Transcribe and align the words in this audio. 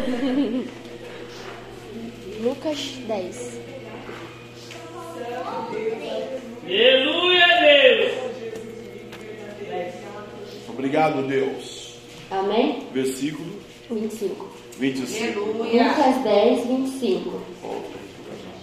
Lucas 2.40 2.96
10. 3.06 3.60
Aleluia, 6.64 7.46
Deus. 7.60 8.12
Obrigado, 10.68 11.22
Deus. 11.26 11.96
Amém? 12.30 12.86
Versículo 12.94 13.50
25. 13.90 14.48
25. 14.78 15.40
Lucas 15.40 16.22
10, 16.22 16.66
25. 16.66 17.40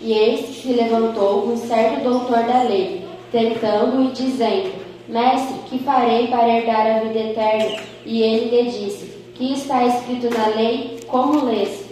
E 0.02 0.14
eis 0.14 0.40
que 0.46 0.54
se 0.62 0.74
levantou 0.74 1.48
um 1.48 1.58
certo 1.58 2.02
doutor 2.04 2.44
da 2.46 2.64
lei, 2.64 3.06
tentando 3.32 4.04
e 4.04 4.12
dizendo: 4.12 4.72
Mestre, 5.08 5.60
que 5.70 5.80
farei 5.84 6.28
para 6.28 6.50
herdar 6.50 6.88
a 6.88 7.00
vida 7.02 7.20
eterna? 7.20 7.80
E 8.06 8.22
ele 8.24 8.50
lhe 8.50 8.64
disse: 8.72 9.06
Que 9.36 9.54
está 9.54 9.86
escrito 9.86 10.30
na 10.30 10.48
lei? 10.48 10.97
Como 11.08 11.46
lês? 11.46 11.86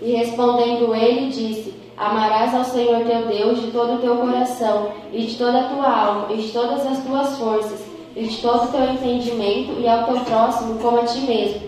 E 0.00 0.12
respondendo 0.12 0.94
ele, 0.94 1.30
disse: 1.30 1.74
Amarás 1.96 2.54
ao 2.54 2.64
Senhor 2.64 3.04
teu 3.04 3.26
Deus 3.26 3.60
de 3.60 3.70
todo 3.70 3.94
o 3.94 3.98
teu 3.98 4.16
coração, 4.16 4.92
e 5.12 5.22
de 5.22 5.36
toda 5.36 5.60
a 5.60 5.68
tua 5.68 5.88
alma, 5.88 6.32
e 6.32 6.36
de 6.36 6.52
todas 6.52 6.86
as 6.86 7.04
tuas 7.04 7.38
forças, 7.38 7.84
e 8.14 8.24
de 8.24 8.36
todo 8.38 8.64
o 8.64 8.72
teu 8.72 8.84
entendimento, 8.84 9.80
e 9.80 9.88
ao 9.88 10.04
teu 10.04 10.20
próximo 10.20 10.78
como 10.80 10.98
a 10.98 11.04
ti 11.04 11.20
mesmo. 11.20 11.62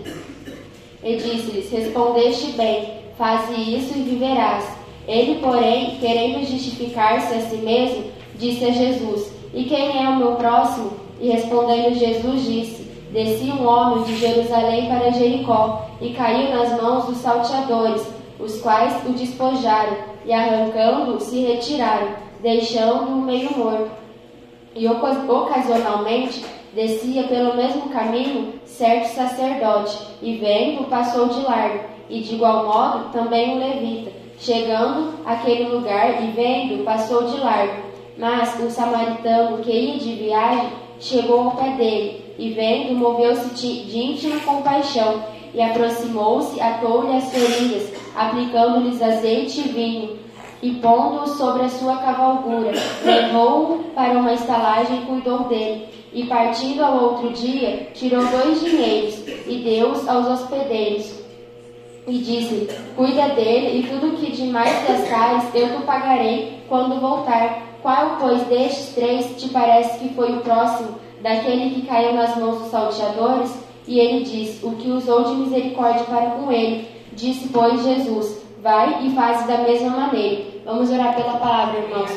E 1.03 1.15
disse-lhes: 1.15 1.69
Respondeste 1.69 2.51
bem, 2.51 2.93
faze 3.17 3.53
isso 3.53 3.97
e 3.97 4.03
viverás. 4.03 4.65
Ele, 5.07 5.39
porém, 5.39 5.97
querendo 5.99 6.45
justificar-se 6.45 7.33
a 7.33 7.41
si 7.41 7.57
mesmo, 7.57 8.05
disse 8.35 8.65
a 8.65 8.71
Jesus: 8.71 9.31
E 9.53 9.63
quem 9.63 10.03
é 10.03 10.09
o 10.09 10.17
meu 10.17 10.35
próximo? 10.35 10.91
E 11.19 11.29
respondendo 11.29 11.97
Jesus, 11.97 12.43
disse: 12.43 12.86
Descia 13.11 13.53
um 13.53 13.65
homem 13.65 14.03
de 14.03 14.17
Jerusalém 14.17 14.87
para 14.87 15.11
Jericó, 15.11 15.87
e 16.01 16.09
caiu 16.13 16.55
nas 16.55 16.81
mãos 16.81 17.05
dos 17.05 17.17
salteadores, 17.17 18.05
os 18.39 18.61
quais 18.61 18.93
o 19.07 19.13
despojaram, 19.13 19.95
e 20.25 20.33
arrancando-o 20.33 21.19
se 21.19 21.39
retiraram, 21.39 22.09
deixando-o 22.41 23.21
meio 23.21 23.57
morto. 23.57 23.91
E 24.75 24.87
ocasionalmente 24.87 26.45
descia 26.73 27.23
pelo 27.23 27.55
mesmo 27.55 27.89
caminho 27.89 28.53
certo 28.65 29.07
sacerdote, 29.07 29.97
e 30.21 30.35
vendo, 30.35 30.89
passou 30.89 31.29
de 31.29 31.39
largo, 31.41 31.85
e 32.09 32.19
de 32.19 32.35
igual 32.35 32.65
modo 32.65 33.11
também 33.11 33.55
um 33.55 33.59
levita. 33.59 34.11
Chegando 34.37 35.13
àquele 35.25 35.63
lugar 35.69 36.23
e 36.23 36.27
vendo, 36.31 36.83
passou 36.83 37.23
de 37.23 37.37
largo. 37.37 37.87
Mas 38.17 38.59
um 38.59 38.69
samaritano 38.69 39.59
que 39.59 39.71
ia 39.71 39.97
de 39.97 40.13
viagem 40.13 40.69
chegou 40.99 41.45
ao 41.45 41.51
pé 41.51 41.69
dele, 41.71 42.26
e 42.37 42.49
vendo, 42.53 42.95
moveu-se 42.95 43.49
de 43.55 43.97
íntima 43.97 44.39
compaixão, 44.41 45.23
e 45.53 45.61
aproximou-se, 45.61 46.59
atou-lhe 46.61 47.17
as 47.17 47.31
feridas, 47.31 47.91
aplicando-lhes 48.15 49.01
azeite 49.01 49.61
e 49.61 49.69
vinho, 49.69 50.19
e 50.61 50.71
pondo-o 50.75 51.27
sobre 51.27 51.63
a 51.63 51.69
sua 51.69 51.97
cavalgura, 51.97 52.73
levou-o 53.03 53.83
para 53.95 54.17
uma 54.19 54.33
estalagem 54.33 55.03
e 55.03 55.05
cuidou 55.05 55.39
dele. 55.45 55.87
E 56.13 56.25
partindo 56.25 56.83
ao 56.83 57.03
outro 57.03 57.31
dia, 57.31 57.89
tirou 57.93 58.25
dois 58.25 58.59
dinheiros 58.59 59.23
e 59.45 59.61
deu-os 59.63 60.07
aos 60.07 60.27
hospedeiros. 60.27 61.13
E 62.07 62.17
disse: 62.19 62.67
Cuida 62.95 63.29
dele, 63.29 63.79
e 63.79 63.83
tudo 63.83 64.15
que 64.17 64.31
de 64.31 64.45
mais 64.45 64.87
gastares 64.87 65.43
eu 65.53 65.77
te 65.77 65.83
pagarei 65.83 66.63
quando 66.67 66.99
voltar. 66.99 67.63
Qual, 67.81 68.17
pois, 68.19 68.41
destes 68.43 68.95
três 68.95 69.39
te 69.39 69.49
parece 69.49 69.99
que 69.99 70.13
foi 70.15 70.31
o 70.33 70.41
próximo 70.41 70.95
daquele 71.21 71.69
que 71.71 71.87
caiu 71.87 72.13
nas 72.13 72.35
mãos 72.37 72.59
dos 72.59 72.71
salteadores? 72.71 73.57
E 73.87 73.99
ele 73.99 74.23
diz: 74.23 74.61
O 74.63 74.71
que 74.71 74.89
usou 74.89 75.23
de 75.23 75.35
misericórdia 75.35 76.03
para 76.05 76.31
com 76.31 76.51
ele. 76.51 76.87
Disse, 77.13 77.49
pois, 77.49 77.83
Jesus: 77.83 78.45
Vai 78.61 79.05
e 79.05 79.11
faz 79.11 79.47
da 79.47 79.59
mesma 79.59 79.89
maneira. 79.89 80.43
Vamos 80.65 80.91
orar 80.91 81.15
pela 81.15 81.37
palavra, 81.37 81.79
irmãos. 81.79 82.09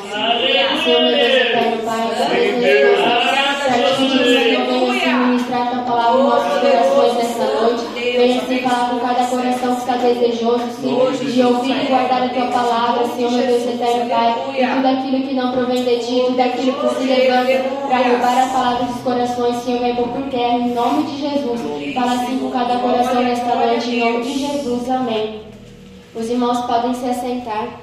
Senhor, 0.83 1.01
meu 1.01 1.15
Deus 1.15 1.33
eterno, 1.33 1.83
Pai, 1.85 2.07
certinho, 2.17 3.50
Senhor, 3.61 4.65
venha 4.65 4.99
se 4.99 5.07
ministrar 5.07 5.69
tua 5.69 5.83
palavra 5.83 6.19
em 6.19 6.23
nossos 6.23 6.59
corações 6.59 7.13
nessa 7.15 7.45
noite. 7.45 7.83
Venha 7.93 8.41
se 8.41 8.59
falar 8.59 8.89
com 8.89 8.99
cada 8.99 9.25
coração 9.25 9.75
que 9.75 9.81
está 9.81 9.97
desejoso, 9.97 10.81
Senhor, 10.81 11.11
de 11.11 11.41
ouvir 11.43 11.83
e 11.83 11.87
guardar 11.87 12.23
a 12.23 12.29
tua 12.29 12.47
palavra, 12.47 13.07
Senhor, 13.15 13.31
meu 13.31 13.45
Deus 13.45 13.63
eterno, 13.67 14.09
Pai. 14.09 14.35
E 14.57 14.67
tudo 14.67 14.87
aquilo 14.87 15.27
que 15.27 15.33
não 15.35 15.51
provém 15.51 15.83
de 15.83 15.97
ti, 15.99 16.23
tudo 16.25 16.39
aquilo 16.39 16.73
que 16.73 16.95
se 16.95 17.03
levanta 17.03 17.69
para 17.87 17.97
roubar 17.97 18.43
a 18.43 18.47
palavra 18.47 18.85
dos 18.85 19.01
corações, 19.01 19.55
Senhor, 19.57 19.79
vai 19.79 19.95
pôr 19.95 20.07
por 20.07 20.23
terra, 20.29 20.57
em 20.57 20.73
nome 20.73 21.03
de 21.03 21.21
Jesus. 21.21 21.93
Fala 21.93 22.13
assim 22.13 22.39
com 22.39 22.49
cada 22.49 22.79
coração 22.79 23.21
nesta 23.21 23.55
noite, 23.55 23.91
em 23.91 23.99
nome 23.99 24.23
de 24.23 24.39
Jesus. 24.39 24.89
Amém. 24.89 25.41
Os 26.15 26.29
irmãos 26.29 26.65
podem 26.65 26.93
se 26.93 27.07
assentar. 27.07 27.79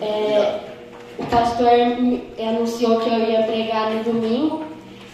É, 0.00 0.60
o 1.18 1.26
pastor 1.26 1.68
anunciou 2.38 3.00
que 3.00 3.08
eu 3.08 3.18
ia 3.18 3.42
pregar 3.42 3.90
no 3.90 4.04
domingo, 4.04 4.64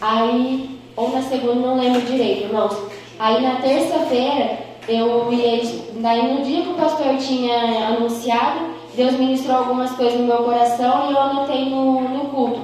aí, 0.00 0.78
ou 0.96 1.10
na 1.10 1.22
segunda, 1.22 1.54
não 1.54 1.78
lembro 1.78 2.00
direito, 2.02 2.44
irmãos. 2.44 2.76
Aí 3.18 3.40
na 3.40 3.56
terça-feira, 3.56 4.58
eu 4.88 5.32
ia, 5.32 5.62
daí 5.94 6.34
no 6.34 6.42
dia 6.42 6.62
que 6.62 6.70
o 6.70 6.74
pastor 6.74 7.16
tinha 7.18 7.88
anunciado, 7.88 8.72
Deus 8.94 9.12
ministrou 9.14 9.58
algumas 9.58 9.92
coisas 9.92 10.20
no 10.20 10.26
meu 10.26 10.38
coração 10.38 11.08
e 11.08 11.12
eu 11.12 11.20
anotei 11.20 11.70
no, 11.70 12.00
no 12.00 12.24
culto. 12.26 12.60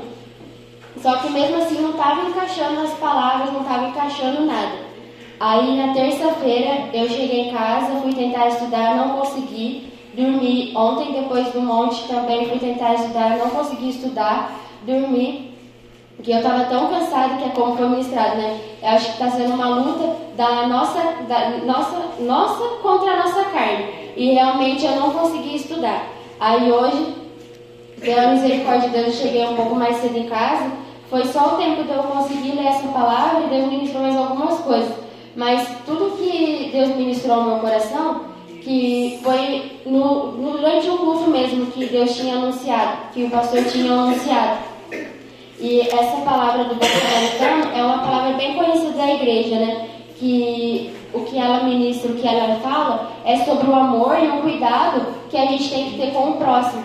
Só 1.01 1.17
que 1.19 1.31
mesmo 1.31 1.57
assim 1.57 1.81
não 1.81 1.91
estava 1.91 2.29
encaixando 2.29 2.81
as 2.81 2.93
palavras, 2.95 3.53
não 3.53 3.61
estava 3.61 3.89
encaixando 3.89 4.45
nada. 4.45 4.89
Aí 5.39 5.77
na 5.77 5.95
terça-feira 5.95 6.89
eu 6.93 7.09
cheguei 7.09 7.49
em 7.49 7.53
casa, 7.53 8.01
fui 8.01 8.13
tentar 8.13 8.49
estudar, 8.49 8.97
não 8.97 9.21
consegui. 9.21 9.87
Dormi 10.19 10.73
ontem 10.75 11.13
depois 11.13 11.53
do 11.53 11.61
monte 11.61 12.09
também 12.09 12.49
fui 12.49 12.59
tentar 12.59 12.95
estudar, 12.95 13.39
não 13.39 13.51
consegui 13.51 13.91
estudar, 13.91 14.51
dormi. 14.85 15.57
Porque 16.17 16.33
eu 16.33 16.39
estava 16.39 16.65
tão 16.65 16.89
cansada 16.89 17.37
que 17.37 17.45
é 17.45 17.49
como 17.51 17.77
foi 17.77 17.89
ministrado, 17.89 18.37
né? 18.39 18.59
Eu 18.83 18.89
acho 18.89 19.05
que 19.05 19.13
está 19.13 19.31
sendo 19.31 19.55
uma 19.55 19.69
luta 19.69 20.17
da 20.37 20.67
nossa, 20.67 21.01
da 21.29 21.51
nossa, 21.65 22.03
nossa 22.19 22.65
contra 22.83 23.13
a 23.13 23.17
nossa 23.19 23.45
carne. 23.45 23.87
E 24.17 24.33
realmente 24.33 24.85
eu 24.85 24.97
não 24.97 25.13
consegui 25.13 25.55
estudar. 25.55 26.09
Aí 26.41 26.69
hoje, 26.69 27.15
pela 28.01 28.33
misericórdia 28.33 28.89
de 28.89 28.97
Deus, 28.97 29.07
eu 29.07 29.13
cheguei 29.13 29.47
um 29.47 29.55
pouco 29.55 29.77
mais 29.77 29.99
cedo 29.99 30.19
em 30.19 30.29
casa. 30.29 30.73
Foi 31.09 31.25
só 31.27 31.55
o 31.55 31.57
tempo 31.59 31.85
de 31.85 31.93
eu 31.93 32.03
conseguir 32.03 32.57
ler 32.57 32.67
essa 32.67 32.89
palavra 32.89 33.45
e 33.45 33.51
Deus 33.51 33.69
ministrou 33.69 34.03
mais 34.03 34.17
algumas 34.17 34.59
coisas. 34.63 34.93
Mas 35.37 35.69
tudo 35.87 36.17
que 36.17 36.71
Deus 36.73 36.97
ministrou 36.97 37.37
no 37.37 37.51
meu 37.51 37.59
coração, 37.61 38.28
que 38.69 39.19
foi 39.23 39.81
no, 39.87 40.33
durante 40.33 40.91
o 40.91 40.99
culto 40.99 41.31
mesmo 41.31 41.67
que 41.69 41.87
Deus 41.87 42.15
tinha 42.15 42.35
anunciado, 42.35 42.99
que 43.15 43.25
o 43.25 43.31
pastor 43.31 43.65
tinha 43.65 43.91
anunciado. 43.91 44.59
E 45.59 45.81
essa 45.81 46.19
palavra 46.19 46.65
do 46.65 46.75
samaritano 46.75 47.75
é 47.75 47.83
uma 47.83 48.01
palavra 48.01 48.37
bem 48.37 48.55
conhecida 48.57 48.93
da 48.93 49.15
igreja, 49.15 49.57
né? 49.57 49.89
Que 50.19 50.93
o 51.15 51.21
que 51.21 51.39
ela 51.39 51.65
ministra, 51.65 52.11
o 52.11 52.17
que 52.17 52.29
ela 52.29 52.57
fala, 52.57 53.11
é 53.25 53.39
sobre 53.39 53.71
o 53.71 53.75
amor 53.75 54.19
e 54.23 54.29
o 54.29 54.43
cuidado 54.43 55.15
que 55.31 55.39
a 55.39 55.47
gente 55.47 55.71
tem 55.71 55.91
que 55.91 55.97
ter 55.97 56.13
com 56.13 56.33
o 56.33 56.37
próximo. 56.37 56.85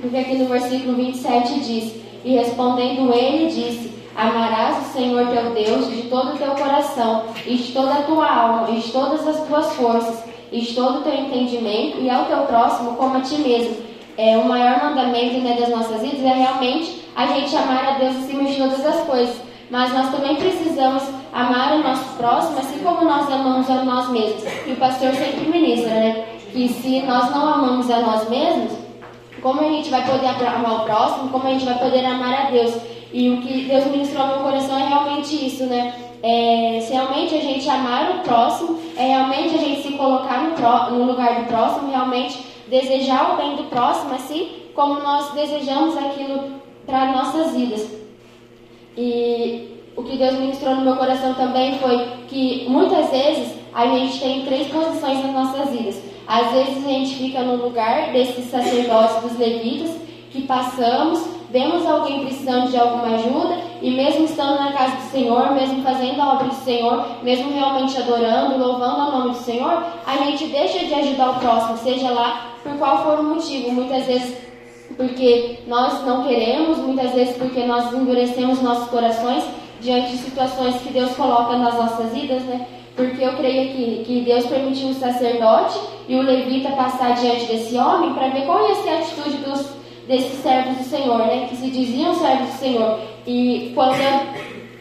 Porque 0.00 0.16
aqui 0.16 0.34
no 0.34 0.46
versículo 0.46 0.96
27 0.96 1.60
diz: 1.60 1.94
E 2.24 2.32
respondendo 2.34 3.14
ele, 3.14 3.46
disse: 3.46 3.92
Amarás 4.16 4.78
o 4.78 4.92
Senhor 4.92 5.28
teu 5.28 5.54
Deus 5.54 5.88
de 5.88 6.02
todo 6.08 6.34
o 6.34 6.38
teu 6.38 6.50
coração, 6.56 7.26
e 7.46 7.54
de 7.54 7.72
toda 7.72 7.92
a 7.92 8.02
tua 8.02 8.28
alma, 8.28 8.70
e 8.70 8.80
de 8.80 8.90
todas 8.90 9.24
as 9.26 9.46
tuas 9.46 9.72
forças, 9.74 10.27
de 10.52 10.74
todo 10.74 11.00
o 11.00 11.02
teu 11.02 11.14
entendimento, 11.14 12.00
e 12.00 12.08
ao 12.08 12.24
teu 12.24 12.38
próximo 12.38 12.96
como 12.96 13.16
a 13.16 13.20
ti 13.20 13.36
mesmo. 13.36 13.76
É, 14.16 14.36
o 14.36 14.44
maior 14.44 14.82
mandamento 14.82 15.38
né, 15.38 15.56
das 15.58 15.68
nossas 15.68 16.02
vidas 16.02 16.24
é 16.24 16.34
realmente 16.34 17.04
a 17.14 17.26
gente 17.26 17.54
amar 17.56 17.88
a 17.88 17.98
Deus 17.98 18.16
acima 18.16 18.44
de 18.44 18.56
todas 18.56 18.84
as 18.84 19.00
coisas. 19.06 19.36
Mas 19.70 19.92
nós 19.92 20.10
também 20.10 20.34
precisamos 20.36 21.02
amar 21.32 21.74
o 21.74 21.82
nosso 21.82 22.16
próximo, 22.16 22.58
assim 22.58 22.78
como 22.78 23.04
nós 23.04 23.30
amamos 23.30 23.68
a 23.68 23.84
nós 23.84 24.08
mesmos. 24.08 24.42
E 24.66 24.72
o 24.72 24.76
pastor 24.76 25.12
sempre 25.12 25.48
ministra, 25.48 25.90
né? 25.90 26.24
Que 26.52 26.68
se 26.68 27.02
nós 27.02 27.30
não 27.30 27.54
amamos 27.54 27.90
a 27.90 28.00
nós 28.00 28.28
mesmos, 28.28 28.72
como 29.42 29.60
a 29.60 29.68
gente 29.68 29.90
vai 29.90 30.04
poder 30.04 30.26
amar 30.26 30.80
o 30.80 30.84
próximo, 30.84 31.28
como 31.28 31.46
a 31.46 31.50
gente 31.50 31.64
vai 31.64 31.78
poder 31.78 32.04
amar 32.04 32.46
a 32.46 32.50
Deus. 32.50 32.74
E 33.12 33.30
o 33.30 33.42
que 33.42 33.64
Deus 33.64 33.86
ministrou 33.86 34.26
no 34.26 34.34
meu 34.34 34.42
coração 34.44 34.78
é 34.78 34.88
realmente 34.88 35.46
isso, 35.46 35.64
né? 35.64 35.94
É, 36.22 36.80
se 36.80 36.92
realmente 36.92 37.34
a 37.34 37.40
gente 37.40 37.68
amar 37.68 38.10
o 38.10 38.20
próximo, 38.20 38.80
é 38.96 39.06
realmente 39.08 39.54
a 39.54 39.58
gente 39.58 39.82
se 39.82 39.92
colocar 39.92 40.42
no, 40.42 40.98
no 40.98 41.04
lugar 41.04 41.40
do 41.40 41.46
próximo, 41.46 41.90
realmente 41.90 42.38
desejar 42.68 43.34
o 43.34 43.36
bem 43.36 43.56
do 43.56 43.64
próximo, 43.64 44.14
assim 44.14 44.50
como 44.74 45.00
nós 45.00 45.32
desejamos 45.32 45.96
aquilo 45.96 46.60
para 46.86 47.12
nossas 47.12 47.54
vidas. 47.54 47.88
E 48.96 49.68
o 49.96 50.02
que 50.02 50.16
Deus 50.16 50.34
ministrou 50.34 50.76
no 50.76 50.82
meu 50.82 50.96
coração 50.96 51.34
também 51.34 51.78
foi 51.78 52.06
que 52.28 52.66
muitas 52.68 53.10
vezes 53.10 53.54
a 53.74 53.86
gente 53.86 54.20
tem 54.20 54.44
três 54.44 54.68
posições 54.68 55.22
nas 55.24 55.32
nossas 55.32 55.70
vidas. 55.70 56.00
Às 56.26 56.52
vezes 56.52 56.84
a 56.84 56.88
gente 56.88 57.14
fica 57.14 57.42
no 57.42 57.56
lugar 57.56 58.12
desses 58.12 58.50
sacerdotes, 58.50 59.22
dos 59.22 59.38
levitas, 59.38 59.96
que 60.30 60.42
passamos, 60.42 61.26
vemos 61.50 61.86
alguém 61.86 62.24
precisando 62.24 62.70
de 62.70 62.76
alguma 62.76 63.14
ajuda 63.14 63.56
e 63.80 63.90
mesmo 63.90 64.24
estando 64.24 64.58
na 64.58 64.72
casa 64.72 64.96
do 64.96 65.10
Senhor, 65.10 65.52
mesmo 65.52 65.82
fazendo 65.82 66.20
a 66.20 66.34
obra 66.34 66.48
do 66.48 66.54
Senhor, 66.54 67.04
mesmo 67.22 67.52
realmente 67.52 67.96
adorando, 67.96 68.58
louvando 68.58 69.08
o 69.08 69.18
nome 69.18 69.30
do 69.30 69.36
Senhor, 69.36 69.84
a 70.06 70.16
gente 70.16 70.46
deixa 70.46 70.84
de 70.84 70.94
ajudar 70.94 71.30
o 71.30 71.40
próximo, 71.40 71.78
seja 71.78 72.10
lá 72.10 72.54
por 72.62 72.76
qual 72.76 73.04
for 73.04 73.20
o 73.20 73.34
motivo. 73.34 73.70
Muitas 73.70 74.04
vezes 74.04 74.36
porque 74.96 75.60
nós 75.66 76.04
não 76.04 76.24
queremos, 76.24 76.78
muitas 76.78 77.12
vezes 77.12 77.36
porque 77.36 77.64
nós 77.64 77.92
endurecemos 77.92 78.60
nossos 78.60 78.88
corações 78.88 79.44
diante 79.80 80.10
de 80.10 80.18
situações 80.18 80.80
que 80.82 80.92
Deus 80.92 81.14
coloca 81.14 81.56
nas 81.56 81.74
nossas 81.74 82.12
vidas, 82.12 82.42
né? 82.42 82.66
Porque 82.96 83.22
eu 83.22 83.36
creio 83.36 83.72
que, 83.72 84.04
que 84.04 84.20
Deus 84.22 84.46
permitiu 84.46 84.88
o 84.88 84.94
sacerdote 84.94 85.78
e 86.08 86.16
o 86.16 86.22
levita 86.22 86.70
passar 86.70 87.14
diante 87.14 87.44
desse 87.46 87.76
homem 87.76 88.12
para 88.12 88.28
ver 88.30 88.44
qual 88.44 88.68
ia 88.68 88.74
ser 88.74 88.88
a 88.88 88.98
atitude 88.98 89.36
dos, 89.36 89.77
desses 90.08 90.42
servos 90.42 90.78
do 90.78 90.84
Senhor, 90.84 91.18
né? 91.18 91.46
Que 91.48 91.56
se 91.56 91.70
diziam 91.70 92.14
servos 92.14 92.48
do 92.48 92.58
Senhor. 92.58 92.98
E 93.26 93.72
quando 93.74 94.00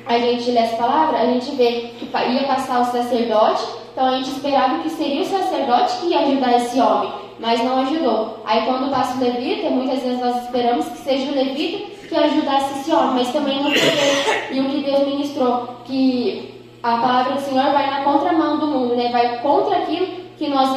a 0.06 0.18
gente 0.18 0.50
lê 0.51 0.59
essa 0.59 0.77
palavra, 0.77 1.19
a 1.19 1.25
gente 1.25 1.51
vê 1.51 1.91
que 2.00 2.06
ia 2.06 2.47
passar 2.47 2.81
o 2.81 2.85
sacerdote, 2.85 3.63
então 3.91 4.06
a 4.07 4.18
gente 4.18 4.29
esperava 4.29 4.79
que 4.79 4.89
seria 4.89 5.21
o 5.21 5.25
sacerdote 5.25 5.97
que 5.97 6.07
ia 6.07 6.19
ajudar 6.21 6.56
esse 6.56 6.79
homem, 6.79 7.12
mas 7.39 7.63
não 7.63 7.81
ajudou. 7.81 8.38
Aí 8.45 8.65
quando 8.65 8.89
passa 8.89 9.18
o 9.18 9.24
levita, 9.24 9.69
muitas 9.69 10.01
vezes 10.01 10.19
nós 10.19 10.44
esperamos 10.44 10.88
que 10.88 10.97
seja 11.00 11.31
o 11.31 11.35
levita 11.35 11.97
que 12.07 12.15
ajudasse 12.15 12.79
esse 12.79 12.91
homem, 12.91 13.15
mas 13.15 13.33
também 13.33 13.62
não 13.62 13.69
foi 13.69 14.56
E 14.56 14.62
o 14.62 14.69
que 14.69 14.83
Deus 14.83 15.06
ministrou, 15.07 15.68
que 15.83 16.53
a 16.81 16.97
palavra 16.97 17.33
do 17.33 17.41
Senhor 17.41 17.71
vai 17.71 17.89
na 17.89 18.03
contramão 18.03 18.59
do 18.59 18.68
mundo, 18.68 18.95
né? 18.95 19.09
vai 19.12 19.39
contra 19.41 19.79
aquilo 19.79 20.07
que 20.38 20.47
nós 20.47 20.69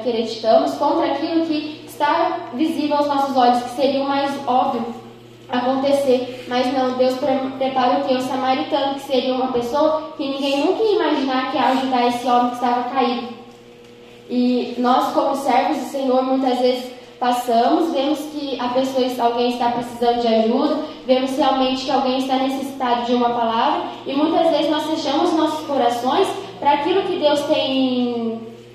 acreditamos, 0.00 0.74
contra 0.74 1.06
aquilo 1.12 1.46
que 1.46 1.79
está 2.00 2.48
visível 2.54 2.96
aos 2.96 3.06
nossos 3.06 3.36
olhos, 3.36 3.62
que 3.62 3.76
seria 3.76 4.02
o 4.02 4.08
mais 4.08 4.30
óbvio 4.46 4.86
acontecer. 5.50 6.46
Mas 6.48 6.72
não, 6.72 6.96
Deus 6.96 7.18
prepara 7.18 7.98
o 7.98 8.04
que? 8.04 8.14
O 8.14 8.20
samaritano, 8.22 8.94
que 8.94 9.00
seria 9.00 9.34
uma 9.34 9.52
pessoa 9.52 10.14
que 10.16 10.26
ninguém 10.26 10.64
nunca 10.64 10.82
ia 10.82 10.96
imaginar 10.96 11.50
que 11.50 11.58
ia 11.58 11.66
ajudar 11.66 12.06
esse 12.08 12.26
homem 12.26 12.48
que 12.48 12.54
estava 12.54 12.84
caído. 12.84 13.28
E 14.30 14.74
nós, 14.78 15.12
como 15.12 15.36
servos 15.36 15.76
do 15.76 15.90
Senhor, 15.90 16.22
muitas 16.22 16.58
vezes 16.60 16.90
passamos, 17.18 17.92
vemos 17.92 18.18
que 18.32 18.58
a 18.58 18.68
pessoa, 18.68 19.26
alguém 19.26 19.50
está 19.50 19.70
precisando 19.72 20.22
de 20.22 20.28
ajuda, 20.28 20.78
vemos 21.06 21.36
realmente 21.36 21.84
que 21.84 21.90
alguém 21.90 22.18
está 22.18 22.36
necessitado 22.36 23.04
de 23.04 23.14
uma 23.14 23.28
palavra 23.28 23.82
e 24.06 24.14
muitas 24.14 24.48
vezes 24.50 24.70
nós 24.70 24.84
fechamos 24.84 25.34
nossos 25.34 25.66
corações 25.66 26.26
para 26.58 26.74
aquilo 26.74 27.02
que 27.02 27.18
Deus 27.18 27.40
tem 27.42 28.29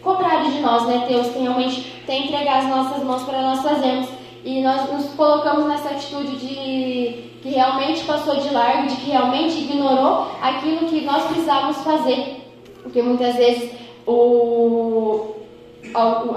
cobrado 0.06 0.52
de 0.52 0.62
nós, 0.62 0.86
né? 0.86 1.06
Deus 1.10 1.28
tem 1.30 1.42
realmente 1.42 1.82
tem 2.06 2.28
entregar 2.28 2.60
as 2.60 2.70
nossas 2.70 3.04
mãos 3.04 3.24
para 3.24 3.42
nós 3.42 3.62
fazermos. 3.62 4.08
E 4.46 4.62
nós 4.62 4.90
nos 4.94 5.08
colocamos 5.16 5.66
nessa 5.66 5.90
atitude 5.90 6.38
de 6.38 7.32
que 7.42 7.50
realmente 7.50 8.04
passou 8.06 8.38
de 8.38 8.50
largo, 8.50 8.88
de 8.88 8.96
que 8.98 9.10
realmente 9.10 9.58
ignorou 9.58 10.28
aquilo 10.40 10.88
que 10.88 11.02
nós 11.02 11.24
precisávamos 11.24 11.78
fazer. 11.78 12.44
Porque 12.84 13.02
muitas 13.02 13.36
vezes 13.36 13.72
o, 14.06 15.34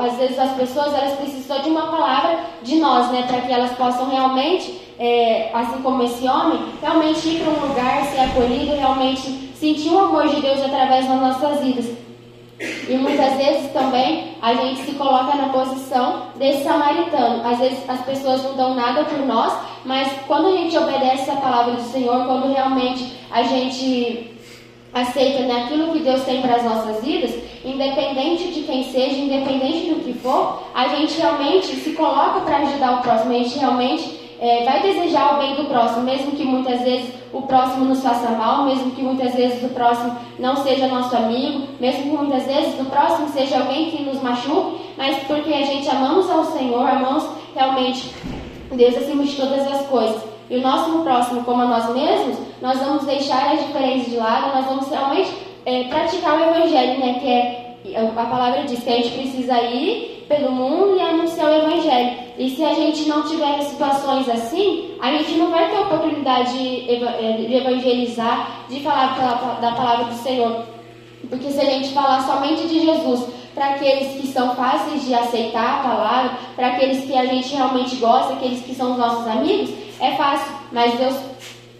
às 0.00 0.16
vezes 0.16 0.38
as 0.38 0.52
pessoas 0.56 0.94
elas 0.94 1.18
precisam 1.18 1.60
de 1.60 1.68
uma 1.68 1.88
palavra 1.88 2.40
de 2.62 2.76
nós, 2.76 3.10
né, 3.12 3.24
para 3.28 3.42
que 3.42 3.52
elas 3.52 3.72
possam 3.72 4.08
realmente, 4.08 4.80
é, 4.98 5.50
assim 5.52 5.82
como 5.82 6.02
esse 6.02 6.26
homem, 6.26 6.60
realmente 6.80 7.28
ir 7.28 7.40
para 7.42 7.52
um 7.52 7.68
lugar, 7.68 8.04
ser 8.06 8.20
acolhido, 8.20 8.74
realmente 8.74 9.50
sentir 9.54 9.90
o 9.90 9.98
amor 9.98 10.28
de 10.28 10.40
Deus 10.40 10.60
através 10.62 11.06
das 11.06 11.20
nossas 11.20 11.60
vidas. 11.60 12.07
E 12.60 12.96
muitas 12.96 13.34
vezes 13.34 13.72
também 13.72 14.36
a 14.42 14.52
gente 14.54 14.80
se 14.80 14.92
coloca 14.92 15.36
na 15.36 15.50
posição 15.50 16.22
desse 16.36 16.64
samaritano. 16.64 17.46
Às 17.46 17.58
vezes 17.58 17.88
as 17.88 18.04
pessoas 18.04 18.42
não 18.42 18.56
dão 18.56 18.74
nada 18.74 19.04
por 19.04 19.18
nós, 19.20 19.52
mas 19.84 20.10
quando 20.26 20.48
a 20.48 20.56
gente 20.56 20.76
obedece 20.76 21.30
a 21.30 21.36
palavra 21.36 21.74
do 21.74 21.82
Senhor, 21.82 22.26
quando 22.26 22.52
realmente 22.52 23.12
a 23.30 23.42
gente 23.42 24.32
aceita 24.92 25.44
naquilo 25.44 25.92
que 25.92 26.00
Deus 26.00 26.24
tem 26.24 26.40
para 26.40 26.56
as 26.56 26.64
nossas 26.64 27.04
vidas, 27.04 27.32
independente 27.64 28.48
de 28.48 28.62
quem 28.62 28.84
seja, 28.90 29.16
independente 29.16 29.90
do 29.90 30.04
que 30.04 30.14
for, 30.14 30.62
a 30.74 30.88
gente 30.88 31.20
realmente 31.20 31.66
se 31.76 31.92
coloca 31.92 32.40
para 32.40 32.58
ajudar 32.58 32.98
o 32.98 33.02
próximo, 33.02 33.32
a 33.32 33.38
gente 33.38 33.58
realmente 33.58 34.17
é, 34.40 34.64
vai 34.64 34.82
desejar 34.82 35.34
o 35.34 35.38
bem 35.38 35.56
do 35.56 35.64
próximo, 35.64 36.02
mesmo 36.02 36.32
que 36.32 36.44
muitas 36.44 36.80
vezes 36.82 37.12
o 37.32 37.42
próximo 37.42 37.84
nos 37.84 38.02
faça 38.02 38.30
mal, 38.30 38.64
mesmo 38.64 38.92
que 38.92 39.02
muitas 39.02 39.34
vezes 39.34 39.62
o 39.62 39.74
próximo 39.74 40.16
não 40.38 40.56
seja 40.56 40.86
nosso 40.86 41.16
amigo, 41.16 41.66
mesmo 41.80 42.02
que 42.02 42.08
muitas 42.08 42.46
vezes 42.46 42.80
o 42.80 42.84
próximo 42.84 43.28
seja 43.28 43.58
alguém 43.58 43.90
que 43.90 44.02
nos 44.02 44.22
machuque, 44.22 44.80
mas 44.96 45.16
porque 45.24 45.52
a 45.52 45.64
gente 45.64 45.88
amamos 45.88 46.30
ao 46.30 46.44
Senhor, 46.44 46.88
amamos 46.88 47.28
realmente 47.54 48.12
Deus 48.72 48.96
acima 48.96 49.24
de 49.24 49.34
todas 49.34 49.66
as 49.66 49.86
coisas. 49.86 50.22
E 50.50 50.56
o 50.56 50.62
nosso 50.62 50.98
próximo, 51.00 51.44
como 51.44 51.62
a 51.62 51.66
nós 51.66 51.92
mesmos, 51.92 52.38
nós 52.62 52.78
vamos 52.78 53.04
deixar 53.04 53.52
as 53.52 53.66
diferenças 53.66 54.10
de 54.10 54.16
lado, 54.16 54.54
nós 54.54 54.66
vamos 54.66 54.88
realmente 54.88 55.30
é, 55.66 55.84
praticar 55.84 56.38
o 56.38 56.44
Evangelho, 56.44 57.00
né? 57.00 57.14
Que 57.20 57.94
é, 57.94 58.12
a 58.16 58.24
palavra 58.24 58.64
diz 58.64 58.82
que 58.82 58.90
a 58.90 58.96
gente 58.96 59.10
precisa 59.10 59.60
ir 59.60 60.17
pelo 60.28 60.52
mundo 60.52 60.96
e 60.96 61.00
anunciar 61.00 61.50
o 61.50 61.54
Evangelho. 61.54 62.18
E 62.36 62.50
se 62.50 62.62
a 62.64 62.74
gente 62.74 63.08
não 63.08 63.22
tiver 63.22 63.62
situações 63.62 64.28
assim, 64.28 64.94
a 65.00 65.10
gente 65.12 65.32
não 65.32 65.50
vai 65.50 65.70
ter 65.70 65.78
oportunidade 65.78 66.52
de, 66.52 66.90
é, 66.90 67.56
evangelizar, 67.56 68.64
de 68.68 68.80
falar 68.80 69.58
da 69.60 69.72
palavra 69.72 70.04
do 70.04 70.14
Senhor. 70.14 70.64
Porque 71.28 71.50
se 71.50 71.60
a 71.60 71.64
gente 71.64 71.92
falar 71.92 72.22
somente 72.22 72.68
de 72.68 72.80
Jesus 72.80 73.26
para 73.54 73.70
aqueles 73.70 74.20
que 74.20 74.26
são 74.28 74.54
fáceis 74.54 75.04
de 75.04 75.14
aceitar 75.14 75.80
a 75.80 75.88
palavra, 75.88 76.38
para 76.54 76.68
aqueles 76.68 77.04
que 77.04 77.16
a 77.16 77.26
gente 77.26 77.54
realmente 77.54 77.96
gosta, 77.96 78.34
aqueles 78.34 78.62
que 78.62 78.74
são 78.74 78.92
os 78.92 78.98
nossos 78.98 79.26
amigos, 79.26 79.70
é 80.00 80.12
fácil. 80.12 80.54
Mas 80.70 80.94
Deus 80.94 81.16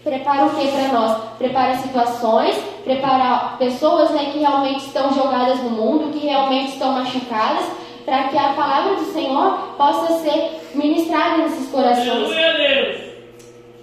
prepara 0.03 0.45
o 0.45 0.49
que 0.49 0.67
para 0.67 0.87
nós? 0.89 1.17
Prepara 1.37 1.77
situações, 1.77 2.57
prepara 2.83 3.55
pessoas 3.57 4.11
né, 4.11 4.31
que 4.31 4.39
realmente 4.39 4.85
estão 4.85 5.13
jogadas 5.13 5.61
no 5.63 5.69
mundo, 5.69 6.11
que 6.11 6.25
realmente 6.25 6.73
estão 6.73 6.91
machucadas, 6.91 7.65
para 8.09 8.29
que 8.29 8.37
a 8.37 8.53
palavra 8.53 8.95
do 8.95 9.13
Senhor 9.13 9.75
possa 9.77 10.19
ser 10.19 10.61
ministrada 10.73 11.37
nesses 11.37 11.69
corações. 11.69 12.09
Aleluia, 12.09 12.53
Deus. 12.57 13.01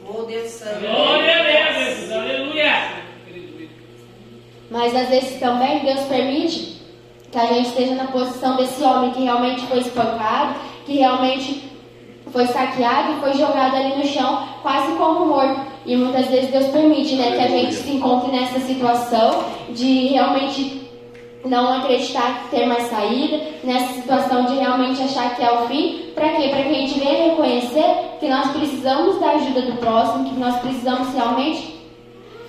Oh, 0.09 0.23
Deus 0.23 0.51
Santo. 0.51 0.81
Glória 0.81 1.41
a 1.41 1.43
Deus. 1.45 2.13
Aleluia. 2.13 2.73
Mas 4.69 4.97
às 4.97 5.09
vezes 5.09 5.39
também 5.39 5.85
Deus 5.85 6.01
permite 6.07 6.83
que 7.31 7.39
a 7.39 7.47
gente 7.47 7.69
esteja 7.69 7.95
na 7.95 8.07
posição 8.09 8.57
desse 8.57 8.83
homem 8.83 9.13
que 9.13 9.23
realmente 9.23 9.65
foi 9.67 9.79
espancado, 9.79 10.59
que 10.85 10.95
realmente 10.95 11.71
foi 12.33 12.47
saqueado 12.47 13.13
e 13.13 13.21
foi 13.21 13.33
jogado 13.35 13.77
ali 13.77 13.97
no 13.97 14.05
chão, 14.05 14.49
quase 14.63 14.93
como 14.97 15.27
morto. 15.27 15.61
E 15.87 15.95
muitas 15.95 16.27
vezes 16.27 16.51
Deus 16.51 16.67
permite 16.67 17.15
né, 17.15 17.37
que 17.37 17.43
a 17.43 17.49
gente 17.49 17.75
se 17.75 17.91
encontre 17.93 18.33
nessa 18.33 18.59
situação 18.59 19.45
de 19.71 20.09
realmente 20.09 20.86
não 21.47 21.73
acreditar 21.75 22.49
ter 22.51 22.67
mais 22.67 22.85
saída, 22.85 23.41
nessa 23.65 23.95
situação 23.95 24.45
de 24.47 24.55
realmente 24.55 25.03
achar 25.03 25.35
que 25.35 25.43
é 25.43 25.53
o 25.53 25.67
fim. 25.67 26.11
Para 26.15 26.29
quê? 26.31 26.49
Para 26.49 26.63
que 26.63 26.71
a 26.71 26.75
gente 26.75 26.99
venha 26.99 27.31
reconhecer 27.31 28.17
que 28.21 28.29
nós 28.29 28.51
precisamos 28.51 29.19
da 29.21 29.31
ajuda 29.31 29.63
do 29.63 29.77
próximo, 29.79 30.29
que 30.29 30.39
nós 30.39 30.57
precisamos 30.61 31.15
realmente 31.15 31.77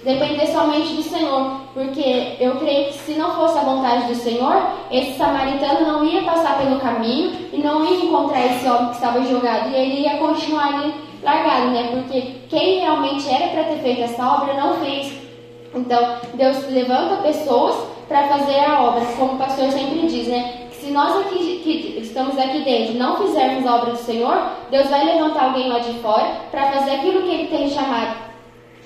depender 0.03 0.47
somente 0.47 0.93
do 0.93 1.03
Senhor, 1.03 1.59
porque 1.73 2.37
eu 2.39 2.55
creio 2.57 2.87
que 2.87 2.93
se 2.93 3.13
não 3.13 3.35
fosse 3.35 3.57
a 3.57 3.63
vontade 3.63 4.07
do 4.07 4.15
Senhor, 4.15 4.67
esse 4.89 5.17
samaritano 5.17 5.85
não 5.85 6.05
ia 6.05 6.21
passar 6.21 6.57
pelo 6.59 6.79
caminho 6.79 7.49
e 7.51 7.57
não 7.57 7.85
ia 7.85 8.05
encontrar 8.05 8.45
esse 8.45 8.67
homem 8.69 8.89
que 8.89 8.95
estava 8.95 9.21
jogado, 9.23 9.69
e 9.69 9.75
ele 9.75 10.01
ia 10.01 10.17
continuar 10.17 10.75
ali 10.75 10.93
largado, 11.21 11.71
né? 11.71 11.89
Porque 11.91 12.21
quem 12.47 12.79
realmente 12.79 13.27
era 13.29 13.47
para 13.49 13.63
ter 13.65 13.79
feito 13.79 14.03
essa 14.03 14.25
obra 14.25 14.53
não 14.53 14.75
fez. 14.75 15.26
Então, 15.73 16.17
Deus 16.33 16.67
levanta 16.69 17.21
pessoas 17.21 17.75
para 18.07 18.27
fazer 18.27 18.59
a 18.59 18.83
obra, 18.83 19.05
como 19.17 19.33
o 19.33 19.37
pastor 19.37 19.69
sempre 19.71 20.07
diz, 20.07 20.27
né? 20.27 20.67
Se 20.71 20.91
nós 20.91 21.17
aqui 21.17 21.59
que 21.63 21.99
estamos 22.01 22.37
aqui 22.37 22.63
dentro 22.63 22.93
não 22.93 23.17
fizermos 23.17 23.65
a 23.65 23.75
obra 23.75 23.91
do 23.91 23.97
Senhor, 23.97 24.51
Deus 24.71 24.89
vai 24.89 25.03
levantar 25.03 25.45
alguém 25.45 25.67
lá 25.67 25.79
de 25.79 25.93
fora 25.99 26.27
para 26.49 26.71
fazer 26.71 26.91
aquilo 26.91 27.23
que 27.23 27.29
Ele 27.29 27.47
tem 27.47 27.69
chamado 27.69 28.27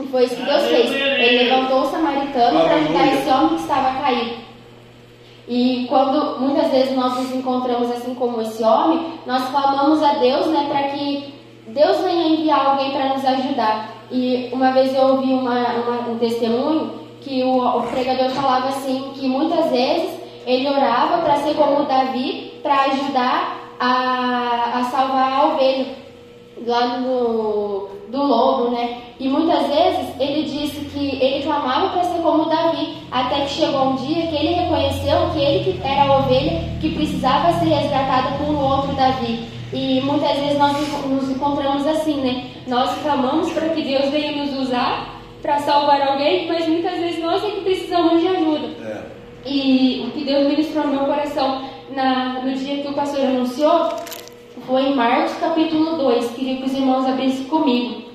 e 0.02 0.08
foi 0.08 0.24
isso 0.26 0.36
que 0.36 0.44
Deus 0.44 0.64
fez. 0.64 0.92
Ele 0.92 1.44
levantou 1.44 1.82
o 1.82 1.88
samaritano 1.88 2.62
para 2.62 2.76
ajudar 2.76 3.08
esse 3.08 3.30
homem 3.30 3.50
que 3.50 3.62
estava 3.62 4.02
caído. 4.02 4.42
E 5.48 5.86
quando 5.90 6.40
muitas 6.40 6.72
vezes 6.72 6.96
nós 6.96 7.18
nos 7.18 7.34
encontramos 7.34 7.92
assim 7.92 8.14
como 8.16 8.42
esse 8.42 8.64
homem, 8.64 9.14
nós 9.26 9.50
clamamos 9.50 10.02
a 10.02 10.14
Deus, 10.14 10.48
né, 10.48 10.68
para 10.70 10.84
que 10.90 11.34
Deus 11.68 11.98
venha 12.02 12.30
enviar 12.30 12.68
alguém 12.68 12.92
para 12.92 13.10
nos 13.10 13.26
ajudar. 13.26 14.01
E 14.12 14.50
uma 14.52 14.72
vez 14.72 14.94
eu 14.94 15.04
ouvi 15.04 15.34
uma, 15.34 15.74
uma, 15.76 16.10
um 16.10 16.18
testemunho 16.18 17.02
que 17.22 17.44
o, 17.44 17.66
o 17.66 17.84
pregador 17.84 18.30
falava 18.32 18.70
assim 18.70 19.12
que 19.16 19.28
muitas 19.28 19.70
vezes 19.72 20.20
ele 20.46 20.68
orava 20.68 21.20
para 21.20 21.38
ser 21.38 21.54
como 21.56 21.86
Davi, 21.86 22.60
para 22.62 22.82
ajudar 22.86 23.76
a, 23.80 24.80
a 24.80 24.84
salvar 24.86 25.34
a 25.34 25.46
ovelha 25.48 25.86
lá 26.66 26.98
no, 27.00 27.90
do 28.10 28.24
lobo, 28.24 28.72
né? 28.72 29.02
E 29.20 29.28
muitas 29.28 29.68
vezes 29.68 30.20
ele 30.20 30.44
disse 30.44 30.82
que 30.86 31.24
ele 31.24 31.44
clamava 31.44 31.90
para 31.90 32.04
ser 32.04 32.22
como 32.22 32.46
Davi, 32.46 32.98
até 33.12 33.42
que 33.42 33.50
chegou 33.50 33.90
um 33.90 33.96
dia 33.96 34.28
que 34.28 34.36
ele 34.36 34.54
reconheceu 34.54 35.30
que 35.32 35.40
ele 35.40 35.80
era 35.84 36.04
a 36.04 36.18
ovelha 36.18 36.62
que 36.80 36.94
precisava 36.94 37.54
ser 37.54 37.70
resgatada 37.70 38.38
por 38.38 38.54
um 38.54 38.60
outro 38.60 38.94
Davi. 38.94 39.61
E 39.74 40.02
muitas 40.02 40.38
vezes 40.38 40.58
nós 40.58 40.76
nos 41.08 41.30
encontramos 41.30 41.88
assim, 41.88 42.22
né? 42.22 42.52
Nós 42.68 43.02
clamamos 43.02 43.52
para 43.54 43.70
que 43.70 43.82
Deus 43.82 44.10
venha 44.10 44.44
nos 44.44 44.68
usar 44.68 45.22
para 45.42 45.60
salvar 45.60 46.02
alguém, 46.02 46.48
mas 46.48 46.68
muitas 46.68 47.00
vezes 47.00 47.20
nós 47.20 47.44
é 47.44 47.52
que 47.52 47.62
precisamos 47.62 48.22
de 48.22 48.28
ajuda. 48.28 48.68
É. 48.86 49.02
E 49.46 50.06
o 50.08 50.12
que 50.12 50.24
Deus 50.24 50.48
ministrou 50.48 50.86
no 50.86 50.92
meu 50.92 51.06
coração 51.06 51.68
na, 51.90 52.42
no 52.44 52.54
dia 52.54 52.82
que 52.82 52.88
o 52.90 52.94
pastor 52.94 53.22
anunciou 53.22 53.90
foi 54.68 54.84
em 54.84 54.96
Marcos 54.96 55.34
capítulo 55.40 55.98
2. 55.98 56.32
Queria 56.32 56.58
que 56.58 56.66
os 56.66 56.74
irmãos 56.74 57.06
abrissem 57.06 57.46
comigo. 57.46 58.12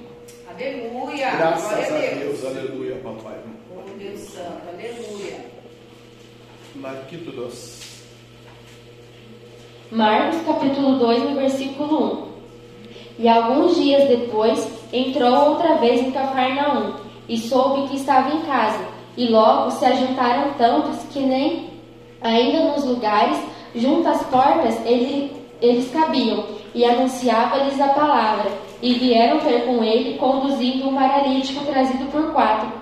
Aleluia. 0.49 1.31
Graças 1.37 1.89
Glória 1.89 2.11
a 2.11 2.15
Deus, 2.15 2.45
aleluia, 2.45 2.97
papai. 3.03 3.37
Oh, 3.75 3.99
Deus 3.99 4.21
Santo, 4.21 4.63
aleluia. 4.69 5.47
Marquito 6.77 7.33
dos. 7.33 7.96
Marcos 9.91 10.41
capítulo 10.45 10.99
2, 10.99 11.31
no 11.31 11.37
versículo 11.37 12.29
1. 13.19 13.23
E 13.23 13.29
alguns 13.29 13.77
dias 13.77 14.09
depois 14.09 14.69
entrou 14.93 15.51
outra 15.51 15.77
vez 15.77 16.01
em 16.01 16.11
Cafarnaum 16.11 16.95
e 17.29 17.39
soube 17.39 17.87
que 17.87 17.95
estava 17.95 18.35
em 18.35 18.41
casa. 18.41 18.85
E 19.17 19.29
logo 19.29 19.71
se 19.71 19.85
ajuntaram 19.85 20.55
tantos 20.55 21.05
que 21.13 21.21
nem 21.21 21.71
ainda 22.21 22.73
nos 22.73 22.85
lugares, 22.85 23.39
junto 23.77 24.09
às 24.09 24.25
portas, 24.25 24.85
ele, 24.85 25.33
eles 25.63 25.89
cabiam, 25.93 26.45
e 26.75 26.85
anunciava-lhes 26.85 27.81
a 27.81 27.89
palavra. 27.91 28.51
E 28.83 28.93
vieram 28.95 29.39
ter 29.39 29.67
com 29.67 29.85
ele, 29.85 30.19
conduzindo 30.19 30.89
um 30.89 30.95
paralítico 30.95 31.65
trazido 31.65 32.07
por 32.11 32.33
quatro. 32.33 32.73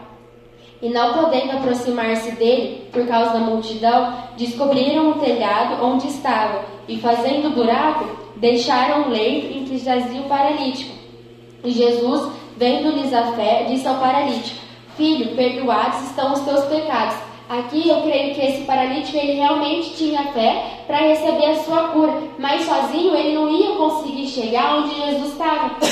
E 0.80 0.88
não 0.88 1.12
podendo 1.12 1.52
aproximar-se 1.52 2.32
dele, 2.32 2.88
por 2.90 3.06
causa 3.06 3.34
da 3.34 3.40
multidão, 3.40 4.14
descobriram 4.38 5.11
o 5.11 5.14
telhado 5.20 5.84
onde 5.84 6.08
estava, 6.08 6.74
e 6.88 6.99
fazendo 6.99 7.55
buraco, 7.55 8.07
deixaram 8.37 9.09
leito 9.09 9.57
em 9.57 9.64
que 9.64 9.79
jazia 9.79 10.21
o 10.21 10.29
paralítico. 10.29 10.95
E 11.64 11.71
Jesus, 11.71 12.31
vendo-lhes 12.57 13.12
a 13.12 13.33
fé, 13.33 13.64
disse 13.69 13.87
ao 13.87 13.97
paralítico: 13.97 14.61
Filho, 14.97 15.35
perdoados 15.35 16.03
estão 16.03 16.33
os 16.33 16.41
teus 16.41 16.64
pecados. 16.67 17.17
Aqui 17.49 17.88
eu 17.88 18.00
creio 18.03 18.35
que 18.35 18.41
esse 18.41 18.64
paralítico 18.64 19.19
ele 19.19 19.33
realmente 19.33 19.95
tinha 19.97 20.33
fé 20.33 20.83
para 20.87 20.99
receber 20.99 21.47
a 21.47 21.57
sua 21.57 21.88
cura, 21.88 22.23
mas 22.38 22.62
sozinho 22.62 23.14
ele 23.14 23.35
não 23.35 23.50
ia 23.50 23.76
conseguir 23.76 24.26
chegar 24.26 24.79
onde 24.79 24.95
Jesus 24.95 25.33
estava. 25.33 25.76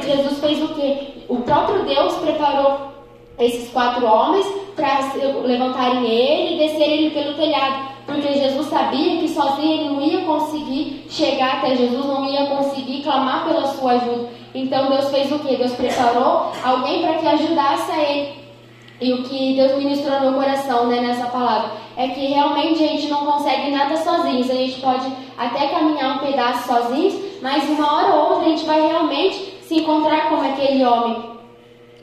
Então 0.00 0.16
Jesus 0.16 0.38
fez 0.40 0.62
o 0.62 0.74
quê? 0.74 0.96
O 1.28 1.36
próprio 1.38 1.84
Deus 1.84 2.14
preparou 2.16 2.90
esses 3.38 3.70
quatro 3.70 4.04
homens 4.04 4.46
para 4.74 5.12
levantarem 5.44 6.04
ele 6.06 6.54
e 6.54 6.58
descerem 6.58 6.98
ele 6.98 7.10
pelo 7.10 7.34
telhado, 7.34 7.88
porque 8.10 8.34
Jesus 8.34 8.66
sabia 8.66 9.18
que 9.18 9.28
sozinho 9.28 9.72
ele 9.72 9.88
não 9.88 10.00
ia 10.02 10.20
conseguir 10.24 11.06
chegar 11.08 11.58
até 11.58 11.76
Jesus, 11.76 12.04
não 12.04 12.28
ia 12.28 12.46
conseguir 12.46 13.02
clamar 13.02 13.46
pela 13.46 13.66
sua 13.66 13.92
ajuda. 13.92 14.28
Então 14.54 14.90
Deus 14.90 15.08
fez 15.10 15.30
o 15.30 15.38
que? 15.38 15.56
Deus 15.56 15.72
preparou 15.72 16.50
alguém 16.62 17.02
para 17.02 17.14
que 17.14 17.26
ajudasse 17.26 17.90
a 17.92 18.02
ele. 18.02 18.40
E 19.00 19.12
o 19.14 19.22
que 19.22 19.54
Deus 19.54 19.78
ministrou 19.78 20.20
no 20.20 20.30
meu 20.32 20.34
coração 20.34 20.86
né, 20.86 21.00
nessa 21.00 21.26
palavra 21.26 21.70
é 21.96 22.08
que 22.08 22.26
realmente 22.26 22.84
a 22.84 22.86
gente 22.88 23.08
não 23.08 23.24
consegue 23.24 23.70
nada 23.70 23.96
sozinhos. 23.96 24.50
A 24.50 24.54
gente 24.54 24.80
pode 24.80 25.06
até 25.38 25.68
caminhar 25.68 26.16
um 26.16 26.26
pedaço 26.26 26.68
sozinhos, 26.68 27.14
mas 27.40 27.66
uma 27.70 27.94
hora 27.94 28.14
ou 28.14 28.30
outra 28.30 28.46
a 28.46 28.48
gente 28.50 28.64
vai 28.66 28.86
realmente 28.86 29.54
se 29.62 29.76
encontrar 29.80 30.28
com 30.28 30.36
aquele 30.36 30.84
homem 30.84 31.16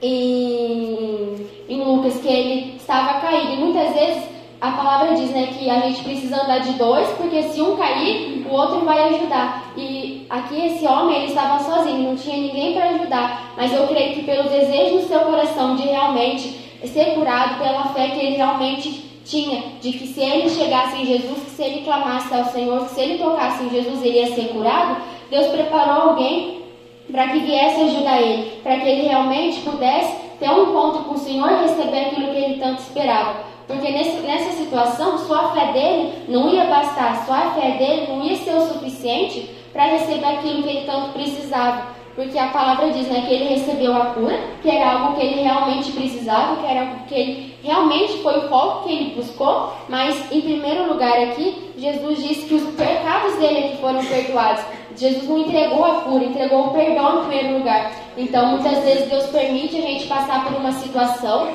em, 0.02 1.48
em 1.70 1.84
Lucas, 1.84 2.20
que 2.20 2.28
ele 2.28 2.78
estava 2.78 3.20
caído. 3.20 3.54
E 3.54 3.58
muitas 3.58 3.94
vezes 3.94 4.37
a 4.60 4.72
palavra 4.72 5.16
diz 5.16 5.30
né, 5.30 5.50
que 5.58 5.70
a 5.70 5.82
gente 5.82 6.04
precisa 6.04 6.42
andar 6.42 6.60
de 6.60 6.72
dois, 6.74 7.08
porque 7.10 7.44
se 7.44 7.62
um 7.62 7.78
cair, 7.78 8.46
o 8.50 8.54
outro 8.54 8.84
vai 8.86 9.14
ajudar. 9.14 9.72
E 9.78 10.26
aqui 10.30 10.66
esse 10.66 10.86
homem 10.86 11.16
ele 11.18 11.28
estava 11.28 11.60
sozinho, 11.60 12.10
não 12.10 12.16
tinha 12.16 12.38
ninguém 12.38 12.74
para 12.74 12.90
ajudar. 12.90 13.54
Mas 13.56 13.72
eu 13.72 13.88
creio 13.88 14.16
que 14.16 14.24
pelo 14.24 14.50
desejo 14.50 14.96
no 14.96 15.08
seu 15.08 15.20
coração 15.20 15.76
de 15.76 15.84
realmente 15.84 16.58
ser 16.86 17.14
curado, 17.14 17.60
pela 17.60 17.86
fé 17.86 18.10
que 18.10 18.20
ele 18.20 18.36
realmente 18.38 19.06
tinha, 19.24 19.62
de 19.80 19.92
que 19.92 20.08
se 20.08 20.22
ele 20.22 20.50
chegasse 20.50 21.02
em 21.02 21.06
Jesus, 21.06 21.44
que 21.44 21.52
se 21.52 21.64
ele 21.64 21.84
clamasse 21.84 22.34
ao 22.34 22.46
Senhor, 22.46 22.86
que 22.86 22.96
se 22.96 23.02
ele 23.02 23.18
tocasse 23.20 23.64
em 23.64 23.70
Jesus, 23.70 24.04
ele 24.04 24.20
ia 24.20 24.34
ser 24.34 24.50
curado, 24.50 25.02
Deus 25.30 25.48
preparou 25.48 26.10
alguém 26.10 26.64
para 27.12 27.28
que 27.28 27.40
viesse 27.40 27.82
ajudar 27.82 28.22
ele, 28.22 28.52
para 28.64 28.80
que 28.80 28.88
ele 28.88 29.08
realmente 29.08 29.60
pudesse 29.62 30.16
ter 30.40 30.50
um 30.50 30.64
encontro 30.64 31.04
com 31.04 31.14
o 31.14 31.18
Senhor 31.18 31.52
e 31.52 31.62
receber 31.62 32.06
aquilo 32.06 32.32
que 32.32 32.38
ele 32.38 32.60
tanto 32.60 32.82
esperava. 32.82 33.57
Porque 33.68 33.92
nesse, 33.92 34.22
nessa 34.22 34.52
situação, 34.54 35.18
só 35.18 35.48
a 35.48 35.52
fé 35.52 35.74
dele 35.74 36.14
não 36.30 36.50
ia 36.50 36.64
bastar, 36.66 37.26
só 37.26 37.34
a 37.34 37.52
fé 37.52 37.72
dele 37.72 38.08
não 38.08 38.24
ia 38.24 38.38
ser 38.38 38.56
o 38.56 38.62
suficiente 38.62 39.50
para 39.74 39.86
receber 39.86 40.26
aquilo 40.26 40.64
que 40.64 40.70
ele 40.70 40.86
tanto 40.86 41.12
precisava. 41.12 41.98
Porque 42.16 42.40
a 42.40 42.48
palavra 42.48 42.90
diz 42.90 43.08
né, 43.10 43.26
que 43.28 43.34
ele 43.34 43.50
recebeu 43.50 43.96
a 43.96 44.08
cura, 44.08 44.40
que 44.64 44.70
era 44.70 44.94
algo 44.94 45.16
que 45.16 45.24
ele 45.24 45.42
realmente 45.44 45.92
precisava, 45.92 46.56
que 46.56 46.66
era 46.66 46.80
algo 46.80 47.06
que 47.08 47.14
ele 47.14 47.56
realmente 47.62 48.24
foi 48.24 48.40
o 48.40 48.50
foco 48.50 48.88
que 48.88 48.92
ele 48.92 49.16
buscou, 49.16 49.74
mas 49.88 50.32
em 50.32 50.42
primeiro 50.42 50.92
lugar 50.92 51.16
aqui, 51.20 51.72
Jesus 51.78 52.24
disse 52.24 52.48
que 52.48 52.56
os 52.56 52.74
pecados 52.76 53.36
dele 53.36 53.60
é 53.60 53.68
que 53.70 53.78
foram 53.78 54.04
perdoados. 54.04 54.64
Jesus 54.96 55.30
não 55.30 55.38
entregou 55.38 55.86
a 55.86 56.02
cura, 56.02 56.24
entregou 56.24 56.68
o 56.68 56.72
perdão 56.72 57.20
em 57.20 57.28
primeiro 57.28 57.58
lugar. 57.60 57.92
Então, 58.18 58.48
muitas 58.48 58.80
vezes, 58.84 59.10
Deus 59.10 59.28
permite 59.28 59.78
a 59.78 59.82
gente 59.82 60.08
passar 60.08 60.44
por 60.44 60.58
uma 60.58 60.72
situação 60.72 61.50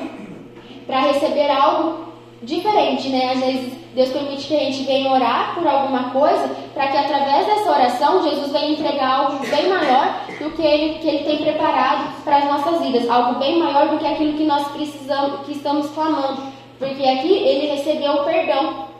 para 0.85 0.99
receber 1.01 1.49
algo 1.49 2.13
diferente, 2.41 3.09
né? 3.09 3.31
Às 3.33 3.39
vezes, 3.39 3.73
Deus 3.95 4.09
permite 4.09 4.47
que 4.47 4.55
a 4.55 4.59
gente 4.59 4.83
venha 4.83 5.11
orar 5.11 5.55
por 5.55 5.65
alguma 5.67 6.09
coisa, 6.09 6.49
para 6.73 6.87
que 6.87 6.97
através 6.97 7.45
dessa 7.45 7.69
oração, 7.69 8.23
Jesus 8.23 8.51
venha 8.51 8.71
entregar 8.71 9.19
algo 9.19 9.47
bem 9.47 9.69
maior 9.69 10.21
do 10.39 10.51
que 10.51 10.61
ele, 10.61 10.99
que 10.99 11.07
ele 11.07 11.23
tem 11.23 11.37
preparado 11.37 12.23
para 12.23 12.37
as 12.37 12.45
nossas 12.45 12.81
vidas. 12.81 13.09
Algo 13.09 13.39
bem 13.39 13.59
maior 13.59 13.89
do 13.89 13.97
que 13.97 14.05
aquilo 14.05 14.33
que 14.33 14.45
nós 14.45 14.67
precisamos, 14.69 15.45
que 15.45 15.53
estamos 15.53 15.89
clamando. 15.91 16.41
Porque 16.79 17.07
aqui 17.07 17.31
ele 17.31 17.67
recebeu 17.67 18.13
o 18.13 18.23
perdão 18.25 18.93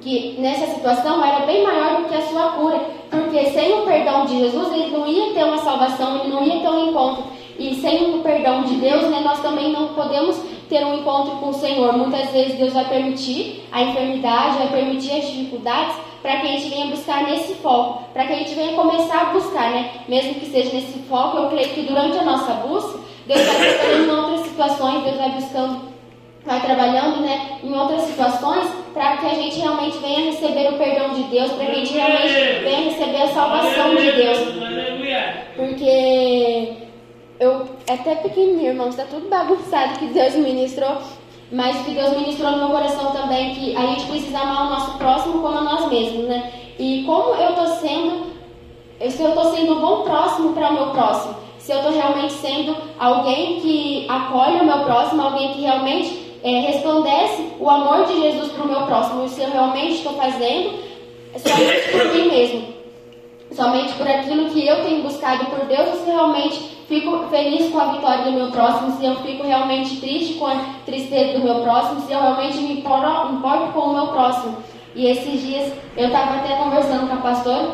que 0.00 0.36
nessa 0.38 0.66
situação 0.66 1.22
era 1.24 1.44
bem 1.44 1.62
maior 1.62 1.98
do 1.98 2.08
que 2.08 2.14
a 2.14 2.22
sua 2.22 2.52
cura, 2.52 2.80
porque 3.10 3.46
sem 3.50 3.72
o 3.74 3.82
perdão 3.82 4.24
de 4.24 4.38
Jesus 4.38 4.72
ele 4.72 4.96
não 4.96 5.06
ia 5.06 5.34
ter 5.34 5.44
uma 5.44 5.58
salvação, 5.58 6.20
ele 6.20 6.32
não 6.32 6.42
ia 6.42 6.60
ter 6.60 6.68
um 6.68 6.88
encontro. 6.88 7.24
E 7.58 7.74
sem 7.74 8.14
o 8.14 8.22
perdão 8.22 8.62
de 8.62 8.74
Deus, 8.76 9.02
né, 9.10 9.20
nós 9.22 9.40
também 9.40 9.70
não 9.70 9.88
podemos 9.88 10.40
ter 10.70 10.86
um 10.86 10.94
encontro 10.94 11.32
com 11.36 11.48
o 11.48 11.54
Senhor. 11.54 11.92
Muitas 11.92 12.30
vezes 12.30 12.54
Deus 12.54 12.72
vai 12.72 12.84
permitir 12.88 13.68
a 13.72 13.82
enfermidade, 13.82 14.58
vai 14.58 14.68
permitir 14.68 15.10
as 15.12 15.26
dificuldades 15.28 15.96
para 16.22 16.36
que 16.36 16.46
a 16.46 16.50
gente 16.52 16.68
venha 16.70 16.86
buscar 16.86 17.24
nesse 17.24 17.54
foco, 17.54 18.04
para 18.12 18.26
que 18.26 18.32
a 18.32 18.36
gente 18.36 18.54
venha 18.54 18.74
começar 18.74 19.20
a 19.22 19.24
buscar, 19.26 19.70
né? 19.70 19.90
Mesmo 20.08 20.34
que 20.34 20.46
seja 20.46 20.72
nesse 20.72 21.00
foco, 21.00 21.38
eu 21.38 21.48
creio 21.48 21.70
que 21.70 21.82
durante 21.82 22.16
a 22.18 22.22
nossa 22.22 22.54
busca, 22.54 23.00
Deus 23.26 23.40
vai 23.40 23.74
trabalhando 23.74 24.04
em 24.04 24.16
outras 24.16 24.40
situações, 24.46 25.02
Deus 25.02 25.16
vai 25.16 25.30
buscando, 25.30 25.80
vai 26.44 26.60
trabalhando, 26.60 27.20
né, 27.20 27.58
em 27.62 27.72
outras 27.72 28.02
situações, 28.02 28.68
para 28.92 29.16
que 29.18 29.26
a 29.26 29.34
gente 29.34 29.58
realmente 29.60 29.98
venha 29.98 30.30
receber 30.30 30.68
o 30.72 30.78
perdão 30.78 31.14
de 31.14 31.22
Deus, 31.24 31.52
para 31.52 31.66
que 31.66 31.72
a 31.72 31.74
gente 31.74 31.92
realmente 31.92 32.62
venha 32.62 32.90
receber 32.90 33.22
a 33.22 33.28
salvação 33.28 33.94
de 33.94 34.12
Deus. 34.12 34.38
Porque 35.56 36.89
eu 37.40 37.66
é 37.86 37.94
até 37.94 38.16
pequenininho, 38.16 38.72
irmãos, 38.72 38.90
está 38.90 39.04
tudo 39.04 39.28
bagunçado 39.30 39.98
que 39.98 40.08
Deus 40.08 40.34
ministrou, 40.34 40.98
mas 41.50 41.84
que 41.84 41.92
Deus 41.92 42.10
ministrou 42.10 42.52
no 42.52 42.58
meu 42.58 42.68
coração 42.68 43.12
também 43.12 43.54
que 43.54 43.74
a 43.74 43.86
gente 43.86 44.04
precisa 44.04 44.38
amar 44.38 44.66
o 44.66 44.70
nosso 44.70 44.98
próximo 44.98 45.40
como 45.40 45.56
a 45.56 45.62
nós 45.62 45.88
mesmos, 45.88 46.26
né? 46.26 46.52
E 46.78 47.02
como 47.04 47.34
eu 47.34 47.50
estou 47.50 47.66
sendo, 47.66 48.26
se 49.08 49.22
eu 49.22 49.30
estou 49.30 49.44
sendo 49.54 49.72
um 49.72 49.80
bom 49.80 50.02
próximo 50.02 50.52
para 50.52 50.68
o 50.68 50.74
meu 50.74 50.86
próximo, 50.90 51.34
se 51.58 51.72
eu 51.72 51.78
estou 51.78 51.92
realmente 51.92 52.34
sendo 52.34 52.76
alguém 52.98 53.58
que 53.60 54.06
acolhe 54.08 54.60
o 54.60 54.64
meu 54.64 54.84
próximo, 54.84 55.22
alguém 55.22 55.54
que 55.54 55.62
realmente 55.62 56.38
é, 56.42 56.60
resplandece 56.60 57.52
o 57.58 57.68
amor 57.70 58.04
de 58.04 58.20
Jesus 58.20 58.52
para 58.52 58.64
o 58.64 58.68
meu 58.68 58.82
próximo, 58.82 59.26
se 59.28 59.42
eu 59.42 59.50
realmente 59.50 59.94
estou 59.94 60.12
fazendo 60.12 60.78
somente 61.38 61.90
por 61.90 62.14
mim 62.14 62.28
mesmo, 62.28 62.79
somente 63.52 63.92
por 63.94 64.08
aquilo 64.08 64.50
que 64.50 64.66
eu 64.66 64.82
tenho 64.84 65.02
buscado 65.02 65.46
por 65.46 65.66
Deus, 65.66 65.98
se 65.98 66.10
realmente 66.10 66.58
fico 66.88 67.28
feliz 67.28 67.70
com 67.70 67.78
a 67.78 67.92
vitória 67.92 68.24
do 68.24 68.32
meu 68.32 68.50
próximo, 68.50 68.92
se 68.92 69.04
eu 69.04 69.16
fico 69.16 69.46
realmente 69.46 70.00
triste 70.00 70.34
com 70.34 70.46
a 70.46 70.56
tristeza 70.84 71.38
do 71.38 71.44
meu 71.44 71.60
próximo, 71.62 72.00
se 72.00 72.12
eu 72.12 72.20
realmente 72.20 72.58
me 72.58 72.80
importo, 72.80 73.34
importo 73.34 73.72
com 73.72 73.80
o 73.80 73.94
meu 73.94 74.06
próximo. 74.08 74.56
E 74.94 75.06
esses 75.06 75.40
dias 75.40 75.72
eu 75.96 76.06
estava 76.06 76.36
até 76.36 76.56
conversando 76.56 77.08
com 77.08 77.14
a 77.14 77.18
pastora, 77.18 77.70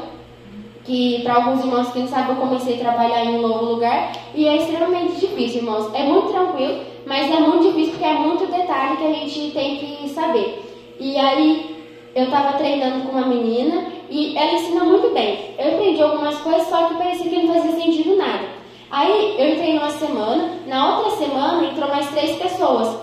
que 0.84 1.20
para 1.22 1.34
alguns 1.34 1.64
irmãos 1.64 1.88
que 1.90 1.98
não 1.98 2.06
sabem, 2.06 2.36
eu 2.36 2.36
comecei 2.36 2.76
a 2.76 2.78
trabalhar 2.78 3.24
em 3.24 3.38
um 3.38 3.42
novo 3.42 3.64
lugar 3.64 4.12
e 4.34 4.46
é 4.46 4.56
extremamente 4.56 5.18
difícil, 5.18 5.62
irmãos. 5.62 5.92
É 5.94 6.04
muito 6.04 6.28
tranquilo, 6.28 6.80
mas 7.06 7.30
é 7.30 7.40
muito 7.40 7.68
difícil 7.68 7.92
porque 7.92 8.04
é 8.04 8.14
muito 8.14 8.46
detalhe 8.46 8.96
que 8.96 9.04
a 9.04 9.12
gente 9.12 9.50
tem 9.52 9.78
que 9.78 10.08
saber. 10.10 10.62
E 11.00 11.18
aí 11.18 11.75
eu 12.16 12.24
estava 12.24 12.56
treinando 12.56 13.04
com 13.04 13.12
uma 13.12 13.26
menina 13.26 13.88
e 14.08 14.34
ela 14.38 14.54
ensina 14.54 14.84
muito 14.84 15.12
bem. 15.12 15.54
Eu 15.58 15.74
aprendi 15.74 16.02
algumas 16.02 16.38
coisas, 16.38 16.66
só 16.66 16.86
que 16.86 16.94
parecia 16.94 17.28
que 17.30 17.42
não 17.42 17.54
fazia 17.54 17.72
sentido 17.72 18.16
nada. 18.16 18.46
Aí 18.90 19.34
eu 19.38 19.50
entrei 19.50 19.74
numa 19.74 19.90
semana, 19.90 20.50
na 20.66 20.96
outra 20.96 21.16
semana 21.16 21.66
entrou 21.66 21.88
mais 21.88 22.08
três 22.08 22.36
pessoas. 22.36 22.96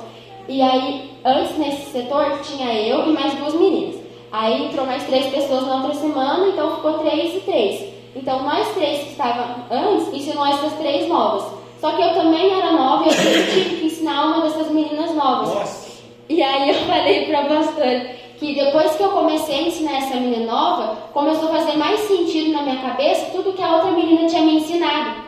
E 0.50 0.60
aí, 0.64 1.12
antes 1.24 1.56
nesse 1.60 1.92
setor, 1.92 2.40
tinha 2.42 2.74
eu 2.74 3.08
e 3.08 3.14
mais 3.14 3.36
duas 3.36 3.54
meninas. 3.54 4.02
Aí 4.32 4.66
entrou 4.66 4.88
mais 4.88 5.04
três 5.04 5.28
pessoas 5.28 5.68
na 5.68 5.76
outra 5.76 5.94
semana, 5.94 6.48
então 6.48 6.76
ficou 6.78 6.94
três 7.00 7.36
e 7.36 7.40
três. 7.42 7.94
Então 8.16 8.42
nós 8.42 8.68
três 8.74 9.04
que 9.04 9.12
estavam 9.12 9.46
antes 9.70 10.12
ensinou 10.12 10.48
essas 10.48 10.74
três 10.74 11.08
novas. 11.08 11.44
Só 11.80 11.92
que 11.92 12.02
eu 12.02 12.16
também 12.16 12.52
era 12.52 12.72
nova 12.72 13.04
e 13.04 13.08
eu 13.10 13.14
sempre 13.14 13.52
tive 13.52 13.76
que 13.76 13.86
ensinar 13.86 14.26
uma 14.26 14.42
dessas 14.42 14.72
meninas 14.72 15.14
novas. 15.14 15.54
Nossa. 15.54 16.02
E 16.30 16.42
aí 16.42 16.70
eu 16.70 16.76
falei 16.86 17.28
pra 17.28 17.46
pastora 17.46 18.23
que 18.40 18.56
depois 18.56 18.96
que 18.96 19.04
eu 19.04 19.10
comecei 19.10 19.60
a 19.60 19.68
ensinar 19.68 19.98
essa 19.98 20.16
menina 20.16 20.52
nova, 20.52 20.98
começou 21.14 21.50
a 21.50 21.60
fazer 21.60 21.78
mais 21.78 22.00
sentido 22.02 22.52
na 22.52 22.64
minha 22.64 22.82
cabeça 22.82 23.32
tudo 23.32 23.54
que 23.54 23.62
a 23.62 23.76
outra 23.76 23.92
menina 23.92 24.28
tinha 24.28 24.42
me 24.42 24.56
ensinado. 24.56 25.24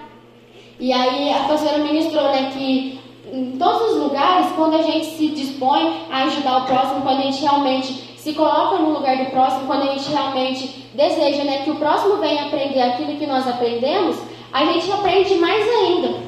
E 0.79 0.91
aí 0.91 1.33
a 1.33 1.47
pastora 1.47 1.77
ministrou, 1.77 2.23
né, 2.23 2.51
que 2.53 2.99
em 3.31 3.57
todos 3.57 3.93
os 3.93 4.03
lugares, 4.03 4.47
quando 4.55 4.75
a 4.75 4.81
gente 4.81 5.05
se 5.05 5.27
dispõe 5.29 6.05
a 6.11 6.23
ajudar 6.23 6.57
o 6.57 6.65
próximo, 6.65 7.01
quando 7.01 7.19
a 7.19 7.23
gente 7.23 7.41
realmente 7.41 7.93
se 8.17 8.33
coloca 8.33 8.77
no 8.77 8.91
lugar 8.91 9.17
do 9.17 9.31
próximo, 9.31 9.67
quando 9.67 9.83
a 9.83 9.93
gente 9.93 10.09
realmente 10.09 10.67
deseja, 10.93 11.43
né, 11.43 11.63
que 11.63 11.71
o 11.71 11.75
próximo 11.75 12.17
venha 12.17 12.45
aprender 12.45 12.81
aquilo 12.81 13.17
que 13.17 13.27
nós 13.27 13.47
aprendemos, 13.47 14.17
a 14.51 14.65
gente 14.65 14.91
aprende 14.91 15.35
mais 15.35 15.67
ainda. 15.67 16.19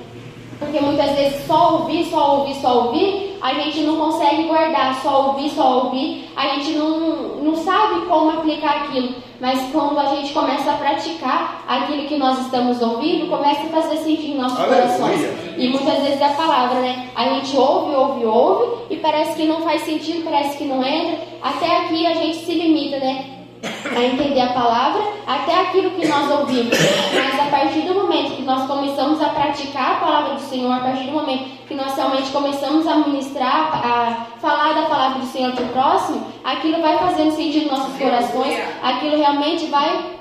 Porque 0.60 0.79
muitas 0.79 1.12
vezes 1.12 1.46
só 1.46 1.79
ouvir, 1.79 2.05
só 2.05 2.39
ouvir, 2.39 2.55
só 2.55 2.86
ouvir, 2.86 3.26
a 3.41 3.53
gente 3.53 3.82
não 3.82 3.98
consegue 3.98 4.44
guardar, 4.44 5.01
só 5.01 5.27
ouvir, 5.27 5.50
só 5.50 5.86
ouvir, 5.86 6.29
a 6.36 6.48
gente 6.50 6.72
não, 6.72 7.38
não 7.44 7.56
sabe 7.56 8.06
como 8.08 8.32
aplicar 8.32 8.84
aquilo. 8.84 9.15
Mas 9.39 9.72
quando 9.72 10.00
a 10.00 10.15
gente 10.15 10.34
começa 10.34 10.72
a 10.72 10.77
praticar 10.77 11.63
aquilo 11.67 12.08
que 12.08 12.17
nós 12.17 12.39
estamos 12.39 12.82
ouvindo, 12.82 13.29
começa 13.29 13.62
a 13.62 13.82
fazer 13.82 13.98
sentido 13.98 14.34
em 14.34 14.38
nossos 14.38 14.60
Aleluia. 14.60 14.82
corações. 14.82 15.22
E 15.58 15.70
muitas 15.70 16.03
vezes 16.03 16.22
é 16.22 16.25
a 16.25 16.34
palavra, 16.34 16.79
né? 16.79 17.10
A 17.15 17.25
gente 17.29 17.56
ouve, 17.56 17.96
ouve, 17.96 18.25
ouve, 18.25 18.77
e 18.89 18.98
parece 18.98 19.36
que 19.36 19.46
não 19.46 19.62
faz 19.62 19.82
sentido, 19.82 20.24
parece 20.24 20.58
que 20.58 20.65
não 20.65 20.84
entra. 20.84 21.20
Até 21.41 21.77
aqui 21.77 22.08
a 22.08 22.15
gente 22.15 22.38
se 22.38 22.53
limita, 22.53 22.98
né? 22.98 23.37
A 23.64 24.04
entender 24.04 24.42
a 24.42 24.54
palavra 24.54 25.02
até 25.26 25.62
aquilo 25.62 25.92
que 25.92 26.08
nós 26.08 26.30
ouvimos. 26.32 26.78
Mas 27.14 27.40
a 27.40 27.50
partir 27.50 27.82
do 27.82 27.96
momento 27.96 28.36
que 28.36 28.44
nós 28.44 28.68
começamos 28.68 29.22
a 29.22 29.30
praticar 29.30 29.94
a 29.94 30.00
palavra 30.00 30.36
do 30.36 30.42
Senhor, 30.42 30.72
a 30.72 30.80
partir 30.80 31.06
do 31.06 31.12
momento 31.12 31.50
que 31.68 31.74
nós 31.74 31.96
realmente 31.96 32.30
começamos 32.32 32.88
a 32.88 32.96
ministrar, 32.98 33.72
a 33.74 34.28
falar 34.40 34.74
da 34.74 34.84
palavra 34.84 35.20
do 35.20 35.26
Senhor 35.26 35.52
para 35.54 35.66
o 35.66 35.70
próximo, 35.70 36.26
aquilo 36.44 36.82
vai 36.82 36.98
fazendo 36.98 37.32
sentido 37.32 37.70
nos 37.70 37.80
nossos 37.80 37.98
corações, 37.98 38.60
aquilo 38.82 39.18
realmente 39.18 39.66
vai 39.66 40.18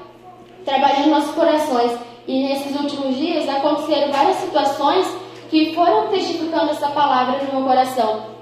trabalhando 0.65 1.11
nossos 1.11 1.35
corações. 1.35 1.93
E 2.27 2.49
nesses 2.49 2.75
últimos 2.75 3.17
dias 3.17 3.49
aconteceram 3.49 4.11
várias 4.11 4.37
situações 4.37 5.07
que 5.49 5.73
foram 5.75 6.09
testificando 6.09 6.71
essa 6.71 6.89
palavra 6.89 7.39
no 7.45 7.61
meu 7.61 7.69
coração. 7.69 8.35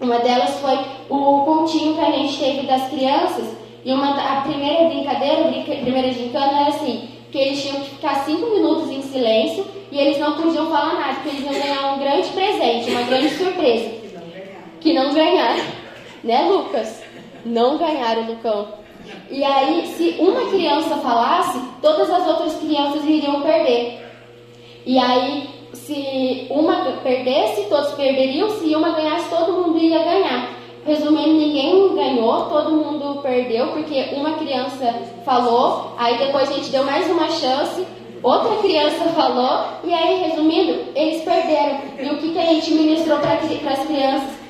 Uma 0.00 0.18
delas 0.18 0.60
foi 0.60 0.78
o 1.08 1.44
cultinho 1.44 1.94
que 1.94 2.00
a 2.00 2.10
gente 2.10 2.38
teve 2.38 2.66
das 2.66 2.88
crianças. 2.88 3.63
E 3.84 3.92
uma, 3.92 4.10
a 4.12 4.40
primeira 4.40 4.88
brincadeira, 4.88 5.42
a 5.42 5.82
primeira 5.82 6.12
gincana 6.12 6.60
era 6.60 6.68
assim, 6.68 7.08
que 7.30 7.38
eles 7.38 7.62
tinham 7.62 7.80
que 7.80 7.90
ficar 7.90 8.24
cinco 8.24 8.50
minutos 8.50 8.90
em 8.90 9.02
silêncio 9.02 9.66
e 9.92 9.98
eles 9.98 10.18
não 10.18 10.32
podiam 10.36 10.70
falar 10.70 10.94
nada, 10.94 11.14
porque 11.14 11.28
eles 11.28 11.42
iam 11.42 11.52
ganhar 11.52 11.94
um 11.94 11.98
grande 11.98 12.28
presente, 12.28 12.90
uma 12.90 13.02
grande 13.02 13.28
surpresa. 13.30 13.90
Que 14.80 14.92
não 14.92 15.12
ganharam. 15.12 15.64
Né, 16.22 16.42
Lucas? 16.48 17.02
Não 17.44 17.76
ganharam, 17.76 18.22
Lucão. 18.22 18.68
E 19.30 19.44
aí, 19.44 19.86
se 19.88 20.16
uma 20.18 20.48
criança 20.48 20.96
falasse, 20.96 21.60
todas 21.82 22.10
as 22.10 22.26
outras 22.26 22.56
crianças 22.56 23.04
iriam 23.04 23.42
perder. 23.42 24.00
E 24.86 24.98
aí, 24.98 25.48
se 25.74 26.46
uma 26.50 26.92
perdesse, 27.02 27.66
todos 27.68 27.92
perderiam. 27.92 28.48
Se 28.50 28.74
uma 28.74 28.90
ganhasse, 28.90 29.28
todo 29.28 29.52
mundo 29.52 29.78
ia 29.78 30.02
ganhar. 30.02 30.53
Resumindo, 30.86 31.32
ninguém 31.32 31.94
ganhou, 31.94 32.46
todo 32.46 32.72
mundo 32.72 33.22
perdeu, 33.22 33.68
porque 33.68 34.10
uma 34.14 34.32
criança 34.32 34.94
falou, 35.24 35.94
aí 35.96 36.18
depois 36.18 36.50
a 36.50 36.54
gente 36.54 36.70
deu 36.70 36.84
mais 36.84 37.10
uma 37.10 37.30
chance, 37.30 37.86
outra 38.22 38.56
criança 38.56 39.04
falou, 39.16 39.64
e 39.82 39.92
aí, 39.92 40.22
resumindo, 40.28 40.92
eles 40.94 41.22
perderam. 41.22 41.80
E 41.98 42.10
o 42.10 42.18
que, 42.18 42.32
que 42.32 42.38
a 42.38 42.46
gente 42.46 42.74
ministrou 42.74 43.18
para 43.18 43.34
as 43.34 43.86
crianças? 43.86 44.44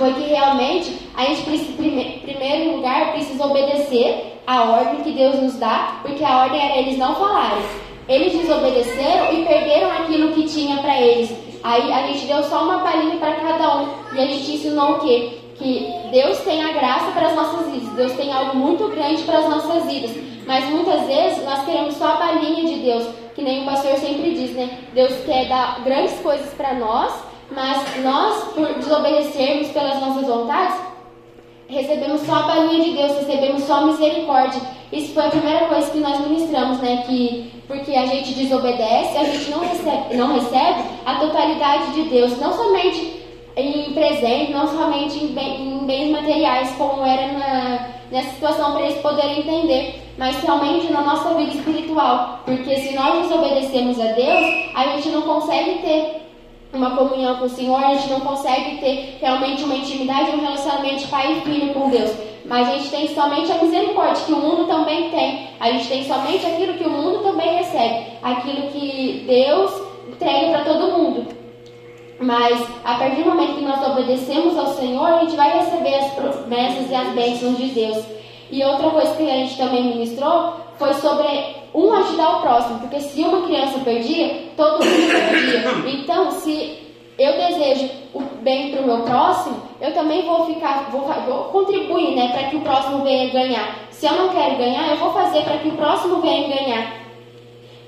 foi 0.00 0.14
que 0.14 0.28
realmente 0.30 0.96
a 1.14 1.26
gente 1.26 1.42
prime, 1.42 2.22
primeiro 2.22 2.76
lugar, 2.76 3.12
precisa 3.12 3.44
obedecer 3.44 4.40
a 4.46 4.62
ordem 4.62 5.02
que 5.02 5.12
Deus 5.12 5.40
nos 5.42 5.58
dá, 5.58 6.00
porque 6.00 6.24
a 6.24 6.44
ordem 6.44 6.58
era 6.58 6.78
eles 6.78 6.96
não 6.96 7.14
falarem. 7.14 7.62
Eles 8.08 8.32
desobedeceram 8.32 9.32
e 9.34 9.44
perderam 9.44 9.90
aquilo 9.92 10.32
que 10.32 10.44
tinha 10.44 10.78
para 10.78 10.98
eles. 10.98 11.30
Aí 11.62 11.92
a 11.92 12.06
gente 12.06 12.24
deu 12.26 12.42
só 12.44 12.64
uma 12.64 12.78
palhinha 12.78 13.18
para 13.18 13.34
cada 13.34 13.76
um 13.76 13.88
e 14.14 14.18
a 14.18 14.26
gente 14.26 14.52
ensinou 14.52 14.92
o 14.92 15.00
quê? 15.00 15.39
Que 15.60 15.94
Deus 16.10 16.38
tem 16.38 16.64
a 16.64 16.72
graça 16.72 17.12
para 17.12 17.26
as 17.26 17.36
nossas 17.36 17.70
vidas, 17.70 17.92
Deus 17.92 18.12
tem 18.14 18.32
algo 18.32 18.56
muito 18.56 18.88
grande 18.88 19.22
para 19.24 19.40
as 19.40 19.48
nossas 19.48 19.84
vidas. 19.84 20.10
Mas 20.46 20.64
muitas 20.70 21.02
vezes 21.02 21.44
nós 21.44 21.66
queremos 21.66 21.96
só 21.96 22.14
a 22.14 22.16
palhinha 22.16 22.64
de 22.64 22.80
Deus, 22.80 23.06
que 23.34 23.42
nem 23.42 23.62
o 23.62 23.66
pastor 23.66 23.94
sempre 23.98 24.32
diz, 24.32 24.52
né? 24.52 24.78
Deus 24.94 25.12
quer 25.26 25.48
dar 25.48 25.84
grandes 25.84 26.18
coisas 26.20 26.50
para 26.54 26.72
nós, 26.72 27.12
mas 27.50 28.02
nós, 28.02 28.44
por 28.54 28.72
desobedecermos 28.72 29.68
pelas 29.68 30.00
nossas 30.00 30.26
vontades, 30.26 30.80
recebemos 31.68 32.22
só 32.22 32.36
a 32.36 32.42
palhinha 32.44 32.82
de 32.82 32.92
Deus, 32.96 33.18
recebemos 33.18 33.62
só 33.64 33.74
a 33.74 33.86
misericórdia. 33.86 34.62
Isso 34.90 35.12
foi 35.12 35.26
a 35.26 35.30
primeira 35.30 35.66
coisa 35.66 35.90
que 35.90 35.98
nós 35.98 36.20
ministramos, 36.26 36.78
né? 36.78 37.04
Que 37.06 37.52
porque 37.68 37.94
a 37.94 38.06
gente 38.06 38.32
desobedece, 38.32 39.18
a 39.18 39.24
gente 39.24 39.50
não 39.50 39.60
recebe, 39.60 40.16
não 40.16 40.34
recebe 40.34 40.80
a 41.04 41.16
totalidade 41.16 41.92
de 41.92 42.02
Deus, 42.08 42.36
não 42.38 42.52
somente 42.52 43.19
em 43.56 43.92
presente, 43.92 44.52
não 44.52 44.66
somente 44.66 45.22
em, 45.24 45.28
bem- 45.28 45.60
em 45.82 45.86
bens 45.86 46.10
materiais, 46.10 46.70
como 46.76 47.04
era 47.04 47.32
na, 47.32 47.88
nessa 48.10 48.30
situação 48.30 48.72
para 48.72 48.82
eles 48.86 48.98
poderem 48.98 49.40
entender, 49.40 50.02
mas 50.16 50.42
realmente 50.42 50.92
na 50.92 51.02
nossa 51.02 51.34
vida 51.34 51.52
espiritual. 51.52 52.40
Porque 52.44 52.76
se 52.76 52.94
nós 52.94 53.26
desobedecemos 53.26 54.00
a 54.00 54.12
Deus, 54.12 54.70
a 54.74 54.84
gente 54.88 55.08
não 55.08 55.22
consegue 55.22 55.78
ter 55.82 56.16
uma 56.72 56.90
comunhão 56.96 57.36
com 57.36 57.46
o 57.46 57.48
Senhor, 57.48 57.82
a 57.82 57.94
gente 57.94 58.10
não 58.10 58.20
consegue 58.20 58.78
ter 58.78 59.18
realmente 59.20 59.64
uma 59.64 59.74
intimidade, 59.74 60.30
um 60.30 60.40
relacionamento 60.40 60.96
de 60.96 61.06
pai 61.08 61.32
e 61.32 61.40
filho 61.40 61.74
com 61.74 61.90
Deus. 61.90 62.12
Mas 62.44 62.68
a 62.68 62.72
gente 62.78 62.90
tem 62.90 63.08
somente 63.08 63.50
a 63.52 63.56
misericórdia, 63.62 64.24
que 64.24 64.32
o 64.32 64.36
mundo 64.36 64.66
também 64.66 65.10
tem. 65.10 65.48
A 65.60 65.70
gente 65.72 65.88
tem 65.88 66.04
somente 66.04 66.44
aquilo 66.46 66.74
que 66.74 66.84
o 66.84 66.90
mundo 66.90 67.22
também 67.22 67.56
recebe. 67.56 68.06
Aquilo 68.22 68.68
que 68.68 69.24
Deus 69.26 69.70
entrega 70.08 70.50
para 70.50 70.64
todo 70.64 70.98
mundo. 70.98 71.39
Mas 72.20 72.60
a 72.84 72.96
partir 72.96 73.22
do 73.22 73.30
momento 73.30 73.54
que 73.54 73.64
nós 73.64 73.82
obedecemos 73.82 74.56
ao 74.58 74.74
Senhor, 74.74 75.06
a 75.06 75.20
gente 75.20 75.36
vai 75.36 75.58
receber 75.58 75.94
as 75.94 76.12
promessas 76.12 76.90
e 76.90 76.94
as 76.94 77.08
bênçãos 77.14 77.56
de 77.56 77.68
Deus. 77.68 78.04
E 78.50 78.62
outra 78.62 78.90
coisa 78.90 79.14
que 79.16 79.22
a 79.22 79.36
gente 79.36 79.56
também 79.56 79.84
ministrou 79.84 80.56
foi 80.78 80.92
sobre 80.94 81.26
um 81.74 81.92
ajudar 81.94 82.36
o 82.36 82.40
próximo, 82.42 82.80
porque 82.80 83.00
se 83.00 83.22
uma 83.22 83.46
criança 83.46 83.78
perdia, 83.78 84.48
todo 84.56 84.84
mundo 84.84 85.30
perdia. 85.30 85.92
Então, 85.94 86.30
se 86.32 86.78
eu 87.18 87.32
desejo 87.32 87.88
o 88.12 88.20
bem 88.42 88.70
para 88.70 88.82
o 88.82 88.86
meu 88.86 89.02
próximo, 89.02 89.56
eu 89.80 89.94
também 89.94 90.22
vou 90.26 90.46
ficar, 90.46 90.90
vou, 90.90 91.02
vou 91.26 91.44
contribuir, 91.44 92.16
né, 92.16 92.28
para 92.32 92.48
que 92.48 92.56
o 92.56 92.60
próximo 92.60 93.02
venha 93.02 93.30
ganhar. 93.30 93.78
Se 93.90 94.06
eu 94.06 94.12
não 94.12 94.28
quero 94.30 94.56
ganhar, 94.56 94.90
eu 94.90 94.96
vou 94.96 95.12
fazer 95.12 95.42
para 95.42 95.58
que 95.58 95.68
o 95.68 95.76
próximo 95.76 96.20
venha 96.20 96.48
ganhar. 96.48 97.00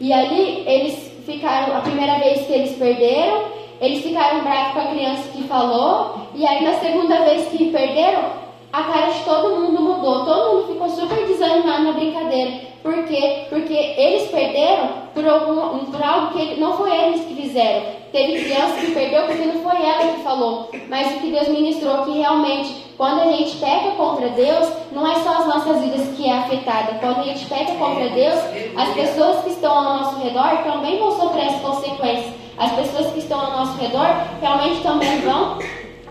E 0.00 0.12
ali 0.12 0.62
eles 0.66 1.12
ficaram, 1.26 1.76
a 1.76 1.80
primeira 1.80 2.18
vez 2.18 2.46
que 2.46 2.52
eles 2.52 2.76
perderam, 2.76 3.61
eles 3.82 4.02
ficaram 4.02 4.42
bravos 4.42 4.74
com 4.74 4.78
a 4.78 4.92
criança 4.92 5.28
que 5.32 5.42
falou, 5.42 6.14
e 6.34 6.46
aí 6.46 6.64
na 6.64 6.74
segunda 6.74 7.16
vez 7.24 7.48
que 7.48 7.70
perderam, 7.72 8.40
a 8.72 8.82
cara 8.84 9.08
de 9.08 9.24
todo 9.24 9.60
mundo 9.60 9.82
mudou, 9.82 10.24
todo 10.24 10.54
mundo 10.54 10.72
ficou 10.72 10.88
super 10.88 11.26
desanimado 11.26 11.82
na 11.82 11.92
brincadeira. 11.92 12.72
Por 12.82 13.04
quê? 13.04 13.46
Porque 13.48 13.74
eles 13.74 14.30
perderam 14.30 14.88
por, 15.12 15.28
algum, 15.28 15.84
por 15.86 16.02
algo 16.02 16.32
que 16.32 16.58
não 16.60 16.76
foi 16.76 16.90
eles 16.96 17.24
que 17.24 17.34
fizeram. 17.34 17.82
Teve 18.12 18.44
criança 18.44 18.80
que 18.80 18.92
perdeu 18.92 19.26
porque 19.26 19.44
não 19.44 19.62
foi 19.62 19.84
ela 19.84 20.12
que 20.12 20.22
falou. 20.22 20.70
Mas 20.88 21.16
o 21.16 21.20
que 21.20 21.30
Deus 21.30 21.48
ministrou 21.48 22.04
que 22.04 22.18
realmente, 22.18 22.86
quando 22.96 23.20
a 23.20 23.32
gente 23.32 23.56
peca 23.56 23.92
contra 23.92 24.28
Deus, 24.30 24.68
não 24.92 25.10
é 25.10 25.14
só 25.16 25.38
as 25.38 25.46
nossas 25.46 25.82
vidas 25.82 26.08
que 26.16 26.28
é 26.28 26.38
afetada. 26.38 26.98
Quando 27.00 27.20
a 27.20 27.24
gente 27.24 27.46
peca 27.46 27.74
contra 27.74 28.08
Deus, 28.10 28.38
as 28.76 28.94
pessoas 28.94 29.44
que 29.44 29.50
estão 29.50 29.72
ao 29.72 29.98
nosso 29.98 30.20
redor 30.20 30.62
também 30.64 30.98
vão 30.98 31.12
sofrer 31.12 31.48
as 31.48 31.60
consequências. 31.60 32.41
As 32.58 32.72
pessoas 32.72 33.12
que 33.12 33.18
estão 33.20 33.40
ao 33.40 33.50
nosso 33.52 33.78
redor 33.80 34.06
realmente 34.40 34.82
também 34.82 35.20
vão 35.20 35.58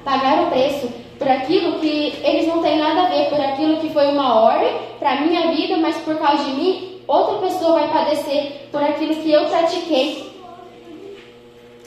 pagar 0.03 0.43
o 0.43 0.47
preço 0.47 0.89
por 1.19 1.27
aquilo 1.29 1.79
que 1.79 2.15
eles 2.23 2.47
não 2.47 2.61
têm 2.63 2.79
nada 2.79 3.03
a 3.03 3.09
ver, 3.09 3.29
por 3.29 3.39
aquilo 3.39 3.77
que 3.77 3.89
foi 3.89 4.07
uma 4.07 4.41
ordem 4.41 4.75
para 4.99 5.21
minha 5.21 5.51
vida, 5.51 5.77
mas 5.77 5.95
por 5.97 6.17
causa 6.17 6.43
de 6.45 6.51
mim, 6.51 6.99
outra 7.07 7.47
pessoa 7.47 7.73
vai 7.79 7.87
padecer 7.89 8.67
por 8.71 8.81
aquilo 8.83 9.15
que 9.15 9.31
eu 9.31 9.45
pratiquei. 9.45 10.31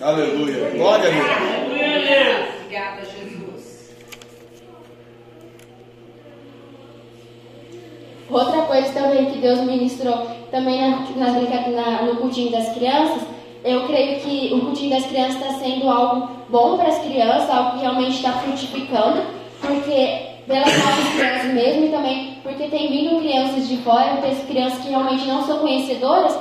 Aleluia. 0.00 0.70
Glória 0.70 1.08
a 1.08 1.12
Deus. 1.12 1.26
Aleluia, 1.30 2.00
Deus. 2.00 2.48
Obrigada, 2.62 3.00
Jesus. 3.04 3.94
Outra 8.30 8.62
coisa 8.62 8.92
também 8.92 9.26
que 9.26 9.38
Deus 9.38 9.60
ministrou 9.60 10.26
também 10.50 10.80
na, 10.80 11.30
na- 11.70 12.02
no 12.02 12.16
cultinho 12.16 12.50
das 12.52 12.72
crianças, 12.74 13.22
eu 13.64 13.86
creio 13.86 14.20
que 14.20 14.52
o 14.54 14.60
cultinho 14.60 14.90
das 14.90 15.06
crianças 15.06 15.36
está 15.36 15.54
sendo 15.54 15.88
algo 15.88 16.28
bom 16.50 16.76
para 16.76 16.88
as 16.88 16.98
crianças, 16.98 17.50
algo 17.50 17.72
que 17.72 17.80
realmente 17.80 18.16
está 18.16 18.32
frutificando, 18.32 19.22
porque 19.60 20.34
pelas 20.46 20.66
nossas 20.66 21.08
crianças 21.14 21.54
mesmo 21.54 21.86
e 21.86 21.88
também 21.88 22.38
porque 22.42 22.68
tem 22.68 22.88
vindo 22.90 23.20
crianças 23.20 23.66
de 23.66 23.78
fora, 23.78 24.18
tem 24.18 24.34
crianças 24.36 24.80
que 24.80 24.90
realmente 24.90 25.26
não 25.26 25.42
são 25.46 25.60
conhecedoras, 25.60 26.38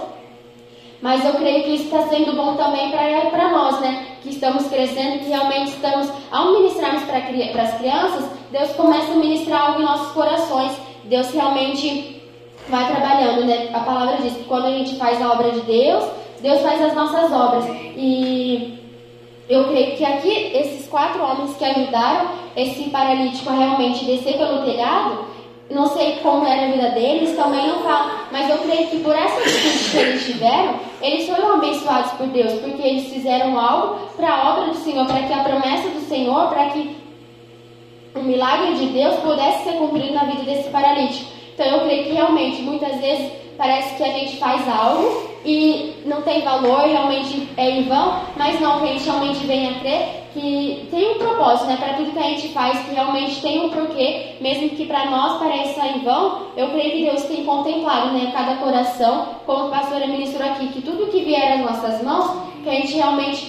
Mas 1.02 1.24
eu 1.26 1.34
creio 1.34 1.64
que 1.64 1.76
isso 1.76 1.84
está 1.84 2.04
sendo 2.08 2.34
bom 2.34 2.56
também 2.56 2.90
para 2.90 3.52
nós, 3.52 3.82
né? 3.82 4.06
Que 4.22 4.30
estamos 4.30 4.68
crescendo, 4.68 5.20
que 5.20 5.30
realmente 5.30 5.72
estamos, 5.72 6.10
ao 6.32 6.54
ministrarmos 6.54 7.04
para 7.04 7.18
as 7.18 7.78
crianças, 7.78 8.26
Deus 8.50 8.70
começa 8.72 9.12
a 9.12 9.16
ministrar 9.16 9.64
algo 9.64 9.82
em 9.82 9.86
nossos 9.86 10.14
corações. 10.14 10.72
Deus 11.04 11.30
realmente 11.34 12.22
vai 12.70 12.88
trabalhando, 12.88 13.44
né? 13.44 13.70
A 13.74 13.82
palavra 13.82 14.16
diz 14.22 14.32
que 14.32 14.46
quando 14.46 14.68
a 14.68 14.72
gente 14.72 14.96
faz 14.96 15.22
a 15.22 15.30
obra 15.30 15.52
de 15.52 15.60
Deus, 15.62 16.06
Deus 16.44 16.60
faz 16.62 16.82
as 16.82 16.94
nossas 16.94 17.32
obras. 17.32 17.66
E 17.96 18.78
eu 19.50 19.64
creio 19.70 19.96
que 19.96 20.04
aqui, 20.04 20.52
esses 20.54 20.88
quatro 20.90 21.24
homens 21.24 21.56
que 21.56 21.64
ajudaram 21.64 22.32
esse 22.56 22.90
paralítico 22.90 23.50
a 23.50 23.54
realmente 23.54 24.04
descer 24.04 24.38
pelo 24.38 24.64
telhado, 24.64 25.26
não 25.72 25.88
sei 25.88 26.18
como 26.18 26.46
era 26.46 26.68
a 26.68 26.72
vida 26.72 26.90
deles, 26.90 27.36
também 27.36 27.66
não 27.66 27.80
falo, 27.80 28.12
mas 28.30 28.50
eu 28.50 28.58
creio 28.58 28.88
que 28.90 29.00
por 29.00 29.16
essa 29.16 29.40
atitude 29.40 29.90
que 29.90 29.98
eles 29.98 30.26
tiveram, 30.26 30.76
eles 31.02 31.28
foram 31.28 31.54
abençoados 31.54 32.12
por 32.12 32.28
Deus, 32.28 32.54
porque 32.60 32.82
eles 32.82 33.08
fizeram 33.08 33.58
algo 33.58 34.08
para 34.18 34.30
a 34.30 34.52
obra 34.52 34.66
do 34.68 34.76
Senhor, 34.76 35.08
para 35.08 35.24
que 35.24 35.34
a 35.34 35.44
promessa 35.44 35.90
do 35.90 36.02
Senhor, 36.02 36.50
para 36.50 36.66
que 36.72 36.96
o 38.16 38.20
milagre 38.20 38.76
de 38.76 38.88
Deus 38.88 39.16
pudesse 39.16 39.64
ser 39.64 39.78
cumprido 39.78 40.14
na 40.14 40.26
vida 40.26 40.44
desse 40.44 40.70
paralítico. 40.70 41.32
Então 41.54 41.66
eu 41.66 41.82
creio 41.86 42.04
que 42.04 42.12
realmente, 42.12 42.62
muitas 42.62 43.00
vezes, 43.00 43.32
parece 43.64 43.96
que 43.96 44.04
a 44.04 44.12
gente 44.12 44.36
faz 44.36 44.68
algo 44.68 45.24
e 45.46 46.04
não 46.06 46.22
tem 46.22 46.42
valor, 46.42 46.82
realmente 46.82 47.48
é 47.56 47.70
em 47.70 47.84
vão, 47.84 48.20
mas 48.36 48.60
não, 48.60 48.80
que 48.80 48.84
a 48.84 48.88
gente 48.88 49.06
realmente 49.06 49.46
venha 49.46 49.72
a 49.72 49.80
crer 49.80 50.24
que 50.34 50.88
tem 50.92 51.12
um 51.12 51.20
propósito, 51.20 51.68
né? 51.68 51.78
Para 51.78 51.94
tudo 51.94 52.12
que 52.12 52.20
a 52.20 52.24
gente 52.24 52.50
faz, 52.50 52.78
que 52.80 52.94
realmente 52.94 53.40
tem 53.40 53.64
um 53.64 53.70
porquê, 53.70 54.36
mesmo 54.42 54.70
que 54.70 54.86
para 54.86 55.06
nós 55.06 55.40
pareça 55.40 55.86
em 55.88 56.00
vão, 56.00 56.48
eu 56.58 56.72
creio 56.72 56.92
que 56.92 57.06
Deus 57.06 57.24
tem 57.24 57.46
contemplado, 57.46 58.12
né? 58.14 58.32
Cada 58.34 58.56
coração, 58.56 59.28
como 59.46 59.68
a 59.68 59.70
pastora 59.70 60.08
ministrou 60.08 60.50
aqui, 60.50 60.68
que 60.70 60.82
tudo 60.82 61.12
que 61.12 61.24
vier 61.24 61.54
às 61.54 61.62
nossas 61.62 62.04
mãos, 62.04 62.36
que 62.64 62.70
a 62.70 62.74
gente 62.74 62.96
realmente 62.96 63.48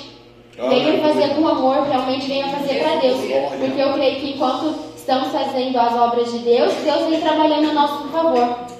venha 0.56 1.00
fazer 1.00 1.34
com 1.34 1.48
amor, 1.48 1.86
realmente 1.88 2.26
venha 2.26 2.48
fazer 2.48 2.80
para 2.80 2.96
Deus. 2.96 3.20
Porque 3.58 3.80
eu 3.80 3.92
creio 3.94 4.20
que 4.20 4.30
enquanto 4.34 4.74
estamos 4.94 5.28
fazendo 5.28 5.76
as 5.78 5.94
obras 5.94 6.30
de 6.30 6.38
Deus, 6.38 6.72
Deus 6.84 7.08
vem 7.08 7.20
trabalhando 7.20 7.70
a 7.70 7.72
nosso 7.72 8.08
favor. 8.08 8.73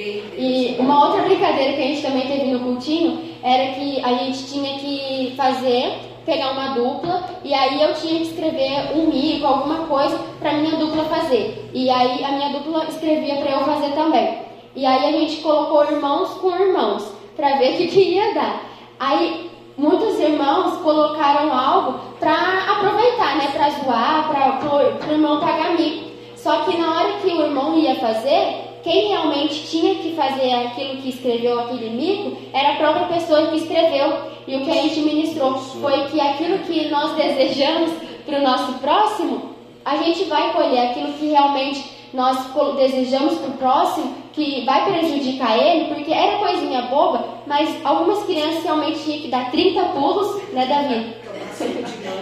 E 0.00 0.76
uma 0.78 1.06
outra 1.06 1.22
brincadeira 1.22 1.74
que 1.74 1.82
a 1.82 1.86
gente 1.86 2.02
também 2.02 2.26
teve 2.26 2.50
no 2.50 2.60
cultinho 2.60 3.20
era 3.42 3.72
que 3.72 4.02
a 4.02 4.14
gente 4.14 4.46
tinha 4.46 4.78
que 4.78 5.34
fazer, 5.36 5.92
pegar 6.24 6.52
uma 6.52 6.68
dupla, 6.74 7.24
e 7.44 7.52
aí 7.52 7.82
eu 7.82 7.92
tinha 7.94 8.20
que 8.20 8.28
escrever 8.28 8.92
um 8.94 9.08
mico, 9.08 9.46
alguma 9.46 9.86
coisa, 9.86 10.18
para 10.38 10.54
minha 10.54 10.76
dupla 10.76 11.04
fazer. 11.04 11.68
E 11.74 11.90
aí 11.90 12.24
a 12.24 12.32
minha 12.32 12.50
dupla 12.50 12.86
escrevia 12.88 13.36
para 13.36 13.50
eu 13.50 13.64
fazer 13.64 13.92
também. 13.92 14.38
E 14.74 14.86
aí 14.86 15.14
a 15.14 15.18
gente 15.18 15.42
colocou 15.42 15.84
irmãos 15.84 16.30
com 16.34 16.50
irmãos, 16.50 17.12
para 17.36 17.56
ver 17.56 17.74
o 17.74 17.76
que, 17.78 17.88
que 17.88 18.00
ia 18.14 18.34
dar. 18.34 18.62
Aí 18.98 19.50
muitos 19.76 20.18
irmãos 20.18 20.76
colocaram 20.78 21.52
algo 21.52 21.98
para 22.18 22.72
aproveitar, 22.72 23.36
né, 23.36 23.48
para 23.52 23.70
zoar, 23.70 24.28
para 24.28 25.08
o 25.08 25.12
irmão 25.12 25.40
pagar 25.40 25.76
mico. 25.76 26.10
Só 26.36 26.60
que 26.60 26.76
na 26.76 26.94
hora 26.94 27.12
que 27.20 27.28
o 27.28 27.42
irmão 27.42 27.78
ia 27.78 27.96
fazer, 27.96 28.69
quem 28.82 29.08
realmente 29.08 29.66
tinha 29.68 29.94
que 29.96 30.14
fazer 30.14 30.52
aquilo 30.52 31.02
que 31.02 31.10
escreveu 31.10 31.60
aquele 31.60 31.90
mico 31.90 32.36
era 32.52 32.72
a 32.72 32.76
própria 32.76 33.06
pessoa 33.06 33.48
que 33.48 33.56
escreveu. 33.56 34.30
E 34.46 34.56
o 34.56 34.64
que 34.64 34.70
a 34.70 34.82
gente 34.82 35.00
ministrou 35.00 35.54
foi 35.54 36.04
que 36.06 36.20
aquilo 36.20 36.58
que 36.60 36.88
nós 36.88 37.14
desejamos 37.14 37.90
para 38.26 38.38
o 38.38 38.42
nosso 38.42 38.72
próximo, 38.74 39.50
a 39.84 39.96
gente 39.96 40.24
vai 40.24 40.52
colher 40.52 40.90
aquilo 40.90 41.12
que 41.12 41.28
realmente 41.28 41.84
nós 42.12 42.38
desejamos 42.76 43.38
para 43.38 43.48
o 43.48 43.52
próximo, 43.52 44.14
que 44.32 44.64
vai 44.64 44.84
prejudicar 44.90 45.56
ele, 45.56 45.94
porque 45.94 46.12
era 46.12 46.38
coisinha 46.38 46.82
boba, 46.82 47.24
mas 47.46 47.68
algumas 47.84 48.24
crianças 48.24 48.64
realmente 48.64 49.02
tinham 49.04 49.20
que 49.20 49.28
dar 49.28 49.50
30 49.50 49.80
pulos, 49.86 50.42
né, 50.52 50.66
Davi? 50.66 51.20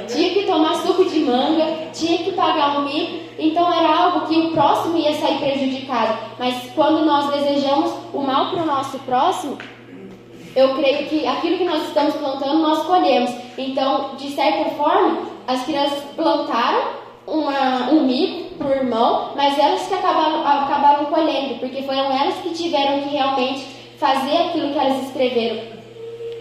tinha 0.08 0.30
que 0.30 0.44
tomar 0.44 0.74
suco 0.76 1.04
de 1.04 1.20
manga, 1.20 1.88
tinha 1.92 2.18
que 2.18 2.32
pagar 2.32 2.80
um 2.80 2.84
mico, 2.84 3.27
então 3.38 3.72
era 3.72 3.88
algo 3.88 4.26
que 4.26 4.38
o 4.38 4.50
próximo 4.52 4.98
ia 4.98 5.14
sair 5.14 5.38
prejudicado. 5.38 6.18
Mas 6.38 6.70
quando 6.74 7.04
nós 7.04 7.30
desejamos 7.32 7.92
o 8.12 8.20
mal 8.20 8.50
para 8.50 8.62
o 8.62 8.66
nosso 8.66 8.98
próximo, 9.00 9.56
eu 10.56 10.74
creio 10.74 11.08
que 11.08 11.26
aquilo 11.26 11.58
que 11.58 11.64
nós 11.64 11.86
estamos 11.86 12.14
plantando, 12.16 12.58
nós 12.58 12.84
colhemos. 12.84 13.30
Então, 13.56 14.16
de 14.16 14.30
certa 14.30 14.70
forma, 14.70 15.22
as 15.46 15.64
crianças 15.64 16.02
plantaram 16.16 16.82
uma, 17.26 17.90
um 17.90 18.02
mico 18.04 18.48
o 18.64 18.70
irmão, 18.70 19.32
mas 19.36 19.56
elas 19.58 19.86
que 19.86 19.94
acabaram, 19.94 20.46
acabaram 20.46 21.04
colhendo, 21.06 21.60
porque 21.60 21.82
foram 21.82 22.10
elas 22.10 22.34
que 22.36 22.50
tiveram 22.50 23.02
que 23.02 23.10
realmente 23.10 23.64
fazer 23.98 24.36
aquilo 24.36 24.72
que 24.72 24.78
elas 24.78 25.04
escreveram. 25.04 25.62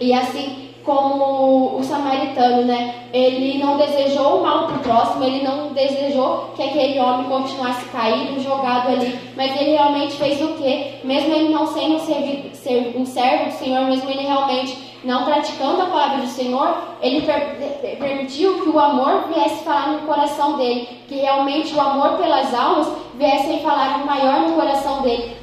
E 0.00 0.12
assim, 0.12 0.67
como 0.88 1.76
o 1.76 1.84
samaritano, 1.84 2.64
né? 2.64 2.94
Ele 3.12 3.58
não 3.62 3.76
desejou 3.76 4.38
o 4.38 4.42
mal 4.42 4.66
para 4.66 4.76
o 4.76 4.78
próximo, 4.78 5.22
ele 5.22 5.44
não 5.44 5.74
desejou 5.74 6.54
que 6.56 6.62
aquele 6.62 6.98
homem 6.98 7.28
continuasse 7.28 7.84
caído, 7.90 8.40
jogado 8.40 8.88
ali, 8.88 9.18
mas 9.36 9.54
ele 9.60 9.72
realmente 9.72 10.14
fez 10.14 10.40
o 10.40 10.54
quê? 10.54 10.94
Mesmo 11.04 11.34
ele 11.34 11.50
não 11.50 11.66
sendo 11.66 11.96
um 11.96 13.04
servo 13.04 13.50
do 13.50 13.52
Senhor, 13.52 13.84
mesmo 13.84 14.08
ele 14.08 14.22
realmente 14.22 14.78
não 15.04 15.26
praticando 15.26 15.82
a 15.82 15.86
palavra 15.86 16.22
do 16.22 16.26
Senhor, 16.26 16.74
ele 17.02 17.20
per 17.20 17.98
permitiu 17.98 18.62
que 18.62 18.70
o 18.70 18.78
amor 18.78 19.28
viesse 19.28 19.62
falar 19.64 19.88
no 19.92 20.06
coração 20.06 20.56
dele, 20.56 20.88
que 21.06 21.16
realmente 21.16 21.74
o 21.74 21.80
amor 21.80 22.16
pelas 22.16 22.54
almas 22.54 22.90
viesse 23.14 23.58
falar 23.58 24.06
maior 24.06 24.48
no 24.48 24.54
coração 24.54 25.02
dele. 25.02 25.36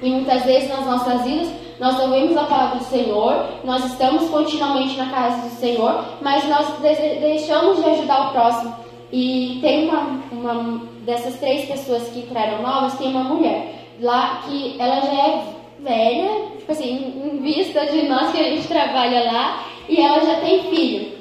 E 0.00 0.08
muitas 0.08 0.44
vezes 0.44 0.68
nas 0.68 0.86
nossas 0.86 1.22
vidas 1.22 1.48
nós 1.80 1.98
ouvimos 2.00 2.36
a 2.36 2.44
palavra 2.44 2.78
do 2.78 2.84
Senhor, 2.84 3.46
nós 3.64 3.84
estamos 3.84 4.28
continuamente 4.28 4.96
na 4.96 5.10
casa 5.10 5.42
do 5.42 5.54
Senhor, 5.56 6.04
mas 6.20 6.48
nós 6.48 6.66
deixamos 6.80 7.82
de 7.82 7.90
ajudar 7.90 8.28
o 8.28 8.32
próximo. 8.32 8.74
E 9.12 9.58
tem 9.60 9.88
uma, 9.88 10.20
uma 10.32 10.82
dessas 11.04 11.36
três 11.36 11.66
pessoas 11.66 12.08
que 12.08 12.20
entraram 12.20 12.62
novas, 12.62 12.98
tem 12.98 13.08
uma 13.08 13.24
mulher 13.24 13.78
lá 14.00 14.42
que 14.46 14.76
ela 14.78 15.00
já 15.00 15.12
é 15.12 15.44
velha, 15.80 16.46
tipo 16.58 16.72
assim, 16.72 17.14
em 17.24 17.38
vista 17.38 17.86
de 17.86 18.02
nós 18.08 18.32
que 18.32 18.40
a 18.40 18.44
gente 18.44 18.66
trabalha 18.68 19.30
lá, 19.30 19.64
e 19.88 20.00
ela 20.00 20.20
já 20.20 20.40
tem 20.40 20.64
filho. 20.64 21.12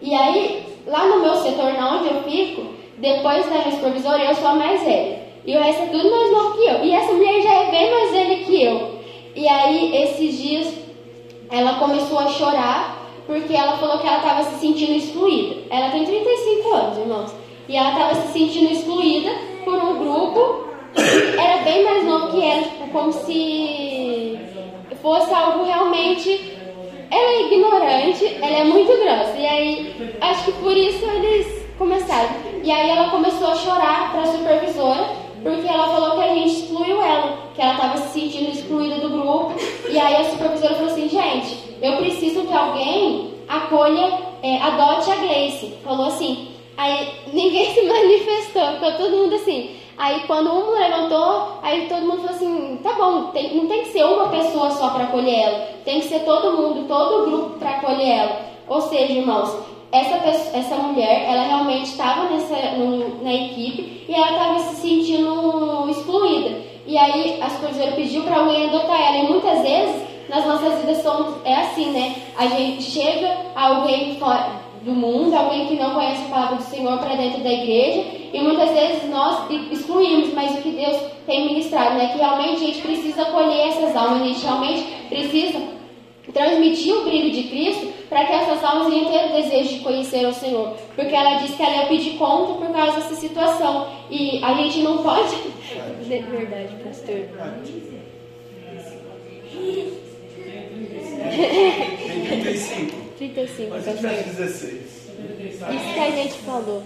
E 0.00 0.14
aí, 0.14 0.64
lá 0.86 1.06
no 1.06 1.20
meu 1.20 1.34
setor, 1.36 1.72
na 1.74 1.96
onde 1.96 2.08
eu 2.08 2.22
fico, 2.22 2.62
depois 2.98 3.44
da 3.46 3.58
minha 3.58 3.70
supervisora, 3.72 4.24
eu 4.24 4.34
sou 4.34 4.48
a 4.48 4.54
mais 4.54 4.82
velha. 4.82 5.22
E 5.44 5.56
o 5.56 5.60
resto 5.60 5.82
é 5.82 5.86
tudo 5.86 6.10
mais 6.10 6.32
novo 6.32 6.56
que 6.56 6.64
eu. 6.64 6.84
E 6.84 6.92
essa 6.92 7.12
mulher 7.12 7.42
já 7.42 7.54
é 7.54 7.70
bem 7.70 7.90
mais 7.90 8.10
velha 8.12 8.44
que 8.44 8.62
eu. 8.62 8.91
E 9.34 9.48
aí, 9.48 9.96
esses 10.02 10.38
dias, 10.38 10.74
ela 11.50 11.74
começou 11.74 12.18
a 12.18 12.28
chorar 12.28 13.02
porque 13.26 13.54
ela 13.54 13.76
falou 13.78 13.98
que 13.98 14.06
ela 14.06 14.18
estava 14.18 14.42
se 14.44 14.60
sentindo 14.60 14.92
excluída. 14.92 15.62
Ela 15.70 15.90
tem 15.90 16.04
35 16.04 16.74
anos, 16.74 16.98
irmãos. 16.98 17.34
E 17.68 17.76
ela 17.76 17.92
estava 17.92 18.14
se 18.16 18.32
sentindo 18.32 18.72
excluída 18.72 19.30
por 19.64 19.74
um 19.74 19.98
grupo 19.98 20.64
que 20.94 21.40
era 21.40 21.62
bem 21.62 21.84
mais 21.84 22.04
novo 22.04 22.30
que 22.30 22.44
ela, 22.44 22.62
tipo, 22.62 22.88
como 22.88 23.12
se 23.12 24.38
fosse 25.00 25.32
algo 25.32 25.64
realmente. 25.64 26.58
Ela 27.10 27.30
é 27.30 27.42
ignorante, 27.42 28.38
ela 28.40 28.56
é 28.56 28.64
muito 28.64 28.88
grossa. 28.88 29.34
E 29.38 29.46
aí, 29.46 30.14
acho 30.20 30.44
que 30.44 30.52
por 30.52 30.76
isso 30.76 31.04
eles 31.06 31.66
começaram. 31.78 32.30
E 32.62 32.70
aí, 32.70 32.90
ela 32.90 33.10
começou 33.10 33.48
a 33.48 33.54
chorar 33.54 34.12
para 34.12 34.22
a 34.22 34.26
supervisora 34.26 35.21
porque 35.42 35.68
ela 35.68 35.88
falou 35.88 36.12
que 36.12 36.22
a 36.22 36.34
gente 36.34 36.60
excluiu 36.60 37.02
ela, 37.02 37.38
que 37.54 37.60
ela 37.60 37.74
estava 37.74 37.96
se 37.98 38.20
sentindo 38.20 38.50
excluída 38.50 38.96
do 38.96 39.10
grupo. 39.10 39.54
E 39.88 39.98
aí 39.98 40.16
a 40.16 40.30
supervisora 40.30 40.74
falou 40.74 40.90
assim, 40.90 41.08
gente, 41.08 41.58
eu 41.80 41.96
preciso 41.96 42.42
que 42.46 42.52
alguém 42.54 43.34
acolha, 43.48 44.18
é, 44.42 44.58
adote 44.62 45.10
a 45.10 45.16
Gleice. 45.16 45.74
Falou 45.84 46.06
assim. 46.06 46.48
Aí 46.76 47.08
ninguém 47.32 47.70
se 47.74 47.82
manifestou, 47.82 48.66
ficou 48.74 48.92
todo 48.92 49.16
mundo 49.16 49.34
assim. 49.34 49.76
Aí 49.98 50.22
quando 50.26 50.50
um 50.50 50.70
levantou, 50.70 51.58
aí 51.62 51.86
todo 51.88 52.02
mundo 52.02 52.22
falou 52.22 52.30
assim, 52.30 52.80
tá 52.82 52.94
bom, 52.94 53.24
tem, 53.24 53.56
não 53.56 53.66
tem 53.66 53.82
que 53.82 53.90
ser 53.90 54.04
uma 54.04 54.28
pessoa 54.28 54.70
só 54.70 54.90
para 54.90 55.04
acolher 55.04 55.40
ela, 55.40 55.68
tem 55.84 56.00
que 56.00 56.08
ser 56.08 56.20
todo 56.20 56.56
mundo, 56.56 56.88
todo 56.88 57.22
o 57.22 57.26
grupo 57.26 57.58
para 57.58 57.70
acolher 57.70 58.08
ela. 58.08 58.40
Ou 58.68 58.80
seja, 58.80 59.12
irmãos, 59.12 59.54
essa, 59.92 60.16
pessoa, 60.18 60.56
essa 60.56 60.76
mulher, 60.76 61.26
ela 61.28 61.42
realmente 61.42 61.90
estava 61.90 62.28
na 62.30 63.34
equipe 63.34 64.04
e 64.08 64.14
ela 64.14 64.30
estava 64.32 64.58
se 64.58 64.76
sentindo 64.76 65.88
excluída. 65.90 66.72
E 66.86 66.96
aí 66.96 67.38
a 67.40 67.50
supervisora 67.50 67.92
pediu 67.92 68.22
para 68.24 68.38
alguém 68.38 68.68
adotar 68.68 69.00
ela. 69.00 69.18
E 69.18 69.28
muitas 69.28 69.60
vezes 69.60 70.02
nas 70.28 70.46
nossas 70.46 70.80
vidas 70.80 71.02
somos, 71.02 71.34
é 71.44 71.54
assim, 71.54 71.90
né? 71.90 72.14
A 72.36 72.46
gente 72.46 72.82
chega 72.82 73.36
alguém 73.54 74.16
fora 74.16 74.62
do 74.82 74.92
mundo, 74.92 75.36
alguém 75.36 75.66
que 75.66 75.76
não 75.76 75.94
conhece 75.94 76.24
a 76.24 76.34
palavra 76.34 76.56
do 76.56 76.62
Senhor 76.62 76.98
para 76.98 77.14
dentro 77.14 77.42
da 77.42 77.52
igreja, 77.52 78.04
e 78.32 78.40
muitas 78.40 78.70
vezes 78.70 79.08
nós 79.10 79.48
excluímos, 79.70 80.32
mas 80.32 80.58
o 80.58 80.62
que 80.62 80.70
Deus 80.70 80.96
tem 81.26 81.46
ministrado, 81.46 81.96
né? 81.96 82.08
Que 82.08 82.18
realmente 82.18 82.64
a 82.64 82.66
gente 82.66 82.80
precisa 82.80 83.26
colher 83.26 83.68
essas 83.68 83.94
almas, 83.94 84.22
a 84.22 84.24
gente 84.24 84.44
realmente 84.44 84.82
precisa 85.08 85.60
transmitir 86.32 86.94
o 86.94 87.04
brilho 87.04 87.30
de 87.30 87.44
Cristo 87.44 87.92
para 88.08 88.24
que 88.24 88.32
essas 88.32 88.62
almas 88.62 88.88
venham 88.88 89.10
ter 89.10 89.30
o 89.30 89.42
desejo 89.42 89.74
de 89.74 89.80
conhecer 89.80 90.26
o 90.26 90.32
Senhor. 90.34 90.76
Porque 90.94 91.14
ela 91.14 91.38
disse 91.38 91.56
que 91.56 91.62
ela 91.62 91.76
ia 91.76 91.86
pedir 91.86 92.16
conta 92.18 92.52
por 92.64 92.72
causa 92.72 93.00
dessa 93.00 93.14
situação. 93.14 93.88
E 94.10 94.42
a 94.44 94.54
gente 94.54 94.80
não 94.80 95.02
pode. 95.02 95.34
Verdade, 96.06 96.74
pastor. 96.84 97.16
Tem 102.02 102.42
35. 102.42 103.02
35, 103.18 103.70
Mas 103.70 103.84
pastor. 103.84 104.10
se 104.10 104.16
tivesse 104.16 104.36
16. 104.36 104.82
Isso 105.74 105.94
que 105.94 106.00
a 106.00 106.10
gente 106.10 106.34
falou. 106.44 106.82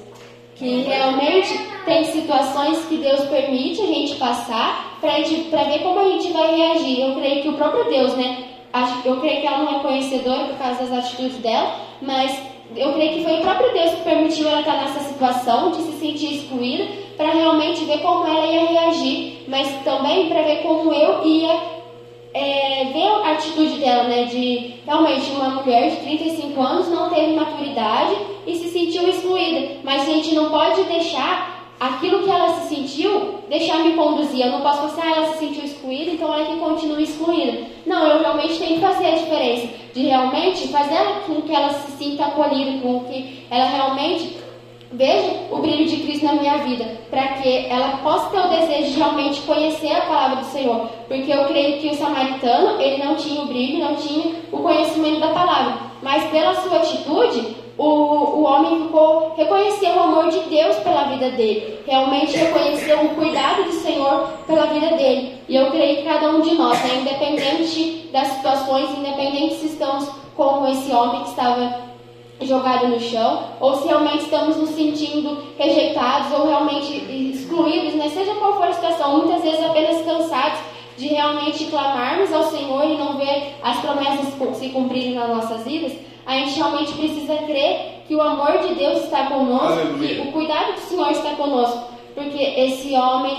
Que 0.55 0.83
realmente 0.83 1.59
tem 1.85 2.05
situações 2.05 2.79
que 2.87 2.97
Deus 2.97 3.21
permite 3.27 3.83
a 3.83 3.87
gente 3.87 4.15
passar 4.17 4.99
para 5.01 5.19
ver 5.65 5.83
como 5.83 6.01
a 6.01 6.09
gente 6.09 6.33
vai 6.33 6.57
reagir. 6.57 7.01
Eu 7.01 7.15
creio 7.15 7.43
que 7.43 7.49
o 7.51 7.55
próprio 7.55 7.85
Deus, 7.91 8.17
né? 8.17 8.56
Eu 9.05 9.21
creio 9.21 9.41
que 9.41 9.47
ela 9.47 9.59
não 9.59 9.77
é 9.77 9.79
conhecedora 9.81 10.45
por 10.45 10.59
causa 10.59 10.85
das 10.85 11.05
atitudes 11.05 11.39
dela, 11.39 11.75
mas 12.03 12.39
eu 12.75 12.93
creio 12.95 13.15
que 13.15 13.25
foi 13.25 13.39
o 13.39 13.43
próprio 13.43 13.73
Deus 13.73 13.91
que 13.93 14.03
permitiu 14.03 14.49
ela 14.49 14.61
estar 14.61 14.77
nessa 14.77 15.01
situação 15.01 15.71
de 15.71 15.83
se 15.83 15.93
sentir 15.93 16.35
excluída 16.35 16.87
para 17.17 17.31
realmente 17.31 17.85
ver 17.85 17.99
como 17.99 18.27
ela 18.27 18.47
ia 18.47 18.67
reagir, 18.67 19.45
mas 19.49 19.69
também 19.85 20.29
para 20.29 20.43
ver 20.43 20.63
como 20.63 20.93
eu 20.93 21.25
ia 21.25 21.77
é, 22.35 22.85
ver 22.93 23.09
a 23.25 23.33
atitude 23.33 23.79
dela, 23.79 24.05
né? 24.05 24.25
De 24.25 24.75
realmente 24.85 25.31
uma 25.31 25.51
mulher 25.51 25.91
de 25.91 25.97
35 25.97 26.61
anos 26.61 26.89
não 26.89 27.09
teve 27.09 27.33
maturidade 27.33 28.15
e 28.47 28.57
se 28.57 28.69
sentiu 28.69 29.09
excluída. 29.09 29.79
Mas 29.83 30.03
a 30.03 30.13
gente 30.13 30.35
não 30.35 30.51
pode 30.51 30.83
deixar 30.83 31.56
aquilo 31.79 32.23
que 32.23 32.31
ela 32.31 32.61
se 32.61 32.75
sentiu 32.75 33.41
deixar 33.49 33.79
me 33.85 33.95
conduzir. 33.95 34.45
Eu 34.45 34.53
não 34.53 34.61
posso 34.61 34.83
pensar, 34.83 35.03
ah, 35.07 35.17
ela 35.17 35.33
se 35.33 35.39
sentiu 35.39 35.65
excluída, 35.65 36.11
então 36.11 36.33
ela 36.33 36.47
que 36.47 36.57
continua 36.57 37.01
excluída. 37.01 37.67
Não, 37.87 38.07
eu 38.07 38.21
realmente 38.21 38.59
tenho 38.59 38.75
que 38.75 38.81
fazer 38.81 39.07
a 39.07 39.17
diferença. 39.17 39.69
De 39.95 40.03
realmente 40.03 40.69
fazer 40.69 40.99
com 41.27 41.43
que 41.43 41.55
ela 41.55 41.71
se 41.71 41.93
sinta 41.93 42.27
acolhida, 42.27 42.81
com 42.81 43.05
que 43.05 43.45
ela 43.51 43.65
realmente 43.65 44.37
veja 44.93 45.47
o 45.51 45.59
brilho 45.59 45.87
de 45.87 45.97
Cristo 45.99 46.25
na 46.25 46.35
minha 46.35 46.59
vida, 46.59 46.85
para 47.11 47.29
que 47.35 47.67
ela 47.67 47.99
possa 47.99 48.31
ter 48.31 48.41
o 48.41 48.49
desejo 48.49 48.93
de 48.93 48.99
realmente 48.99 49.41
conhecer 49.43 49.93
a 49.93 50.03
palavra 50.03 50.37
do 50.37 50.47
Senhor, 50.47 50.89
porque 51.09 51.33
eu 51.33 51.45
creio 51.47 51.81
que 51.81 51.89
o 51.89 51.95
samaritano, 51.95 52.81
ele 52.81 53.03
não 53.03 53.17
tinha 53.17 53.43
o 53.43 53.47
brilho, 53.47 53.85
não 53.85 53.97
tinha 53.97 54.37
o 54.53 54.59
conhecimento 54.59 55.21
da 55.21 55.29
palavra, 55.29 55.79
mas 56.03 56.25
pela 56.31 56.55
sua 56.55 56.79
atitude, 56.79 57.57
o, 57.79 57.85
o 57.85 58.43
homem 58.45 58.85
ficou, 58.85 59.35
reconheceu 59.37 59.95
o 59.95 60.01
amor 60.01 60.31
de 60.31 60.41
Deus 60.49 60.77
pela 60.77 61.05
vida 61.05 61.31
dele, 61.31 61.81
realmente 61.87 62.37
reconheceu 62.37 63.05
o 63.05 63.15
cuidado 63.15 63.65
do 63.65 63.73
Senhor 63.73 64.29
pela 64.47 64.67
vida 64.67 64.97
dele, 64.97 65.37
e 65.49 65.57
eu 65.57 65.71
creio 65.71 65.99
que 65.99 66.03
cada 66.05 66.31
um 66.31 66.41
de 66.41 66.55
nós, 66.55 66.79
né, 66.83 66.97
independente 67.01 68.09
das 68.13 68.29
situações, 68.29 68.91
independente 68.99 69.55
se 69.55 69.67
estamos 69.67 70.09
como 70.37 70.69
esse 70.69 70.91
homem 70.93 71.23
que 71.23 71.31
estava 71.31 71.87
jogado 72.43 72.89
no 72.89 73.01
chão, 73.01 73.45
ou 73.61 73.77
se 73.77 73.89
realmente 73.89 74.25
estamos 74.25 74.57
nos 74.57 74.71
sentindo 74.71 75.39
rejeitados 75.59 76.39
ou 76.39 76.47
realmente 76.47 76.95
excluídos, 77.33 77.95
né? 77.95 78.11
seja 78.11 78.35
qual 78.35 78.55
for 78.55 78.69
a 78.69 78.73
situação, 78.73 79.19
muitas 79.19 79.43
vezes 79.43 79.65
apenas 79.65 80.05
cansados 80.05 80.59
de 80.97 81.09
realmente 81.09 81.65
clamarmos 81.67 82.33
ao 82.33 82.45
Senhor 82.45 82.85
e 82.85 82.97
não 82.97 83.17
ver 83.17 83.55
as 83.63 83.79
promessas 83.81 84.35
se 84.59 84.69
cumprirem 84.71 85.15
nas 85.15 85.29
nossas 85.29 85.65
vidas, 85.65 85.93
a 86.25 86.35
gente 86.35 86.57
realmente 86.57 86.93
precisa 86.95 87.37
crer 87.39 88.03
que 88.09 88.15
o 88.15 88.23
amor 88.23 88.59
de 88.59 88.75
Deus 88.75 89.05
está 89.05 89.27
conosco, 89.27 89.81
Aleluia. 89.81 90.23
que 90.23 90.29
o 90.29 90.33
cuidado 90.33 90.73
do 90.75 90.81
Senhor 90.81 91.11
está 91.11 91.31
conosco, 91.35 91.93
porque 92.15 92.43
esse 92.43 92.95
homem 92.95 93.37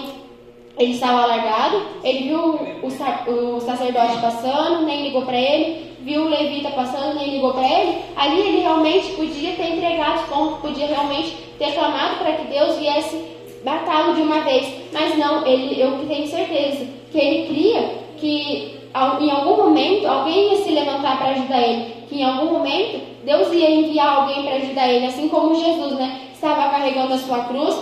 ele 0.77 0.93
estava 0.93 1.25
largado, 1.25 1.81
ele 2.03 2.27
viu 2.27 2.39
o, 2.39 3.55
o 3.55 3.61
sacerdote 3.61 4.21
passando, 4.21 4.85
nem 4.85 5.03
ligou 5.03 5.23
para 5.23 5.37
ele, 5.37 5.95
viu 6.01 6.23
o 6.23 6.29
levita 6.29 6.69
passando, 6.69 7.15
nem 7.15 7.31
ligou 7.31 7.53
para 7.53 7.67
ele. 7.67 7.97
Ali 8.15 8.39
ele 8.41 8.59
realmente 8.59 9.13
podia 9.13 9.53
ter 9.53 9.71
entregado 9.71 10.21
os 10.21 10.27
pontos, 10.27 10.59
podia 10.59 10.85
realmente 10.85 11.35
ter 11.57 11.73
clamado 11.73 12.17
para 12.17 12.33
que 12.33 12.47
Deus 12.47 12.77
viesse 12.77 13.19
matá-lo 13.65 14.13
de 14.13 14.21
uma 14.21 14.41
vez. 14.41 14.71
Mas 14.93 15.17
não, 15.17 15.45
ele, 15.47 15.81
eu 15.81 16.05
tenho 16.07 16.27
certeza 16.27 16.96
que 17.11 17.17
ele 17.17 17.47
cria 17.47 17.89
que 18.17 18.77
em 19.21 19.29
algum 19.29 19.57
momento 19.57 20.07
alguém 20.07 20.53
ia 20.53 20.63
se 20.63 20.71
levantar 20.71 21.17
para 21.17 21.31
ajudar 21.31 21.61
ele, 21.61 21.93
que 22.09 22.19
em 22.19 22.23
algum 22.23 22.51
momento 22.53 22.99
Deus 23.23 23.51
ia 23.53 23.69
enviar 23.69 24.17
alguém 24.17 24.43
para 24.43 24.55
ajudar 24.55 24.87
ele, 24.87 25.05
assim 25.05 25.29
como 25.29 25.53
Jesus, 25.53 25.93
né? 25.93 26.21
Estava 26.33 26.69
carregando 26.69 27.13
a 27.13 27.17
sua 27.17 27.43
cruz, 27.45 27.77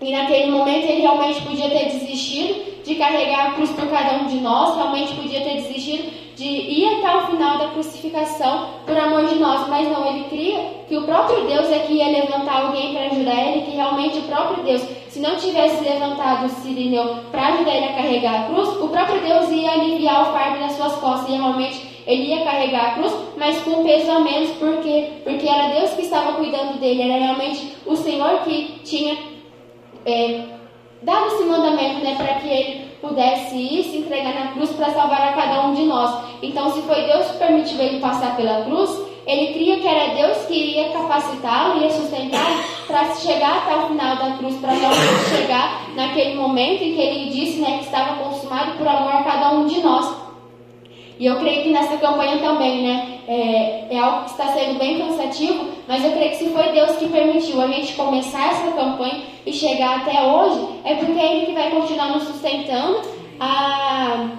e 0.00 0.12
naquele 0.12 0.50
momento 0.50 0.84
ele 0.84 1.02
realmente 1.02 1.42
podia 1.42 1.68
ter 1.68 1.86
desistido 1.86 2.82
de 2.84 2.94
carregar 2.94 3.48
a 3.48 3.50
cruz 3.52 3.70
por 3.70 3.88
cada 3.88 4.18
um 4.18 4.26
de 4.26 4.36
nós, 4.36 4.76
realmente 4.76 5.14
podia 5.14 5.40
ter 5.40 5.56
desistido 5.56 6.20
de 6.36 6.46
ir 6.46 6.86
até 6.86 7.16
o 7.16 7.26
final 7.26 7.58
da 7.58 7.68
crucificação 7.68 8.68
por 8.86 8.96
amor 8.96 9.26
de 9.26 9.34
nós, 9.34 9.68
mas 9.68 9.86
não, 9.90 10.06
ele 10.06 10.24
cria 10.24 10.58
que 10.88 10.96
o 10.96 11.02
próprio 11.02 11.44
Deus 11.46 11.70
é 11.70 11.80
que 11.80 11.94
ia 11.94 12.08
levantar 12.08 12.66
alguém 12.66 12.94
para 12.94 13.06
ajudar 13.06 13.34
ele, 13.34 13.62
que 13.62 13.72
realmente 13.72 14.18
o 14.20 14.22
próprio 14.22 14.64
Deus, 14.64 14.82
se 15.10 15.18
não 15.18 15.36
tivesse 15.36 15.82
levantado 15.82 16.46
o 16.46 16.48
Sirineu 16.48 17.16
para 17.32 17.48
ajudar 17.48 17.74
ele 17.74 17.86
a 17.86 17.94
carregar 17.94 18.40
a 18.40 18.44
cruz, 18.44 18.68
o 18.80 18.88
próprio 18.88 19.20
Deus 19.20 19.50
ia 19.50 19.72
aliviar 19.72 20.22
o 20.22 20.32
fardo 20.32 20.60
das 20.60 20.72
suas 20.72 20.94
costas 20.94 21.28
e 21.28 21.32
realmente 21.32 21.90
ele 22.06 22.28
ia 22.28 22.44
carregar 22.44 22.86
a 22.86 22.94
cruz, 22.94 23.12
mas 23.36 23.60
com 23.62 23.82
peso 23.82 24.10
a 24.10 24.20
menos, 24.20 24.50
porque, 24.50 25.08
porque 25.24 25.48
era 25.48 25.74
Deus 25.74 25.90
que 25.90 26.02
estava 26.02 26.34
cuidando 26.34 26.78
dele, 26.78 27.02
era 27.02 27.24
realmente 27.24 27.76
o 27.84 27.96
Senhor 27.96 28.40
que 28.44 28.80
tinha 28.84 29.18
é, 30.06 30.44
dado 31.02 31.26
esse 31.26 31.42
mandamento 31.44 32.04
né, 32.04 32.14
para 32.14 32.34
que 32.34 32.48
ele 32.48 32.90
pudesse 33.00 33.56
ir 33.56 33.82
se 33.82 33.96
entregar 33.98 34.32
na 34.32 34.52
cruz 34.52 34.70
para 34.70 34.90
salvar 34.90 35.28
a 35.28 35.32
cada 35.32 35.66
um 35.66 35.74
de 35.74 35.82
nós. 35.86 36.24
Então, 36.40 36.70
se 36.70 36.82
foi 36.82 37.02
Deus 37.02 37.26
que 37.26 37.38
permitiu 37.38 37.80
ele 37.80 37.98
passar 37.98 38.36
pela 38.36 38.64
cruz, 38.64 39.09
ele 39.30 39.52
cria 39.52 39.78
que 39.78 39.86
era 39.86 40.14
Deus 40.14 40.38
que 40.46 40.54
iria 40.54 40.90
capacitá-lo, 40.90 41.82
ia 41.82 41.90
sustentá-lo 41.90 42.56
para 42.86 43.14
chegar 43.14 43.58
até 43.58 43.76
o 43.76 43.88
final 43.88 44.16
da 44.16 44.36
cruz, 44.36 44.56
para 44.56 44.72
realmente 44.72 45.36
chegar 45.36 45.82
naquele 45.94 46.34
momento 46.34 46.82
em 46.82 46.94
que 46.94 47.00
ele 47.00 47.30
disse 47.30 47.60
né, 47.60 47.78
que 47.78 47.84
estava 47.84 48.16
consumado 48.22 48.72
por 48.72 48.88
amor 48.88 49.12
a 49.12 49.22
cada 49.22 49.52
um 49.52 49.66
de 49.66 49.80
nós. 49.80 50.20
E 51.20 51.26
eu 51.26 51.36
creio 51.36 51.62
que 51.62 51.70
nessa 51.70 51.98
campanha 51.98 52.38
também, 52.38 52.82
né? 52.82 53.18
É, 53.28 53.94
é 53.94 53.98
algo 53.98 54.24
que 54.24 54.30
está 54.30 54.48
sendo 54.48 54.78
bem 54.78 54.98
cansativo, 54.98 55.66
mas 55.86 56.02
eu 56.02 56.12
creio 56.12 56.30
que 56.30 56.36
se 56.38 56.48
foi 56.48 56.72
Deus 56.72 56.96
que 56.96 57.08
permitiu 57.08 57.60
a 57.60 57.68
gente 57.68 57.92
começar 57.92 58.48
essa 58.48 58.72
campanha 58.72 59.22
e 59.44 59.52
chegar 59.52 59.98
até 59.98 60.22
hoje, 60.22 60.66
é 60.82 60.94
porque 60.94 61.20
é 61.20 61.36
Ele 61.36 61.46
que 61.46 61.52
vai 61.52 61.70
continuar 61.70 62.08
nos 62.08 62.22
sustentando 62.22 63.02
a 63.38 64.30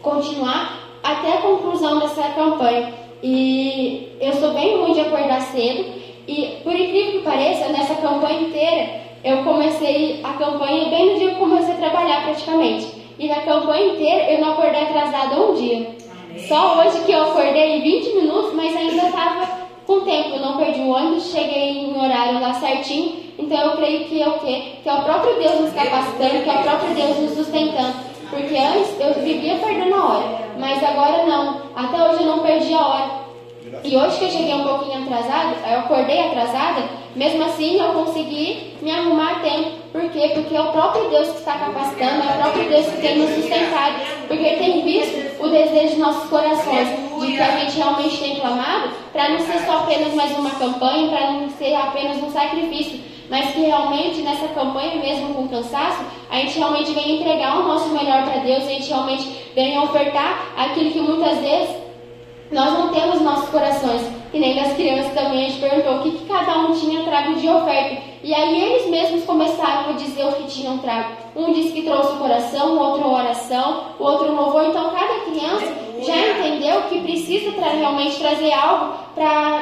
continuar 0.00 0.78
até 1.02 1.32
a 1.32 1.42
conclusão 1.42 1.98
dessa 1.98 2.22
campanha. 2.30 3.03
E 3.26 4.18
eu 4.20 4.34
sou 4.34 4.52
bem 4.52 4.76
ruim 4.76 4.92
de 4.92 5.00
acordar 5.00 5.40
cedo, 5.40 5.82
e 6.28 6.58
por 6.62 6.74
incrível 6.74 7.12
que 7.12 7.18
pareça, 7.20 7.70
nessa 7.70 7.94
campanha 7.94 8.42
inteira, 8.42 9.00
eu 9.24 9.38
comecei 9.38 10.20
a 10.22 10.34
campanha 10.34 10.90
bem 10.90 11.12
no 11.12 11.18
dia 11.18 11.28
que 11.30 11.34
eu 11.36 11.38
comecei 11.38 11.72
a 11.72 11.78
trabalhar 11.78 12.24
praticamente. 12.24 12.86
E 13.18 13.26
na 13.26 13.36
campanha 13.36 13.92
inteira 13.94 14.30
eu 14.30 14.42
não 14.42 14.52
acordei 14.52 14.82
atrasada 14.82 15.40
um 15.40 15.54
dia. 15.54 15.96
Só 16.46 16.78
hoje 16.78 17.02
que 17.06 17.12
eu 17.12 17.22
acordei 17.22 17.78
em 17.78 17.80
20 17.80 18.14
minutos, 18.16 18.52
mas 18.52 18.76
ainda 18.76 19.06
estava 19.06 19.48
com 19.86 20.00
tempo. 20.00 20.34
Eu 20.34 20.40
não 20.40 20.58
perdi 20.58 20.80
o 20.80 20.90
ônibus, 20.90 21.32
cheguei 21.32 21.78
em 21.78 21.96
horário 21.98 22.38
lá 22.40 22.52
certinho. 22.52 23.24
Então 23.38 23.58
eu 23.58 23.76
creio 23.76 24.04
que 24.04 24.20
é 24.20 24.28
o 24.28 24.38
quê? 24.40 24.62
Que 24.82 24.88
é 24.90 24.92
o 24.92 25.02
próprio 25.02 25.38
Deus 25.38 25.60
nos 25.60 25.72
capacitando, 25.72 26.42
que 26.44 26.50
é 26.50 26.60
o 26.60 26.62
próprio 26.62 26.94
Deus 26.94 27.18
nos 27.20 27.30
sustentando. 27.30 27.94
Porque 28.28 28.54
antes 28.54 29.00
eu 29.00 29.14
vivia 29.22 29.56
perdendo 29.56 29.94
a 29.94 30.04
hora, 30.04 30.43
mas 30.58 30.82
agora 30.82 31.26
não. 31.26 31.62
Até 31.74 32.02
hoje 32.02 32.22
eu 32.22 32.36
não 32.36 32.38
perdi 32.40 32.74
a 32.74 32.86
hora. 32.86 33.24
E 33.82 33.96
hoje 33.96 34.18
que 34.18 34.24
eu 34.24 34.30
cheguei 34.30 34.54
um 34.54 34.64
pouquinho 34.64 35.02
atrasada, 35.02 35.56
eu 35.66 35.80
acordei 35.80 36.20
atrasada, 36.20 36.82
mesmo 37.16 37.44
assim 37.44 37.80
eu 37.80 37.92
consegui 37.92 38.74
me 38.80 38.90
arrumar 38.90 39.32
a 39.32 39.40
tempo. 39.40 39.70
Por 39.90 40.10
quê? 40.10 40.32
Porque 40.34 40.54
é 40.54 40.60
o 40.60 40.72
próprio 40.72 41.08
Deus 41.08 41.28
que 41.28 41.38
está 41.38 41.58
capacitando, 41.58 42.22
é 42.22 42.32
o 42.32 42.42
próprio 42.42 42.68
Deus 42.68 42.86
que 42.86 43.00
tem 43.00 43.18
nos 43.18 43.30
sustentado. 43.30 43.94
Porque 44.28 44.42
Ele 44.42 44.56
tem 44.56 44.82
visto 44.82 45.42
o 45.42 45.48
desejo 45.48 45.94
de 45.94 46.00
nossos 46.00 46.28
corações, 46.28 46.88
de 47.20 47.32
que 47.32 47.40
a 47.40 47.58
gente 47.58 47.76
realmente 47.76 48.18
tem 48.18 48.36
clamado, 48.36 48.90
para 49.12 49.30
não 49.30 49.38
ser 49.38 49.58
só 49.60 49.78
apenas 49.78 50.14
mais 50.14 50.36
uma 50.36 50.50
campanha, 50.50 51.08
para 51.08 51.30
não 51.32 51.48
ser 51.50 51.74
apenas 51.74 52.22
um 52.22 52.30
sacrifício, 52.30 53.00
mas 53.30 53.52
que 53.52 53.60
realmente 53.60 54.22
nessa 54.22 54.48
campanha, 54.48 54.96
mesmo 54.96 55.34
com 55.34 55.48
cansaço, 55.48 56.04
a 56.30 56.36
gente 56.36 56.58
realmente 56.58 56.92
vem 56.92 57.16
entregar 57.20 57.58
o 57.58 57.68
nosso 57.68 57.88
melhor 57.90 58.24
para 58.24 58.40
Deus, 58.40 58.64
a 58.64 58.68
gente 58.68 58.88
realmente 58.88 59.28
vem 59.54 59.78
ofertar 59.78 60.52
aquilo 60.56 60.90
que 60.90 61.00
muitas 61.00 61.38
vezes 61.38 61.84
nós 62.50 62.72
não 62.72 62.88
temos 62.88 63.20
nossos 63.20 63.48
corações. 63.48 64.02
E 64.32 64.38
nem 64.38 64.56
das 64.56 64.74
crianças 64.74 65.12
também 65.14 65.46
a 65.46 65.48
gente 65.48 65.60
perguntou 65.60 65.96
o 65.96 66.02
que, 66.02 66.10
que 66.10 66.26
cada 66.26 66.58
um 66.58 66.72
tinha 66.72 67.04
trago 67.04 67.34
de 67.34 67.48
oferta. 67.48 68.02
E 68.22 68.34
aí 68.34 68.60
eles 68.60 68.88
mesmos 68.88 69.24
começaram 69.24 69.90
a 69.90 69.92
dizer 69.92 70.24
o 70.24 70.32
que 70.32 70.48
tinham 70.48 70.78
trago. 70.78 71.10
Um 71.36 71.52
disse 71.52 71.72
que 71.72 71.82
trouxe 71.82 72.14
o 72.14 72.18
coração, 72.18 72.74
o 72.74 72.80
outro 72.80 73.08
oração, 73.08 73.94
o 73.98 74.02
outro 74.02 74.34
louvor. 74.34 74.64
Então 74.64 74.90
cada 74.90 75.20
criança 75.20 75.72
já 76.02 76.16
entendeu 76.16 76.82
que 76.82 77.00
precisa 77.00 77.52
tra 77.52 77.68
realmente 77.68 78.18
trazer 78.18 78.52
algo 78.52 78.94
para 79.14 79.53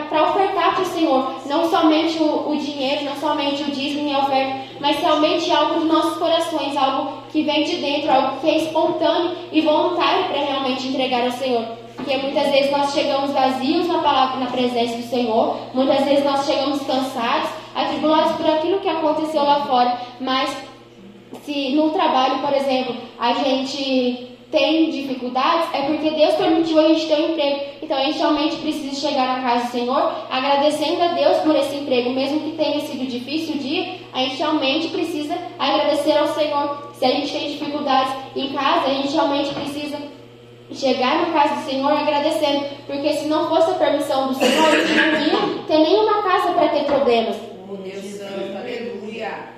Senhor. 1.03 1.35
Não 1.47 1.69
somente 1.69 2.23
o, 2.23 2.51
o 2.51 2.57
dinheiro, 2.57 3.05
não 3.05 3.17
somente 3.17 3.63
o 3.63 3.67
dízimo 3.67 4.09
e 4.09 4.15
a 4.15 4.21
oferta, 4.21 4.61
mas 4.81 4.99
realmente 4.99 5.51
algo 5.51 5.81
dos 5.81 5.89
nossos 5.89 6.19
corações, 6.19 6.77
algo 6.77 7.23
que 7.31 7.43
vem 7.43 7.65
de 7.65 7.77
dentro, 7.77 8.11
algo 8.11 8.41
que 8.41 8.49
é 8.49 8.59
espontâneo 8.59 9.37
e 9.51 9.61
voluntário 9.61 10.27
para 10.27 10.41
realmente 10.41 10.89
entregar 10.89 11.25
ao 11.25 11.33
Senhor. 11.33 11.65
Porque 11.97 12.17
muitas 12.17 12.49
vezes 12.51 12.71
nós 12.71 12.93
chegamos 12.93 13.33
vazios 13.33 13.87
na 13.87 13.99
palavra, 13.99 14.41
na 14.41 14.47
presença 14.47 14.97
do 14.97 15.03
Senhor, 15.03 15.57
muitas 15.75 16.05
vezes 16.05 16.25
nós 16.25 16.47
chegamos 16.47 16.81
cansados, 16.83 17.51
atribulados 17.75 18.33
por 18.37 18.49
aquilo 18.49 18.81
que 18.81 18.89
aconteceu 18.89 19.43
lá 19.43 19.67
fora, 19.67 19.99
mas 20.21 20.57
se 21.45 21.75
no 21.75 21.91
trabalho, 21.91 22.39
por 22.41 22.53
exemplo, 22.55 22.95
a 23.19 23.33
gente 23.35 24.32
tem 24.53 24.91
dificuldades, 24.91 25.69
é 25.73 25.83
porque 25.87 26.11
Deus 26.11 26.35
permitiu 26.35 26.79
a 26.79 26.89
gente 26.89 27.07
ter 27.07 27.15
um 27.15 27.31
emprego. 27.31 27.61
Então 27.81 27.97
a 27.97 28.05
gente 28.05 28.19
realmente 28.19 28.57
precisa 28.57 29.09
chegar 29.09 29.27
na 29.27 29.43
casa 29.43 29.65
do 29.65 29.73
Senhor 29.73 30.15
agradecendo 30.31 31.03
a 31.03 31.09
Deus 31.09 31.39
por 31.39 31.57
esse 31.57 31.75
emprego, 31.75 32.11
mesmo 32.11 32.41
que 32.41 32.57
tenha 32.57 32.81
sido 32.81 33.07
difícil 33.07 33.55
o 33.55 33.59
dia, 33.59 33.97
a 34.13 34.21
gente 34.21 34.37
realmente 34.37 34.89
precisa 34.89 35.37
agradecer 35.59 36.13
ao 36.13 36.29
Senhor. 36.29 36.93
Se 36.93 37.05
a 37.05 37.09
gente 37.09 37.33
tem 37.33 37.51
dificuldades 37.53 38.13
em 38.37 38.53
casa, 38.53 38.89
a 38.89 38.95
gente 38.95 39.15
realmente 39.15 39.55
precisa 39.55 39.97
chegar 40.71 41.17
na 41.17 41.33
casa 41.33 41.55
do 41.57 41.71
Senhor 41.71 41.91
agradecendo, 41.91 42.67
porque 42.87 43.13
se 43.15 43.27
não 43.27 43.49
fosse 43.49 43.71
a 43.71 43.75
permissão 43.75 44.29
do 44.29 44.35
Senhor, 44.35 44.67
a 44.67 44.77
gente 44.77 44.95
não 44.95 45.21
ia 45.27 45.65
ter 45.67 45.79
nenhuma 45.79 46.23
casa 46.23 46.53
para 46.53 46.69
ter 46.69 46.85
problemas. 46.85 47.37
Oh, 47.71 47.77
Deus 47.77 48.05
Santo, 48.05 48.57
aleluia. 48.57 49.49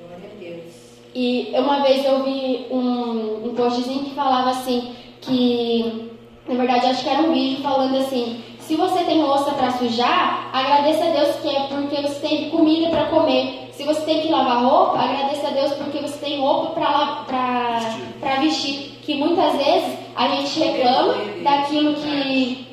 Glória 0.00 0.30
a 0.32 0.40
Deus. 0.40 0.74
E 1.18 1.50
uma 1.54 1.80
vez 1.80 2.04
eu 2.04 2.22
vi 2.24 2.66
um, 2.70 3.46
um 3.46 3.54
postzinho 3.56 4.04
que 4.04 4.14
falava 4.14 4.50
assim, 4.50 4.92
que 5.22 6.10
na 6.46 6.56
verdade 6.56 6.88
acho 6.88 7.02
que 7.02 7.08
era 7.08 7.22
um 7.22 7.32
vídeo 7.32 7.62
falando 7.62 7.96
assim, 7.96 8.44
se 8.58 8.76
você 8.76 9.02
tem 9.02 9.22
louça 9.22 9.52
para 9.52 9.70
sujar, 9.70 10.50
agradeça 10.52 11.06
a 11.06 11.10
Deus 11.12 11.36
que 11.36 11.48
é 11.48 11.68
porque 11.68 12.02
você 12.02 12.20
tem 12.20 12.50
comida 12.50 12.90
para 12.90 13.06
comer. 13.06 13.70
Se 13.72 13.84
você 13.84 14.02
tem 14.02 14.20
que 14.20 14.28
lavar 14.28 14.62
roupa, 14.62 14.98
agradeça 14.98 15.48
a 15.48 15.52
Deus 15.52 15.72
porque 15.72 16.00
você 16.00 16.18
tem 16.22 16.38
roupa 16.38 16.72
para 16.74 18.40
vestir. 18.40 18.98
Que 19.00 19.14
muitas 19.14 19.54
vezes 19.56 19.98
a 20.14 20.28
gente 20.28 20.60
reclama 20.60 21.14
daquilo 21.42 21.94
que 21.94 22.66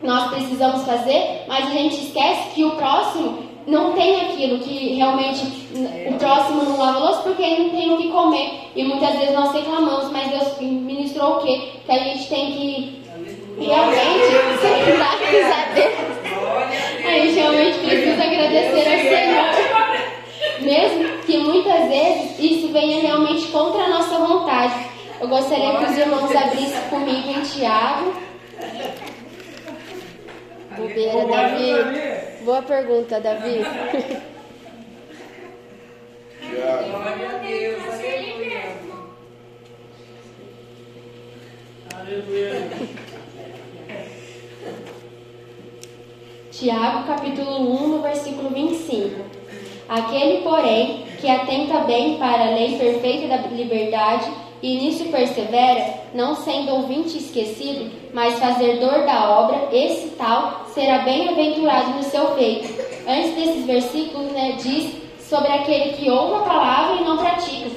nós 0.00 0.30
precisamos 0.30 0.84
fazer, 0.84 1.46
mas 1.48 1.66
a 1.66 1.72
gente 1.72 1.96
esquece 1.96 2.54
que 2.54 2.64
o 2.64 2.76
próximo 2.76 3.47
não 3.68 3.92
tem 3.92 4.20
aquilo, 4.22 4.58
que 4.60 4.94
realmente 4.94 5.44
o 6.08 6.14
próximo 6.14 6.64
não 6.64 6.78
lava 6.78 6.98
louça 6.98 7.20
porque 7.22 7.42
ele 7.42 7.64
não 7.64 7.70
tem 7.70 7.92
o 7.92 7.96
que 7.98 8.08
comer. 8.08 8.70
E 8.74 8.82
muitas 8.82 9.14
vezes 9.16 9.34
nós 9.34 9.52
reclamamos, 9.52 10.10
mas 10.10 10.30
Deus 10.30 10.58
ministrou 10.60 11.36
o 11.36 11.40
quê? 11.40 11.68
Que 11.84 11.92
a 11.92 11.98
gente 11.98 12.28
tem 12.28 12.52
que 12.52 12.98
realmente, 13.60 14.30
graças 14.86 15.52
a 15.52 15.74
Deus, 15.74 15.94
a 17.04 17.10
gente 17.10 17.34
realmente 17.34 17.78
precisa 17.78 18.22
agradecer 18.24 18.88
ao 18.88 19.00
Senhor. 19.00 19.68
Mesmo 20.60 21.18
que 21.26 21.38
muitas 21.38 21.88
vezes 21.88 22.38
isso 22.38 22.68
venha 22.72 23.00
realmente 23.00 23.46
contra 23.48 23.84
a 23.84 23.88
nossa 23.88 24.18
vontade. 24.18 24.74
Eu 25.20 25.28
gostaria 25.28 25.76
que 25.76 25.84
os 25.84 25.98
irmãos 25.98 26.34
abrissem 26.34 26.80
comigo 26.88 27.28
em 27.28 27.42
Tiago. 27.42 28.14
Bobeira, 30.76 31.26
Davi. 31.26 32.17
Boa 32.48 32.62
pergunta, 32.62 33.20
Davi. 33.20 33.58
Glória 36.40 37.28
a 37.28 37.38
Deus, 37.42 37.82
aleluia. 37.92 38.62
Aleluia. 41.94 42.70
Tiago, 46.50 47.06
capítulo 47.06 47.70
1, 47.84 47.88
no 47.88 48.00
versículo 48.00 48.48
25. 48.48 49.26
Aquele, 49.86 50.40
porém, 50.40 51.04
que 51.20 51.30
atenta 51.30 51.80
bem 51.80 52.16
para 52.16 52.46
a 52.46 52.54
lei 52.54 52.78
perfeita 52.78 53.28
da 53.28 53.46
liberdade 53.48 54.47
e 54.62 54.76
nisso 54.76 55.04
persevera, 55.04 55.94
não 56.14 56.34
sendo 56.34 56.72
ouvinte 56.72 57.18
esquecido, 57.18 57.90
mas 58.12 58.38
fazedor 58.38 59.04
da 59.04 59.30
obra, 59.30 59.68
esse 59.72 60.08
tal 60.16 60.66
será 60.74 60.98
bem-aventurado 61.00 61.90
no 61.90 62.02
seu 62.02 62.34
feito. 62.34 62.68
Antes 63.06 63.34
desses 63.34 63.64
versículos, 63.64 64.32
né, 64.32 64.56
diz 64.60 64.90
sobre 65.20 65.52
aquele 65.52 65.92
que 65.92 66.10
ouve 66.10 66.36
a 66.36 66.40
palavra 66.40 66.96
e 67.00 67.04
não 67.04 67.18
pratica. 67.18 67.70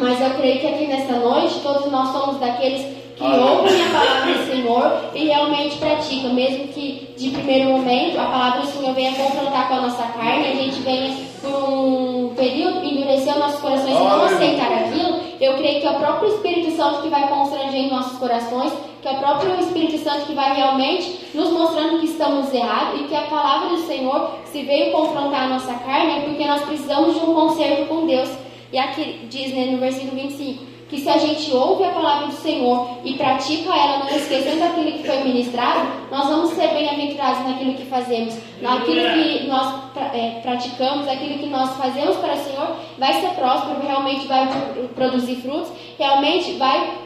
Mas 0.00 0.20
eu 0.20 0.30
creio 0.30 0.60
que 0.60 0.66
aqui 0.66 0.86
nesta 0.86 1.14
noite 1.14 1.60
todos 1.62 1.90
nós 1.90 2.08
somos 2.08 2.38
daqueles 2.38 3.00
que 3.16 3.24
ouvem 3.24 3.86
a 3.86 3.90
palavra 3.90 4.32
do 4.32 4.46
Senhor 4.46 5.10
e 5.14 5.26
realmente 5.26 5.76
praticam, 5.76 6.32
mesmo 6.32 6.68
que 6.68 7.14
de 7.18 7.30
primeiro 7.30 7.70
momento 7.70 8.18
a 8.18 8.24
palavra 8.24 8.60
do 8.62 8.66
Senhor 8.68 8.94
venha 8.94 9.14
confrontar 9.14 9.68
com 9.68 9.74
a 9.74 9.80
nossa 9.82 10.02
carne, 10.04 10.48
a 10.48 10.54
gente 10.54 10.80
venha 10.80 11.14
por 11.42 11.68
um 11.68 12.34
período 12.34 12.82
endurecer 12.82 13.34
os 13.34 13.40
nossos 13.40 13.60
corações 13.60 13.90
e 13.90 14.02
não 14.02 14.24
aceitar 14.24 14.72
aquilo, 14.72 15.20
eu 15.40 15.54
creio 15.54 15.80
que 15.80 15.86
é 15.86 15.90
o 15.90 15.98
próprio 15.98 16.34
Espírito 16.34 16.70
Santo 16.72 17.02
que 17.02 17.08
vai 17.08 17.28
constrangendo 17.28 17.94
nossos 17.94 18.18
corações, 18.18 18.72
que 19.00 19.08
é 19.08 19.12
o 19.12 19.18
próprio 19.18 19.58
Espírito 19.58 19.98
Santo 19.98 20.26
que 20.26 20.34
vai 20.34 20.54
realmente 20.54 21.18
nos 21.34 21.50
mostrando 21.50 22.00
que 22.00 22.06
estamos 22.06 22.52
errados 22.52 23.00
e 23.00 23.04
que 23.04 23.14
a 23.14 23.22
palavra 23.22 23.70
do 23.70 23.78
Senhor, 23.78 24.38
se 24.44 24.62
veio 24.62 24.92
confrontar 24.92 25.44
a 25.44 25.48
nossa 25.48 25.72
carne, 25.74 26.18
é 26.18 26.20
porque 26.22 26.44
nós 26.44 26.62
precisamos 26.62 27.14
de 27.14 27.20
um 27.20 27.34
conserto 27.34 27.88
com 27.88 28.06
Deus. 28.06 28.30
E 28.72 28.78
aqui 28.78 29.26
diz 29.28 29.52
né, 29.54 29.66
no 29.66 29.78
versículo 29.78 30.20
25 30.20 30.69
que 30.90 30.98
se 30.98 31.08
a 31.08 31.16
gente 31.18 31.50
ouve 31.52 31.84
a 31.84 31.90
palavra 31.90 32.26
do 32.26 32.32
Senhor 32.34 32.98
e 33.04 33.14
pratica 33.14 33.70
ela, 33.74 33.98
não 34.00 34.08
esquecendo 34.08 34.64
aquilo 34.64 34.92
que 34.92 35.06
foi 35.06 35.22
ministrado, 35.24 35.88
nós 36.10 36.28
vamos 36.28 36.50
ser 36.50 36.68
bem-aventurados 36.68 37.46
naquilo 37.46 37.74
que 37.74 37.86
fazemos, 37.86 38.36
naquilo 38.60 39.00
que 39.14 39.46
nós 39.46 39.74
é, 40.12 40.40
praticamos, 40.42 41.06
aquilo 41.08 41.38
que 41.38 41.46
nós 41.46 41.70
fazemos 41.76 42.16
para 42.16 42.34
o 42.34 42.38
Senhor, 42.38 42.76
vai 42.98 43.12
ser 43.14 43.28
próspero, 43.36 43.80
realmente 43.86 44.26
vai 44.26 44.48
pro- 44.48 44.88
produzir 44.88 45.36
frutos, 45.36 45.70
realmente 45.98 46.52
vai 46.54 46.99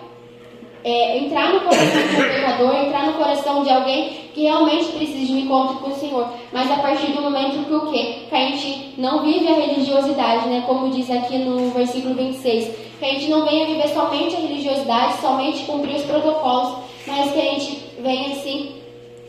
é, 0.85 1.19
entrar 1.19 1.53
no 1.55 1.61
coração 1.61 1.87
um 1.87 2.35
pecador, 2.35 2.77
entrar 2.77 3.07
no 3.07 3.15
coração 3.15 3.65
de 3.65 3.71
alguém 3.71 4.11
que 4.35 4.43
realmente 4.43 4.93
precisa 4.93 5.25
de 5.25 5.33
um 5.33 5.39
encontro 5.39 5.77
com 5.77 5.91
o 5.91 5.95
Senhor. 5.95 6.29
Mas 6.53 6.71
a 6.71 6.77
partir 6.77 7.13
do 7.13 7.23
momento 7.23 7.65
que 7.65 7.75
o 7.75 7.91
quê? 7.91 8.27
Que 8.29 8.35
a 8.35 8.39
gente 8.41 8.95
não 8.99 9.23
vive 9.23 9.49
a 9.49 9.55
religiosidade, 9.55 10.47
né? 10.49 10.63
Como 10.67 10.91
diz 10.91 11.11
aqui 11.11 11.39
no 11.39 11.71
versículo 11.71 12.15
26. 12.15 12.71
Que 12.99 13.05
a 13.05 13.09
gente 13.09 13.31
não 13.31 13.47
venha 13.47 13.67
viver 13.67 13.89
somente 13.89 14.37
a 14.37 14.41
religiosidade, 14.41 15.21
somente 15.21 15.65
cumprir 15.65 15.97
os 15.97 16.03
protocolos, 16.03 16.77
mas 17.07 17.33
que 17.33 17.41
a 17.41 17.45
gente 17.53 17.83
venha 18.01 18.33
assim 18.33 18.73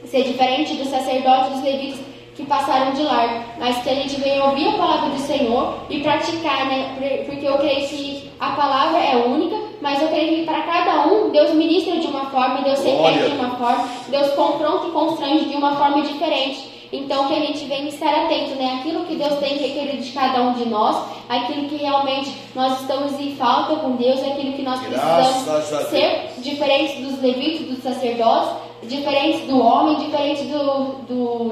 ser 0.03 0.23
diferente 0.23 0.75
dos 0.75 0.89
sacerdotes 0.89 1.53
dos 1.53 1.63
levitas 1.63 1.99
que 2.35 2.45
passaram 2.45 2.91
de 2.91 3.01
largo, 3.01 3.45
mas 3.57 3.81
que 3.81 3.89
a 3.89 3.95
gente 3.95 4.19
venha 4.19 4.43
ouvir 4.43 4.67
a 4.67 4.73
palavra 4.73 5.09
do 5.09 5.19
Senhor 5.19 5.79
e 5.89 6.01
praticar, 6.01 6.65
né? 6.65 7.23
Porque 7.25 7.47
eu 7.47 7.57
creio 7.57 7.87
que 7.87 8.29
a 8.39 8.51
palavra 8.51 8.99
é 8.99 9.15
única, 9.15 9.55
mas 9.86 10.02
eu 10.02 10.08
creio 10.08 10.38
que 10.38 10.45
para 10.45 10.63
cada 10.63 11.06
um 11.06 11.30
Deus 11.30 11.54
ministra 11.54 11.98
de 11.98 12.08
uma 12.08 12.26
forma, 12.32 12.63
Deus 12.63 12.84
repete 12.84 13.30
de 13.30 13.36
uma 13.36 13.52
forma, 13.52 13.88
Deus 14.10 14.32
confronta 14.34 14.88
e 14.88 14.91
constrange 14.91 15.45
de 15.45 15.56
uma 15.56 15.76
forma 15.76 16.02
diferente. 16.02 16.88
Então 16.91 17.28
que 17.28 17.36
a 17.36 17.39
gente 17.39 17.65
venha 17.65 17.88
estar 17.88 18.10
atento, 18.10 18.56
né? 18.56 18.80
Aquilo 18.80 19.06
que 19.06 19.15
Deus 19.15 19.36
tem 19.36 19.60
requerido 19.60 20.02
de 20.02 20.12
cada 20.12 20.41
um 20.41 20.54
de 20.54 20.65
nós, 20.67 21.06
aquilo 21.30 21.69
que 21.69 21.76
realmente 21.76 22.36
nós 22.56 22.82
estamos 22.82 23.19
em 23.19 23.36
falta 23.36 23.76
com 23.76 23.91
Deus, 23.91 24.24
aquilo 24.24 24.54
que 24.54 24.63
nós 24.63 24.80
precisamos 24.80 25.89
ser 25.91 26.32
diferentes 26.39 27.06
dos 27.06 27.21
levitas, 27.21 27.67
dos 27.67 27.84
sacerdotes, 27.84 28.56
diferentes 28.88 29.41
do 29.41 29.60
homem, 29.60 29.98
diferentes 29.98 30.48
do, 30.48 30.95
do, 31.08 31.50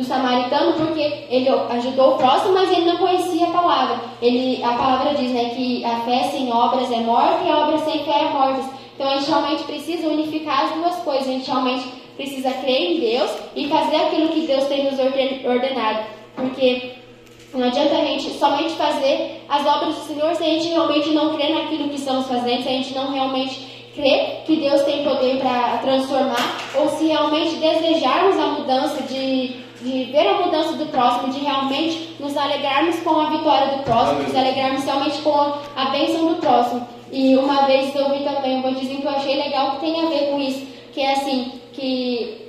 do 0.00 0.06
samaritano, 0.06 0.72
porque 0.72 1.26
ele 1.28 1.48
ajudou 1.48 2.14
o 2.14 2.16
próximo, 2.16 2.54
mas 2.54 2.70
ele 2.72 2.86
não 2.86 2.96
conhecia 2.96 3.46
a 3.46 3.50
palavra. 3.50 4.00
Ele, 4.22 4.62
a 4.64 4.72
palavra 4.72 5.14
diz 5.14 5.30
né, 5.30 5.50
que 5.50 5.84
a 5.84 6.00
fé 6.00 6.24
sem 6.30 6.50
obras 6.50 6.90
é 6.90 7.00
morta 7.00 7.44
e 7.44 7.50
a 7.50 7.58
obra 7.58 7.78
sem 7.78 8.02
fé 8.04 8.22
é 8.22 8.30
morta. 8.30 8.64
Então 8.94 9.08
a 9.08 9.16
gente 9.16 9.28
realmente 9.28 9.62
precisa 9.64 10.08
unificar 10.08 10.64
as 10.64 10.72
duas 10.72 10.96
coisas. 10.96 11.28
A 11.28 11.32
gente 11.32 11.50
realmente 11.50 11.84
precisa 12.16 12.50
crer 12.50 12.92
em 12.92 13.00
Deus 13.00 13.30
e 13.54 13.68
fazer 13.68 13.96
aquilo 13.96 14.28
que 14.28 14.46
Deus 14.46 14.64
tem 14.64 14.84
nos 14.90 14.98
orden- 14.98 15.40
ordenado. 15.46 16.00
Porque 16.34 16.92
não 17.52 17.66
adianta 17.66 17.96
a 17.96 18.04
gente 18.04 18.30
somente 18.38 18.70
fazer 18.74 19.42
as 19.48 19.66
obras 19.66 19.96
do 19.96 20.00
Senhor 20.02 20.34
se 20.34 20.42
a 20.42 20.46
gente 20.46 20.68
realmente 20.68 21.10
não 21.10 21.34
crer 21.34 21.54
naquilo 21.54 21.88
que 21.88 21.96
estamos 21.96 22.26
fazendo, 22.26 22.62
se 22.62 22.68
a 22.68 22.72
gente 22.72 22.94
não 22.94 23.12
realmente 23.12 23.68
crer 23.94 24.44
que 24.46 24.56
Deus 24.56 24.82
tem 24.82 25.02
poder 25.02 25.38
para 25.38 25.78
transformar, 25.78 26.56
ou 26.76 26.88
se 26.90 27.06
realmente 27.06 27.56
desejarmos 27.56 28.38
a 28.38 28.46
mudança 28.46 29.02
de, 29.02 29.56
de 29.80 30.04
ver 30.04 30.26
a 30.26 30.44
mudança 30.44 30.74
do 30.74 30.86
próximo, 30.86 31.32
de 31.32 31.40
realmente 31.40 32.16
nos 32.20 32.36
alegrarmos 32.36 33.00
com 33.00 33.18
a 33.18 33.30
vitória 33.30 33.78
do 33.78 33.82
próximo, 33.82 34.22
nos 34.22 34.36
alegrarmos 34.36 34.84
realmente 34.84 35.18
com 35.22 35.54
a, 35.76 35.84
bênção 35.90 36.26
do 36.26 36.34
próximo. 36.36 36.86
E 37.10 37.34
uma 37.36 37.62
vez 37.62 37.94
eu 37.94 38.10
vi 38.10 38.24
também 38.24 38.58
um 38.58 38.62
botizinho 38.62 39.00
que 39.00 39.06
eu 39.06 39.10
achei 39.10 39.36
legal 39.36 39.72
que 39.72 39.80
tem 39.80 40.00
a 40.00 40.08
ver 40.08 40.30
com 40.30 40.38
isso, 40.38 40.66
que 40.92 41.00
é 41.00 41.12
assim, 41.12 41.52
que 41.72 42.46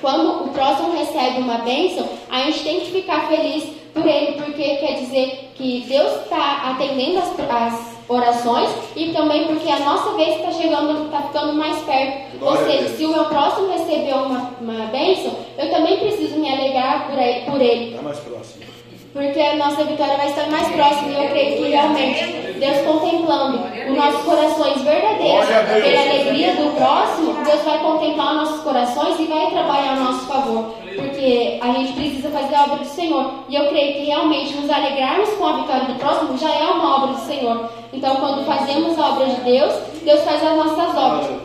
quando 0.00 0.44
o 0.44 0.48
próximo 0.48 0.92
recebe 0.92 1.40
uma 1.40 1.58
bênção, 1.58 2.06
a 2.30 2.42
gente 2.42 2.62
tem 2.62 2.80
que 2.80 2.92
ficar 2.92 3.28
feliz 3.28 3.64
por 3.94 4.06
ele, 4.06 4.32
porque 4.32 4.76
quer 4.76 5.00
dizer 5.00 5.52
que 5.54 5.84
Deus 5.88 6.22
está 6.22 6.70
atendendo 6.70 7.18
as, 7.18 7.34
as 7.50 7.95
orações 8.08 8.70
e 8.94 9.12
também 9.12 9.46
porque 9.46 9.70
a 9.70 9.80
nossa 9.80 10.12
vez 10.16 10.36
está 10.36 10.50
chegando, 10.52 11.06
está 11.06 11.22
ficando 11.22 11.52
mais 11.54 11.78
perto. 11.84 12.38
Glória 12.38 12.60
Ou 12.60 12.66
seja, 12.70 12.88
se 12.96 13.04
o 13.04 13.08
meu 13.08 13.24
próximo 13.26 13.68
recebeu 13.72 14.16
uma, 14.16 14.50
uma 14.60 14.86
bênção, 14.86 15.32
eu 15.58 15.70
também 15.70 15.98
preciso 15.98 16.38
me 16.38 16.48
alegrar 16.50 17.08
por 17.08 17.18
ele. 17.18 17.40
Por 17.50 17.60
ele 17.60 17.90
Está 17.90 18.02
mais 18.02 18.18
próximo. 18.20 18.64
porque 19.12 19.40
a 19.40 19.56
nossa 19.56 19.84
vitória 19.84 20.16
vai 20.16 20.28
estar 20.28 20.46
mais 20.50 20.68
próxima 20.68 21.10
e 21.10 21.24
eu 21.24 21.30
creio 21.30 21.56
que 21.56 21.70
realmente 21.70 22.24
Deus 22.58 22.78
contemplando 22.86 23.58
os 23.90 23.96
nossos 23.96 24.22
corações 24.24 24.82
verdadeiros 24.82 25.46
pela 25.46 26.00
alegria 26.02 26.54
do 26.54 26.76
próximo, 26.76 27.34
Deus 27.44 27.62
vai 27.62 27.78
contemplar 27.80 28.30
os 28.32 28.36
nossos 28.36 28.60
corações 28.62 29.18
e 29.20 29.24
vai 29.24 29.50
trabalhar 29.50 29.92
a 29.92 29.96
nosso 29.96 30.26
favor, 30.26 30.74
porque 30.94 31.58
a 31.62 31.72
gente 31.72 31.92
precisa 31.94 32.28
fazer 32.30 32.54
a 32.54 32.64
obra 32.64 32.76
do 32.76 32.84
Senhor 32.86 33.30
e 33.48 33.54
eu 33.56 33.68
creio 33.68 33.94
que 33.94 34.04
realmente 34.04 34.54
nos 34.54 34.70
alegrarmos 34.70 35.30
com 35.30 35.46
a 35.46 35.52
vitória 35.62 35.84
do 35.86 35.94
próximo 35.94 36.36
já 36.38 36.50
é 36.54 36.64
uma 36.66 36.96
obra 36.96 37.14
do 37.14 37.20
Senhor. 37.20 37.70
Então, 37.96 38.16
quando 38.16 38.44
fazemos 38.44 38.98
a 38.98 39.12
obra 39.12 39.26
de 39.26 39.40
Deus, 39.40 39.74
Deus 40.04 40.20
faz 40.22 40.42
as 40.44 40.56
nossas 40.56 40.96
obras. 40.96 41.40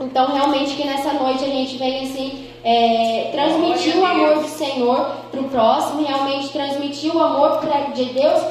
Então, 0.00 0.26
realmente, 0.32 0.74
que 0.74 0.84
nessa 0.84 1.12
noite 1.12 1.44
a 1.44 1.48
gente 1.48 1.76
venha 1.76 2.02
assim, 2.02 2.48
é, 2.64 3.30
transmitir 3.32 3.96
o 3.98 4.04
amor 4.04 4.36
do 4.36 4.48
Senhor 4.48 5.10
para 5.30 5.40
o 5.40 5.48
próximo, 5.48 6.04
realmente 6.04 6.48
transmitir 6.48 7.14
o 7.14 7.22
amor 7.22 7.58
pra, 7.58 7.80
de 7.90 8.06
Deus 8.06 8.42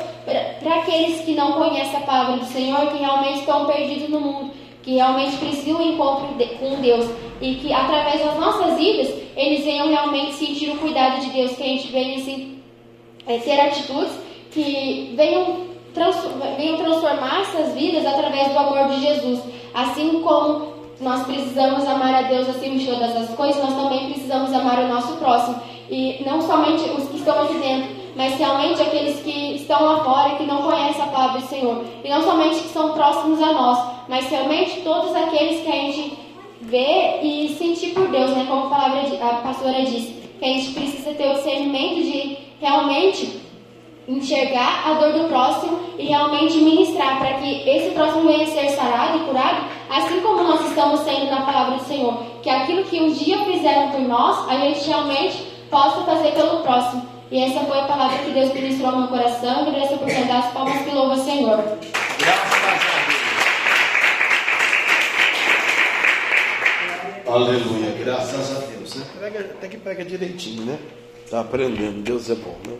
para 0.62 0.76
aqueles 0.76 1.22
que 1.22 1.34
não 1.34 1.54
conhecem 1.54 1.98
a 1.98 2.02
palavra 2.02 2.38
do 2.38 2.46
Senhor, 2.46 2.88
que 2.88 2.98
realmente 2.98 3.39
estão 3.39 3.66
perdidos 3.66 4.10
no 4.10 4.22
mundo, 4.22 4.52
que 4.84 4.96
realmente 4.96 5.38
precisam 5.38 5.82
do 5.82 5.84
encontro 5.84 6.36
de, 6.36 6.46
com 6.56 6.76
Deus 6.80 7.10
e 7.42 7.56
que 7.56 7.74
através 7.74 8.24
das 8.24 8.39
nossas 8.39 8.78
vidas 8.78 9.12
eles 9.36 9.66
venham 9.66 9.88
realmente 9.88 10.34
sentir 10.34 10.70
o 10.70 10.78
cuidado 10.78 11.22
de 11.22 11.32
Deus, 11.32 11.56
que 11.56 11.64
a 11.64 11.68
gente 11.68 11.88
venha 11.88 12.18
assim, 12.18 12.60
é, 13.26 13.38
ter 13.39 13.60
atitudes 13.60 14.14
que 14.52 15.14
venham, 15.16 15.70
venham 16.58 16.78
transformar 16.78 17.42
essas 17.42 17.74
vidas 17.74 18.06
através 18.06 18.52
do 18.52 18.60
amor 18.60 18.88
de 18.89 19.02
Jesus, 19.02 19.42
assim 19.74 20.22
como 20.22 20.72
nós 21.00 21.26
precisamos 21.26 21.86
amar 21.88 22.14
a 22.14 22.22
Deus 22.24 22.48
acima 22.48 22.78
de 22.78 22.86
todas 22.86 23.16
as 23.16 23.30
coisas, 23.36 23.62
nós 23.64 23.74
também 23.74 24.12
precisamos 24.12 24.54
amar 24.54 24.80
o 24.80 24.88
nosso 24.88 25.14
próximo. 25.18 25.60
E 25.89 26.24
não 26.26 26.42
somente 26.42 26.89
os 26.92 27.10
que 27.10 27.18
estão 27.18 27.42
aqui 27.44 27.56
dentro, 27.56 27.89
mas 28.16 28.38
realmente 28.38 28.82
aqueles 28.82 29.20
que 29.22 29.56
estão 29.56 29.84
lá 29.84 30.04
fora 30.04 30.34
e 30.34 30.38
que 30.38 30.46
não 30.46 30.62
conhecem 30.62 31.02
a 31.02 31.08
palavra 31.08 31.42
do 31.42 31.48
Senhor. 31.48 31.84
E 32.04 32.10
não 32.10 32.22
somente 32.22 32.62
que 32.62 32.70
são 32.70 32.94
próximos 32.94 33.42
a 33.42 33.52
nós, 33.52 33.80
mas 34.08 34.30
realmente 34.30 34.82
todos 34.82 35.16
aqueles 35.16 35.62
que 35.62 35.70
a 35.70 35.76
gente 35.76 36.18
vê 36.62 37.20
e 37.22 37.56
sentir 37.58 37.94
por 37.94 38.08
Deus, 38.08 38.30
né? 38.32 38.46
Como 38.48 38.68
a, 38.68 38.70
palavra, 38.70 39.02
a 39.02 39.36
pastora 39.42 39.84
disse, 39.84 40.22
que 40.39 40.46
a 40.46 40.48
gente 40.48 40.74
precisa 40.74 41.14
ter 41.14 41.30
o 41.30 41.34
discernimento 41.34 42.04
de 42.04 42.38
realmente 42.60 43.42
enxergar 44.18 44.84
a 44.86 44.93
dor 44.95 45.14
do 45.14 45.28
próximo 45.30 45.80
e 45.97 46.07
realmente 46.07 46.57
ministrar 46.57 47.20
para 47.20 47.34
que 47.36 47.70
esse 47.70 47.91
próximo 47.91 48.28
venha 48.28 48.45
ser 48.47 48.70
sarado 48.70 49.18
e 49.18 49.22
curado, 49.26 49.66
assim 49.89 50.20
como 50.22 50.43
nós 50.43 50.68
estamos 50.68 50.99
sendo 51.01 51.32
na 51.32 51.41
palavra 51.41 51.78
do 51.78 51.84
Senhor. 51.86 52.18
Que 52.41 52.49
aquilo 52.49 52.84
que 52.84 52.99
um 52.99 53.12
dia 53.12 53.38
fizeram 53.45 53.91
por 53.91 54.01
nós, 54.01 54.49
a 54.49 54.57
gente 54.57 54.88
realmente 54.88 55.38
possa 55.70 56.01
fazer 56.01 56.32
pelo 56.32 56.62
próximo. 56.62 57.09
E 57.32 57.39
essa 57.39 57.62
foi 57.62 57.80
a 57.80 57.86
palavra 57.86 58.18
que 58.18 58.32
Deus 58.32 58.53
ministrou 58.53 58.91
no 58.91 58.97
meu 58.99 59.07
coração. 59.07 59.72
E 59.72 59.82
essa 59.82 59.93
oportunidade, 59.95 60.47
as 60.47 60.51
palmas 60.51 60.82
que 60.82 60.89
louva 60.93 61.14
o 61.14 61.24
Senhor. 61.24 61.57
Graças 62.20 62.53
a 62.53 62.72
Deus. 63.07 63.22
Aleluia, 67.28 67.91
graças 68.03 68.57
a 68.57 68.59
Deus. 68.66 68.93
Prega, 69.18 69.39
até 69.39 69.68
que 69.70 69.78
prega 69.78 70.03
direitinho, 70.03 70.66
né? 70.66 70.78
Está 71.24 71.39
aprendendo, 71.39 72.01
Deus 72.01 72.30
é 72.30 72.36
bom, 72.36 72.57
né? 72.68 72.74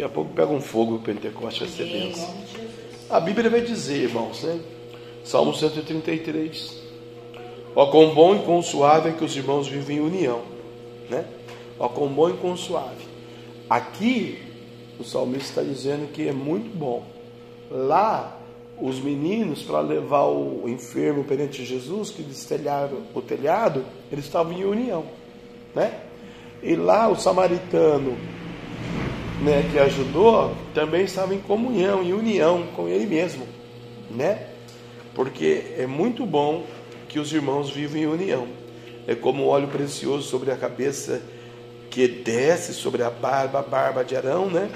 Daqui 0.00 0.12
a 0.12 0.14
pouco 0.14 0.32
pega 0.32 0.50
um 0.50 0.62
fogo, 0.62 0.94
o 0.94 0.98
Pentecoste 1.00 1.60
vai 1.60 1.68
ser 1.68 1.84
benção. 1.84 2.34
A 3.10 3.20
Bíblia 3.20 3.50
vai 3.50 3.60
dizer, 3.60 4.04
irmãos, 4.04 4.42
né? 4.44 4.58
Salmo 5.22 5.54
133. 5.54 6.80
Ó, 7.76 7.86
quão 7.90 8.14
bom 8.14 8.34
e 8.34 8.38
quão 8.38 8.62
suave 8.62 9.10
é 9.10 9.12
que 9.12 9.22
os 9.22 9.36
irmãos 9.36 9.68
vivem 9.68 9.98
em 9.98 10.00
união, 10.00 10.40
né? 11.10 11.26
Ó, 11.78 11.86
quão 11.90 12.08
bom 12.08 12.30
e 12.30 12.32
quão 12.32 12.56
suave. 12.56 13.04
Aqui, 13.68 14.38
o 14.98 15.04
salmista 15.04 15.60
está 15.60 15.62
dizendo 15.62 16.10
que 16.10 16.26
é 16.26 16.32
muito 16.32 16.74
bom. 16.74 17.04
Lá, 17.70 18.38
os 18.80 18.98
meninos, 18.98 19.62
para 19.62 19.80
levar 19.80 20.24
o 20.24 20.66
enfermo 20.66 21.24
perante 21.24 21.62
Jesus, 21.62 22.08
que 22.08 22.22
destelharam 22.22 23.02
o 23.14 23.20
telhado, 23.20 23.84
eles 24.10 24.24
estavam 24.24 24.54
em 24.54 24.64
união, 24.64 25.04
né? 25.74 26.00
E 26.62 26.74
lá, 26.74 27.06
o 27.06 27.16
samaritano, 27.16 28.16
né, 29.40 29.68
que 29.70 29.78
ajudou, 29.78 30.54
também 30.74 31.04
estava 31.04 31.34
em 31.34 31.40
comunhão, 31.40 32.02
em 32.02 32.12
união 32.12 32.66
com 32.76 32.88
ele 32.88 33.06
mesmo, 33.06 33.46
né? 34.10 34.48
Porque 35.14 35.74
é 35.78 35.86
muito 35.86 36.26
bom 36.26 36.66
que 37.08 37.18
os 37.18 37.32
irmãos 37.32 37.70
vivam 37.70 37.98
em 37.98 38.06
união. 38.06 38.48
É 39.06 39.14
como 39.14 39.44
o 39.44 39.46
óleo 39.48 39.68
precioso 39.68 40.28
sobre 40.28 40.50
a 40.50 40.56
cabeça 40.56 41.22
que 41.90 42.06
desce 42.06 42.72
sobre 42.72 43.02
a 43.02 43.10
barba, 43.10 43.58
a 43.58 43.62
barba 43.62 44.04
de 44.04 44.14
Arão, 44.14 44.48
né? 44.48 44.70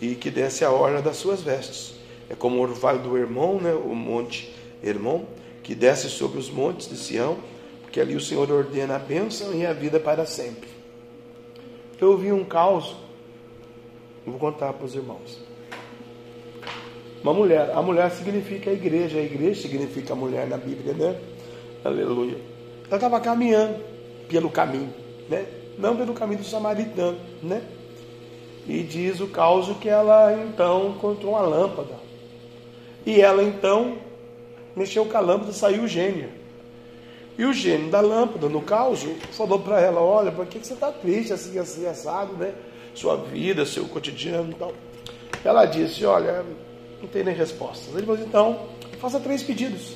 E 0.00 0.14
que 0.16 0.30
desce 0.30 0.64
a 0.64 0.70
orla 0.70 1.00
das 1.00 1.16
suas 1.16 1.42
vestes. 1.42 1.94
É 2.28 2.34
como 2.34 2.56
o 2.58 2.62
orvalho 2.62 2.98
do 2.98 3.16
Hermon, 3.16 3.60
né? 3.60 3.72
O 3.72 3.94
monte 3.94 4.52
Hermon, 4.82 5.24
que 5.62 5.74
desce 5.74 6.08
sobre 6.08 6.38
os 6.38 6.50
montes 6.50 6.88
de 6.88 6.96
Sião, 6.96 7.36
porque 7.82 8.00
ali 8.00 8.16
o 8.16 8.20
Senhor 8.20 8.50
ordena 8.50 8.96
a 8.96 8.98
bênção 8.98 9.54
e 9.54 9.64
a 9.64 9.72
vida 9.72 10.00
para 10.00 10.26
sempre. 10.26 10.68
Eu 12.00 12.10
ouvi 12.10 12.32
um 12.32 12.44
caos, 12.44 12.96
vou 14.26 14.38
contar 14.38 14.72
para 14.72 14.84
os 14.84 14.94
irmãos. 14.94 15.40
Uma 17.22 17.32
mulher, 17.32 17.70
a 17.74 17.82
mulher 17.82 18.10
significa 18.10 18.70
a 18.70 18.72
igreja, 18.72 19.18
a 19.18 19.22
igreja 19.22 19.62
significa 19.62 20.12
a 20.12 20.16
mulher 20.16 20.46
na 20.48 20.56
Bíblia, 20.56 20.92
né? 20.94 21.18
Aleluia. 21.84 22.36
Ela 22.86 22.96
estava 22.96 23.20
caminhando 23.20 23.76
pelo 24.28 24.50
caminho, 24.50 24.92
né? 25.28 25.46
não 25.78 25.96
pelo 25.96 26.14
caminho 26.14 26.40
do 26.40 26.46
samaritano, 26.46 27.18
né? 27.42 27.62
E 28.66 28.82
diz 28.82 29.20
o 29.20 29.26
caos 29.26 29.68
que 29.78 29.88
ela 29.88 30.32
então 30.32 30.90
encontrou 30.90 31.32
uma 31.32 31.42
lâmpada. 31.42 31.94
E 33.04 33.20
ela 33.20 33.42
então 33.42 33.98
mexeu 34.76 35.04
com 35.04 35.16
a 35.16 35.20
lâmpada, 35.20 35.52
saiu 35.52 35.82
o 35.82 35.88
gênio. 35.88 36.28
E 37.36 37.44
o 37.44 37.52
gênio 37.52 37.90
da 37.90 38.00
lâmpada, 38.00 38.48
no 38.48 38.62
caos, 38.62 39.04
falou 39.32 39.58
para 39.58 39.80
ela: 39.80 40.00
Olha, 40.00 40.30
por 40.30 40.46
que 40.46 40.58
você 40.58 40.74
está 40.74 40.92
triste 40.92 41.32
assim, 41.32 41.58
assim, 41.58 41.86
assado, 41.86 42.34
né? 42.34 42.54
Sua 42.94 43.16
vida, 43.16 43.64
seu 43.64 43.84
cotidiano 43.86 44.50
e 44.50 44.54
tal. 44.54 44.72
Ela 45.44 45.64
disse: 45.66 46.04
Olha, 46.04 46.44
não 47.00 47.08
tem 47.08 47.24
nem 47.24 47.34
resposta. 47.34 47.90
Ele 47.96 48.06
falou: 48.06 48.20
Então, 48.20 48.68
faça 48.98 49.18
três 49.18 49.42
pedidos. 49.42 49.94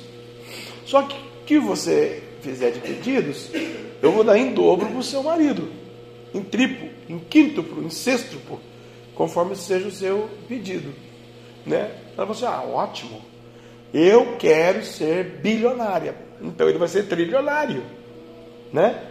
Só 0.85 1.03
que 1.03 1.27
que 1.47 1.57
você 1.57 2.21
fizer 2.41 2.71
de 2.71 2.81
pedidos, 2.81 3.49
eu 4.01 4.11
vou 4.11 4.23
dar 4.23 4.37
em 4.37 4.53
dobro 4.53 4.85
para 4.87 4.97
o 4.97 5.03
seu 5.03 5.23
marido, 5.23 5.69
em 6.33 6.43
triplo, 6.43 6.89
em 7.09 7.17
quíntuplo, 7.17 7.81
em 7.81 7.89
sextuplo, 7.89 8.59
conforme 9.15 9.55
seja 9.55 9.87
o 9.87 9.91
seu 9.91 10.29
pedido. 10.47 10.93
Né? 11.65 11.89
Ela 12.17 12.27
falou 12.27 12.31
assim: 12.31 12.45
ah, 12.45 12.63
ótimo, 12.63 13.21
eu 13.93 14.35
quero 14.37 14.83
ser 14.83 15.39
bilionária, 15.41 16.15
então 16.41 16.67
ele 16.67 16.77
vai 16.77 16.89
ser 16.89 17.07
trilionário. 17.07 17.81
Né? 18.71 19.01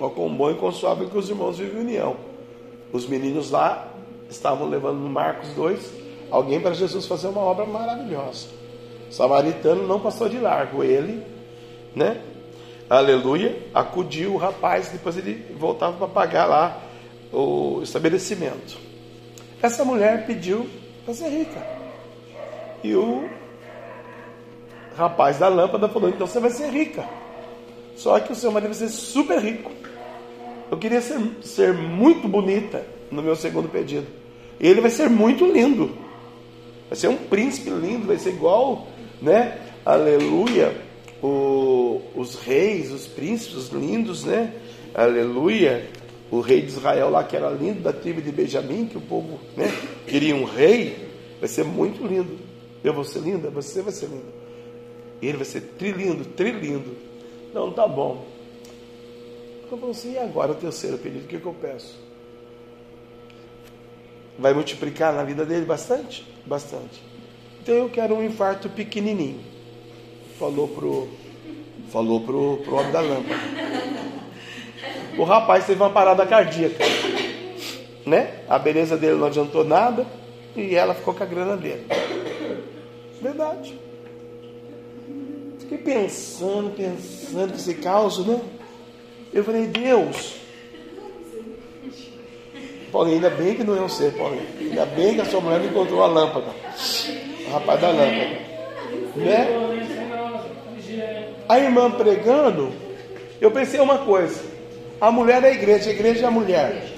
Ó, 0.00 0.08
com 0.08 0.34
bom 0.34 0.50
e 0.50 0.54
com 0.54 0.72
suave 0.72 1.06
que 1.06 1.18
os 1.18 1.28
irmãos 1.28 1.58
vivem 1.58 1.76
em 1.76 1.84
união. 1.84 2.16
Os 2.92 3.06
meninos 3.06 3.50
lá 3.50 3.88
estavam 4.28 4.68
levando 4.68 4.98
no 4.98 5.08
Marcos 5.08 5.50
2 5.50 5.92
alguém 6.30 6.60
para 6.60 6.72
Jesus 6.72 7.06
fazer 7.06 7.28
uma 7.28 7.42
obra 7.42 7.66
maravilhosa. 7.66 8.48
O 9.08 9.12
samaritano 9.12 9.86
não 9.86 10.00
passou 10.00 10.28
de 10.28 10.38
largo, 10.38 10.82
ele, 10.82 11.22
né? 11.94 12.22
aleluia, 12.90 13.56
acudiu 13.72 14.34
o 14.34 14.36
rapaz, 14.36 14.88
depois 14.88 15.16
ele 15.16 15.54
voltava 15.56 15.96
para 15.96 16.08
pagar 16.08 16.46
lá 16.46 16.80
o 17.32 17.80
estabelecimento. 17.82 18.78
Essa 19.62 19.84
mulher 19.84 20.26
pediu 20.26 20.68
para 21.04 21.14
ser 21.14 21.28
rica. 21.28 21.64
E 22.82 22.94
o 22.94 23.28
rapaz 24.96 25.38
da 25.38 25.48
lâmpada 25.48 25.88
falou: 25.88 26.08
então 26.08 26.26
você 26.26 26.40
vai 26.40 26.50
ser 26.50 26.70
rica. 26.70 27.08
Só 27.96 28.18
que 28.18 28.32
o 28.32 28.34
seu 28.34 28.50
marido 28.50 28.70
vai 28.70 28.78
ser 28.78 28.88
super 28.88 29.38
rico. 29.38 29.70
Eu 30.70 30.78
queria 30.78 31.00
ser, 31.00 31.18
ser 31.42 31.72
muito 31.72 32.28
bonita 32.28 32.84
no 33.10 33.22
meu 33.22 33.34
segundo 33.34 33.68
pedido. 33.68 34.06
E 34.58 34.68
ele 34.68 34.80
vai 34.80 34.90
ser 34.90 35.10
muito 35.10 35.44
lindo. 35.44 35.90
Vai 36.88 36.96
ser 36.96 37.08
um 37.08 37.16
príncipe 37.16 37.70
lindo, 37.70 38.06
vai 38.06 38.18
ser 38.18 38.30
igual, 38.30 38.88
né? 39.20 39.58
Aleluia 39.84 40.90
o, 41.22 42.00
os 42.14 42.36
reis, 42.36 42.90
os 42.90 43.06
príncipes 43.06 43.68
lindos, 43.68 44.24
né? 44.24 44.52
Aleluia. 44.94 45.88
O 46.30 46.40
rei 46.40 46.62
de 46.62 46.68
Israel 46.68 47.10
lá, 47.10 47.24
que 47.24 47.36
era 47.36 47.50
lindo, 47.50 47.80
da 47.80 47.92
tribo 47.92 48.22
de 48.22 48.30
Benjamim, 48.30 48.86
que 48.86 48.96
o 48.96 49.00
povo 49.00 49.40
né, 49.56 49.68
queria 50.06 50.34
um 50.36 50.44
rei, 50.44 51.08
vai 51.40 51.48
ser 51.48 51.64
muito 51.64 52.06
lindo. 52.06 52.38
Eu 52.84 52.94
vou 52.94 53.02
ser 53.02 53.18
linda, 53.18 53.50
você 53.50 53.82
vai 53.82 53.92
ser 53.92 54.06
linda. 54.06 54.40
Ele 55.20 55.36
vai 55.36 55.44
ser 55.44 55.60
trilindo, 55.76 56.24
trilindo. 56.24 56.96
Não, 57.52 57.72
tá 57.72 57.86
bom. 57.86 58.24
Eu 59.70 59.78
falei 59.78 59.90
assim, 59.90 60.12
e 60.14 60.18
agora 60.18 60.52
o 60.52 60.56
terceiro 60.56 60.98
pedido, 60.98 61.24
o 61.24 61.28
que, 61.28 61.38
que 61.38 61.46
eu 61.46 61.54
peço? 61.54 61.98
Vai 64.38 64.52
multiplicar 64.52 65.12
na 65.12 65.22
vida 65.22 65.44
dele 65.44 65.64
bastante? 65.64 66.26
Bastante. 66.46 67.02
Então 67.62 67.74
eu 67.74 67.88
quero 67.88 68.14
um 68.14 68.24
infarto 68.24 68.68
pequenininho 68.68 69.50
falou 70.40 70.66
pro 70.68 71.08
falou 71.90 72.20
pro, 72.22 72.56
pro 72.64 72.76
homem 72.76 72.90
da 72.90 73.00
lâmpada. 73.00 73.40
O 75.18 75.24
rapaz 75.24 75.66
teve 75.66 75.82
uma 75.82 75.90
parada 75.90 76.26
cardíaca, 76.26 76.82
né? 78.06 78.40
A 78.48 78.58
beleza 78.58 78.96
dele 78.96 79.16
não 79.16 79.26
adiantou 79.26 79.64
nada 79.64 80.06
e 80.56 80.74
ela 80.74 80.94
ficou 80.94 81.12
com 81.12 81.22
a 81.22 81.26
grana 81.26 81.56
dele. 81.58 81.86
Verdade. 83.20 83.78
Fiquei 85.58 85.78
pensando, 85.78 86.74
pensando 86.74 87.54
esse 87.54 87.74
caos, 87.74 88.24
né? 88.26 88.40
Eu 89.32 89.44
falei, 89.44 89.66
Deus. 89.66 90.40
Paulinho, 92.90 93.16
ainda 93.16 93.30
bem 93.30 93.54
que 93.54 93.62
não 93.62 93.76
é 93.76 93.80
um 93.80 93.88
ser, 93.88 94.12
Paulinho. 94.12 94.46
Ainda 94.60 94.86
bem 94.86 95.14
que 95.14 95.20
a 95.20 95.24
sua 95.24 95.40
mulher 95.40 95.60
não 95.60 95.66
encontrou 95.66 96.02
a 96.02 96.06
lâmpada. 96.06 96.52
rapaz 97.50 97.80
da 97.80 97.88
lâmpada. 97.88 98.50
Né? 99.16 99.46
A 101.48 101.58
irmã 101.58 101.90
pregando, 101.90 102.72
eu 103.40 103.50
pensei 103.50 103.80
uma 103.80 103.98
coisa. 103.98 104.40
A 105.00 105.10
mulher 105.10 105.42
é 105.44 105.48
a 105.48 105.52
igreja, 105.52 105.90
a 105.90 105.92
igreja 105.92 106.24
é 106.24 106.26
a 106.26 106.30
mulher. 106.30 106.92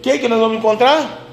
Quem 0.00 0.18
que 0.18 0.28
nós 0.28 0.40
vamos 0.40 0.58
encontrar? 0.58 1.26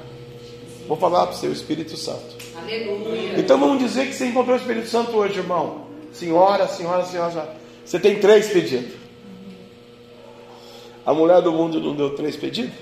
Vou 0.86 0.96
falar 0.96 1.26
para 1.26 1.36
o 1.36 1.38
seu 1.38 1.52
Espírito 1.52 1.96
Santo. 1.96 2.36
Aleluia. 2.56 3.38
Então 3.38 3.58
vamos 3.58 3.78
dizer 3.78 4.06
que 4.06 4.12
você 4.12 4.26
encontrou 4.26 4.56
o 4.56 4.60
Espírito 4.60 4.88
Santo 4.88 5.16
hoje, 5.16 5.38
irmão. 5.38 5.86
Senhora, 6.12 6.68
senhora, 6.68 7.04
senhora. 7.04 7.56
Você 7.84 7.98
tem 7.98 8.20
três 8.20 8.48
pedidos. 8.48 8.99
A 11.04 11.14
mulher 11.14 11.40
do 11.40 11.52
mundo 11.52 11.80
não 11.80 11.94
deu 11.94 12.14
três 12.14 12.36
pedidos? 12.36 12.74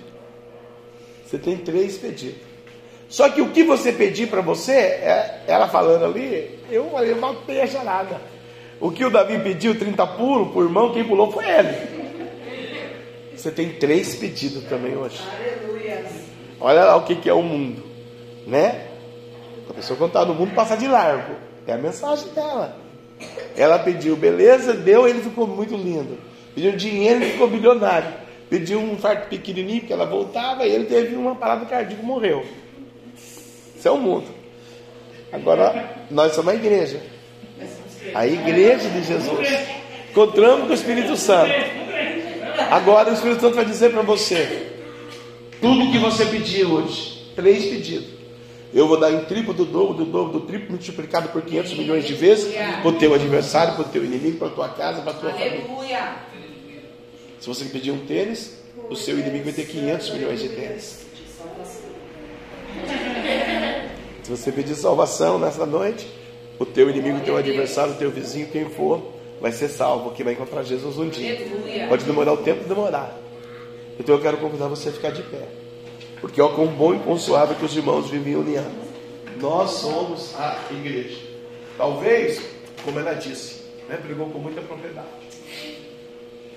Você 1.24 1.38
tem 1.38 1.56
três 1.56 1.96
pedidos. 1.98 2.40
Só 3.08 3.28
que 3.30 3.40
o 3.40 3.50
que 3.50 3.62
você 3.62 3.92
pedir 3.92 4.28
para 4.28 4.40
você, 4.40 4.72
é, 4.72 5.42
ela 5.46 5.68
falando 5.68 6.04
ali, 6.04 6.58
eu 6.70 6.90
falei, 6.90 7.14
não 7.14 7.34
tenha 7.34 7.66
nada. 7.82 8.20
O 8.80 8.90
que 8.90 9.04
o 9.04 9.10
Davi 9.10 9.38
pediu, 9.38 9.78
30 9.78 10.06
pulos 10.08 10.52
por 10.52 10.64
irmão, 10.64 10.92
quem 10.92 11.04
pulou 11.04 11.32
foi 11.32 11.44
ele. 11.48 11.98
Você 13.34 13.50
tem 13.50 13.70
três 13.70 14.16
pedidos 14.16 14.64
também 14.64 14.96
hoje. 14.96 15.22
Olha 16.60 16.84
lá 16.84 16.96
o 16.96 17.04
que, 17.04 17.16
que 17.16 17.30
é 17.30 17.32
o 17.32 17.42
mundo, 17.42 17.82
né? 18.46 18.88
A 19.70 19.74
pessoa 19.74 19.96
quando 19.96 20.10
está 20.10 20.24
no 20.24 20.34
mundo 20.34 20.54
passa 20.54 20.76
de 20.76 20.86
largo. 20.86 21.34
É 21.66 21.72
a 21.72 21.78
mensagem 21.78 22.28
dela. 22.30 22.76
Ela 23.56 23.78
pediu 23.78 24.16
beleza, 24.16 24.74
deu, 24.74 25.06
ele 25.06 25.20
ficou 25.20 25.46
muito 25.46 25.74
lindo. 25.76 26.18
Pediu 26.58 26.72
dinheiro, 26.72 27.22
ele 27.22 27.30
ficou 27.30 27.46
bilionário. 27.46 28.12
Pediu 28.50 28.80
um 28.80 28.96
farto 28.98 29.28
pequenininho, 29.28 29.82
que 29.82 29.92
ela 29.92 30.04
voltava, 30.04 30.66
e 30.66 30.72
ele 30.72 30.86
teve 30.86 31.14
uma 31.14 31.36
parada 31.36 31.64
cardíaca 31.66 32.02
e 32.02 32.04
morreu. 32.04 32.44
Isso 33.76 33.86
é 33.86 33.90
o 33.92 33.96
mundo. 33.96 34.26
Agora, 35.32 35.88
nós 36.10 36.32
somos 36.32 36.52
a 36.52 36.56
igreja. 36.56 37.00
A 38.12 38.26
igreja 38.26 38.88
de 38.88 39.04
Jesus. 39.04 39.48
Encontramos 40.10 40.66
com 40.66 40.72
o 40.72 40.74
Espírito 40.74 41.16
Santo. 41.16 41.52
Agora 42.72 43.10
o 43.10 43.14
Espírito 43.14 43.40
Santo 43.40 43.54
vai 43.54 43.64
dizer 43.64 43.92
para 43.92 44.02
você: 44.02 44.72
tudo 45.60 45.92
que 45.92 45.98
você 45.98 46.26
pedir 46.26 46.64
hoje, 46.64 47.30
três 47.36 47.66
pedidos. 47.66 48.18
Eu 48.74 48.88
vou 48.88 48.98
dar 48.98 49.12
em 49.12 49.24
triplo 49.26 49.54
do 49.54 49.64
dobro, 49.64 49.94
do 49.94 50.04
dobro, 50.04 50.40
do 50.40 50.46
triplo, 50.46 50.70
multiplicado 50.70 51.28
por 51.28 51.40
500 51.40 51.74
milhões 51.74 52.04
de 52.04 52.14
vezes 52.14 52.52
para 52.52 52.88
o 52.88 52.92
teu 52.94 53.14
adversário, 53.14 53.74
para 53.74 53.82
o 53.82 53.88
teu 53.88 54.04
inimigo, 54.04 54.38
para 54.38 54.48
a 54.48 54.50
tua 54.50 54.68
casa, 54.70 55.02
para 55.02 55.12
a 55.12 55.14
tua 55.14 55.30
família. 55.30 56.47
Se 57.40 57.46
você 57.46 57.64
pedir 57.66 57.90
um 57.90 58.04
tênis, 58.06 58.58
o 58.90 58.96
seu 58.96 59.18
inimigo 59.18 59.44
vai 59.44 59.52
ter 59.52 59.66
500 59.66 60.10
milhões 60.10 60.40
de 60.40 60.48
tênis. 60.48 61.06
Se 64.22 64.30
você 64.30 64.52
pedir 64.52 64.74
salvação 64.74 65.38
nessa 65.38 65.64
noite, 65.64 66.06
o 66.58 66.66
teu 66.66 66.90
inimigo, 66.90 67.18
o 67.18 67.20
teu 67.20 67.36
adversário, 67.36 67.94
o 67.94 67.96
teu 67.96 68.10
vizinho, 68.10 68.48
quem 68.48 68.68
for, 68.68 69.12
vai 69.40 69.52
ser 69.52 69.68
salvo, 69.68 70.10
que 70.10 70.24
vai 70.24 70.32
encontrar 70.32 70.62
Jesus 70.64 70.98
um 70.98 71.08
dia. 71.08 71.38
Pode 71.88 72.04
demorar 72.04 72.32
o 72.32 72.38
tempo 72.38 72.68
demorar. 72.68 73.16
Então 73.98 74.14
eu 74.14 74.20
quero 74.20 74.36
convidar 74.38 74.68
você 74.68 74.90
a 74.90 74.92
ficar 74.92 75.10
de 75.10 75.22
pé. 75.22 75.46
Porque 76.20 76.40
ó, 76.40 76.48
quão 76.48 76.66
bom 76.66 76.94
e 76.94 77.18
suave 77.18 77.54
que 77.54 77.64
os 77.64 77.76
irmãos 77.76 78.10
vivem 78.10 78.32
em 78.32 78.36
união. 78.36 78.66
Nós 79.40 79.70
somos 79.70 80.34
a 80.36 80.58
igreja. 80.70 81.20
Talvez, 81.76 82.42
como 82.84 82.98
ela 82.98 83.14
disse, 83.14 83.62
né, 83.88 83.96
pregou 83.96 84.28
com 84.30 84.38
muita 84.38 84.60
propriedade. 84.60 85.06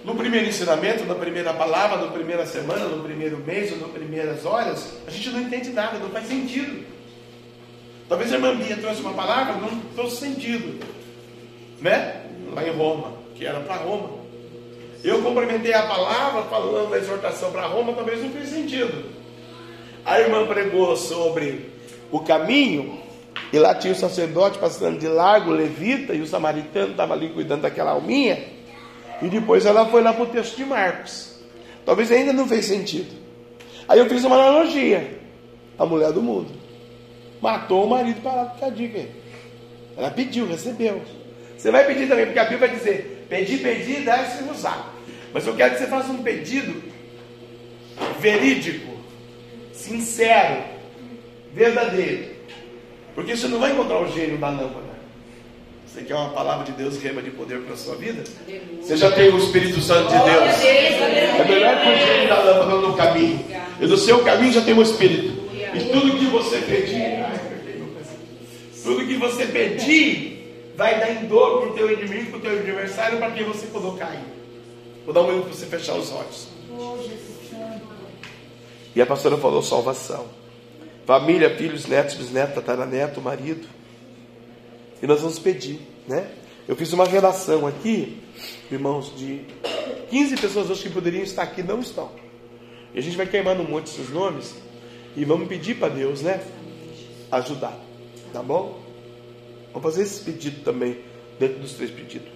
No 0.04 0.16
primeiro 0.16 0.48
ensinamento, 0.48 1.06
na 1.06 1.14
primeira 1.14 1.54
palavra, 1.54 1.98
na 1.98 2.12
primeira 2.12 2.46
semana, 2.46 2.86
no 2.86 3.04
primeiro 3.04 3.38
mês, 3.38 3.72
ou 3.72 3.78
nas 3.78 3.92
primeiras 3.92 4.46
horas, 4.46 4.94
a 5.06 5.12
gente 5.12 5.30
não 5.30 5.42
entende 5.42 5.70
nada, 5.70 6.00
não 6.00 6.10
faz 6.10 6.28
sentido. 6.28 6.84
Talvez 8.10 8.34
a 8.34 8.36
irmã 8.36 8.56
Bia 8.56 8.76
trouxe 8.78 9.02
uma 9.02 9.14
palavra, 9.14 9.54
não 9.54 9.80
trouxe 9.96 10.18
sentido. 10.18 10.84
Né? 11.80 12.24
Lá 12.54 12.68
em 12.68 12.72
Roma, 12.72 13.14
que 13.36 13.46
era 13.46 13.60
para 13.60 13.76
Roma. 13.76 14.22
Eu 15.04 15.22
complementei 15.22 15.74
a 15.74 15.84
palavra 15.84 16.44
falando 16.44 16.90
da 16.90 16.98
exortação 16.98 17.52
para 17.52 17.68
Roma, 17.68 17.94
talvez 17.94 18.22
não 18.22 18.32
fez 18.32 18.50
sentido. 18.50 19.06
A 20.04 20.20
irmã 20.20 20.48
pregou 20.48 20.96
sobre 20.96 21.70
o 22.12 22.20
caminho, 22.20 23.00
e 23.54 23.60
lá 23.60 23.76
tinha 23.76 23.94
o 23.94 23.96
sacerdote 23.96 24.58
passando 24.58 25.00
de 25.00 25.08
largo, 25.08 25.52
levita, 25.52 26.14
e 26.14 26.22
o 26.22 26.28
samaritano 26.28 26.92
estava 26.92 27.14
ali 27.14 27.30
cuidando 27.30 27.62
daquela 27.62 27.92
alminha. 27.92 28.61
E 29.22 29.28
depois 29.28 29.66
ela 29.66 29.86
foi 29.88 30.02
lá 30.02 30.14
para 30.14 30.24
o 30.24 30.28
texto 30.28 30.58
de 30.58 30.66
Marcos. 30.66 31.40
Talvez 31.86 32.12
ainda 32.12 32.34
não 32.34 32.48
fez 32.48 32.66
sentido. 32.66 33.16
Aí 33.88 34.00
eu 34.00 34.08
fiz 34.08 34.24
uma 34.24 34.36
analogia. 34.36 35.20
A 35.78 35.86
mulher 35.86 36.12
do 36.12 36.22
mundo 36.22 36.62
matou 37.42 37.86
o 37.86 37.90
marido 37.90 38.22
com 38.22 38.66
a 38.66 38.70
dica. 38.70 39.06
Ela 39.98 40.12
pediu, 40.12 40.48
recebeu. 40.48 41.02
Você 41.58 41.72
vai 41.72 41.86
pedir 41.86 42.08
também, 42.08 42.26
porque 42.26 42.40
a 42.40 42.46
Bíblia 42.46 42.68
vai 42.68 42.78
dizer: 42.78 43.26
pedir, 43.30 43.58
pedir, 43.58 44.04
dá-se 44.04 44.44
usar. 44.44 44.94
Mas 45.34 45.46
eu 45.48 45.56
quero 45.56 45.74
que 45.74 45.80
você 45.80 45.88
faça 45.88 46.12
um 46.12 46.22
pedido 46.22 46.82
verídico, 48.20 48.92
sincero, 49.74 50.64
verdadeiro. 51.54 52.32
Porque 53.16 53.36
você 53.36 53.48
não 53.48 53.60
vai 53.60 53.72
encontrar 53.72 54.02
o 54.02 54.12
gênio 54.12 54.38
da 54.38 54.50
lâmpada. 54.50 55.01
Você 55.92 56.04
quer 56.04 56.16
uma 56.16 56.30
palavra 56.30 56.64
de 56.64 56.72
Deus, 56.72 56.98
rema 57.04 57.22
de 57.22 57.32
poder 57.32 57.60
para 57.64 57.74
a 57.74 57.78
sua 57.78 57.96
vida? 57.96 58.24
Você 58.82 58.96
já 58.96 59.12
tem 59.12 59.28
o 59.30 59.38
Espírito 59.38 59.82
Santo 59.82 60.08
de 60.08 60.24
Deus. 60.24 60.64
É 60.64 61.46
melhor 61.46 61.82
que 61.82 61.90
o 61.90 62.30
lâmpada 62.30 62.78
no 62.78 62.94
caminho. 62.96 63.46
E 63.82 63.86
no 63.86 63.98
seu 63.98 64.24
caminho 64.24 64.54
já 64.54 64.62
tem 64.62 64.74
o 64.74 64.82
Espírito. 64.82 65.34
E 65.54 65.80
tudo 65.92 66.18
que 66.18 66.26
você 66.28 66.60
pedir, 66.60 67.26
tudo 68.82 69.06
que 69.06 69.18
você 69.18 69.46
pedir, 69.48 70.74
vai 70.78 70.98
dar 70.98 71.12
em 71.12 71.26
dor 71.26 71.60
para 71.60 71.70
o 71.72 71.74
teu 71.74 71.92
inimigo, 71.92 72.32
para 72.32 72.40
o 72.40 72.42
teu 72.42 72.52
adversário, 72.52 73.18
para 73.18 73.32
quem 73.32 73.44
você 73.44 73.68
colocar 73.68 74.08
aí. 74.08 74.24
Vou 75.04 75.14
dar 75.14 75.22
um 75.24 75.28
minuto 75.28 75.48
para 75.48 75.54
você 75.54 75.66
fechar 75.66 75.96
os 75.96 76.10
olhos. 76.14 76.48
E 78.96 79.02
a 79.02 79.06
pastora 79.06 79.36
falou 79.36 79.62
salvação. 79.62 80.26
Família, 81.06 81.50
filhos, 81.58 81.86
netos, 81.86 82.16
bisnetos, 82.16 82.56
tataraneto, 82.56 83.20
marido. 83.20 83.81
E 85.02 85.08
nós 85.08 85.22
vamos 85.22 85.40
pedir, 85.40 85.80
né? 86.08 86.30
Eu 86.68 86.76
fiz 86.76 86.94
uma 86.94 87.06
relação 87.06 87.66
aqui, 87.66 88.22
irmãos, 88.72 89.14
de 89.18 89.42
15 90.10 90.38
pessoas 90.38 90.70
hoje 90.70 90.84
que 90.84 90.90
poderiam 90.90 91.24
estar 91.24 91.42
aqui 91.42 91.64
não 91.64 91.80
estão. 91.80 92.12
E 92.94 93.00
a 93.00 93.02
gente 93.02 93.18
vai 93.18 93.26
queimar 93.26 93.56
no 93.56 93.64
monte 93.64 93.88
esses 93.88 94.10
nomes 94.10 94.56
e 95.16 95.26
vamos 95.26 95.48
pedir 95.48 95.76
para 95.76 95.94
Deus, 95.94 96.22
né? 96.22 96.42
Ajudar, 97.32 97.78
tá 98.32 98.44
bom? 98.44 98.80
Vamos 99.74 99.82
fazer 99.82 100.04
esse 100.04 100.24
pedido 100.24 100.64
também, 100.64 100.98
dentro 101.40 101.60
dos 101.60 101.74
três 101.74 101.90
pedidos. 101.90 102.28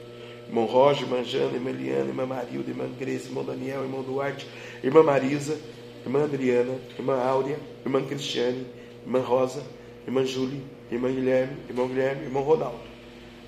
Irmão 0.48 0.66
Roger, 0.66 1.04
irmã 1.04 1.24
Jana, 1.24 1.54
irmã 1.54 1.70
Eliana, 1.70 2.08
irmã 2.08 2.26
Marilda, 2.26 2.70
irmã 2.70 2.90
Grace, 2.98 3.28
irmão 3.28 3.44
Daniel, 3.44 3.84
irmão 3.84 4.02
Duarte, 4.02 4.48
irmã 4.84 5.04
Marisa, 5.04 5.60
irmã 6.06 6.24
Adriana, 6.24 6.80
irmã 6.98 7.16
Áurea, 7.20 7.60
irmã 7.86 8.04
Cristiane, 8.04 8.66
irmã 9.06 9.20
Rosa, 9.20 9.64
irmã 10.08 10.26
Júlia, 10.26 10.62
irmã 10.92 11.12
Guilherme, 11.12 11.58
irmão 11.68 11.88
Guilherme, 11.88 12.24
irmão 12.24 12.44
Ronaldo. 12.44 12.80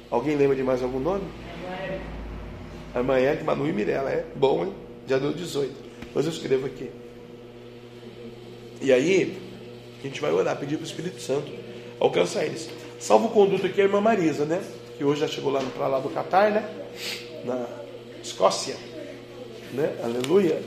Alguém 0.10 0.36
lembra 0.36 0.56
de 0.56 0.64
mais 0.64 0.82
algum 0.82 1.00
nome? 1.00 1.24
A 2.94 3.00
irmã 3.00 3.18
Érica, 3.18 3.44
Manu 3.44 3.68
e 3.68 3.74
Mirella. 3.74 4.10
É 4.10 4.26
bom, 4.36 4.66
hein? 4.66 4.74
Já 5.08 5.18
deu 5.18 5.34
18. 5.34 5.74
Mas 6.16 6.26
eu 6.26 6.32
escrevo 6.32 6.66
aqui. 6.66 6.90
E 8.82 8.92
aí, 8.94 9.38
a 10.00 10.08
gente 10.08 10.22
vai 10.22 10.32
orar, 10.32 10.58
pedir 10.58 10.78
para 10.78 10.84
o 10.84 10.88
Espírito 10.88 11.22
Santo 11.22 11.52
alcançar 12.00 12.46
eles. 12.46 12.70
Salvo 13.00 13.28
o 13.28 13.32
conduto 13.32 13.66
aqui 13.66 13.82
é 13.82 13.84
a 13.84 13.88
irmã 13.88 14.02
Marisa, 14.02 14.46
né? 14.46 14.64
Que 14.98 15.04
hoje 15.04 15.22
já 15.22 15.28
chegou 15.28 15.52
lá 15.52 15.62
para 15.62 15.88
lá 15.88 16.00
do 16.00 16.10
Catar, 16.10 16.52
né? 16.52 16.68
Na 17.44 17.68
Escócia. 18.22 18.76
Né? 19.74 19.96
Aleluia. 20.04 20.62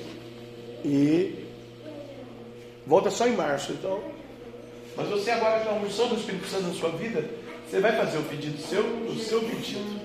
E 0.84 1.46
volta 2.86 3.10
só 3.10 3.26
em 3.26 3.32
março. 3.32 3.72
Então, 3.72 4.00
mas 5.00 5.08
você 5.08 5.30
agora 5.30 5.60
com 5.60 5.70
a 5.70 5.72
unção 5.78 6.08
do 6.08 6.16
Espírito 6.16 6.46
Santo 6.46 6.64
na 6.64 6.74
sua 6.74 6.90
vida, 6.90 7.24
você 7.68 7.80
vai 7.80 7.96
fazer 7.96 8.18
o 8.18 8.22
pedido 8.24 8.60
seu, 8.60 8.82
o 8.82 9.18
seu 9.18 9.40
pedido. 9.40 9.98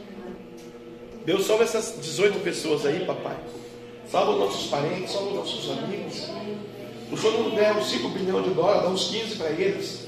Deus 1.26 1.46
salva 1.46 1.64
essas 1.64 2.00
18 2.02 2.40
pessoas 2.40 2.86
aí, 2.86 3.04
papai. 3.04 3.36
Salva 4.10 4.32
os 4.32 4.40
nossos 4.40 4.68
parentes, 4.70 5.12
salva 5.12 5.30
os 5.30 5.36
nossos 5.36 5.72
amigos. 5.72 6.30
O 7.12 7.18
Senhor 7.18 7.44
não 7.44 7.56
der 7.56 7.76
uns 7.76 7.90
5 7.90 8.08
bilhões 8.10 8.46
de 8.46 8.54
dólares, 8.54 8.84
dá 8.84 8.90
uns 8.90 9.08
15 9.10 9.36
para 9.36 9.50
eles. 9.50 10.06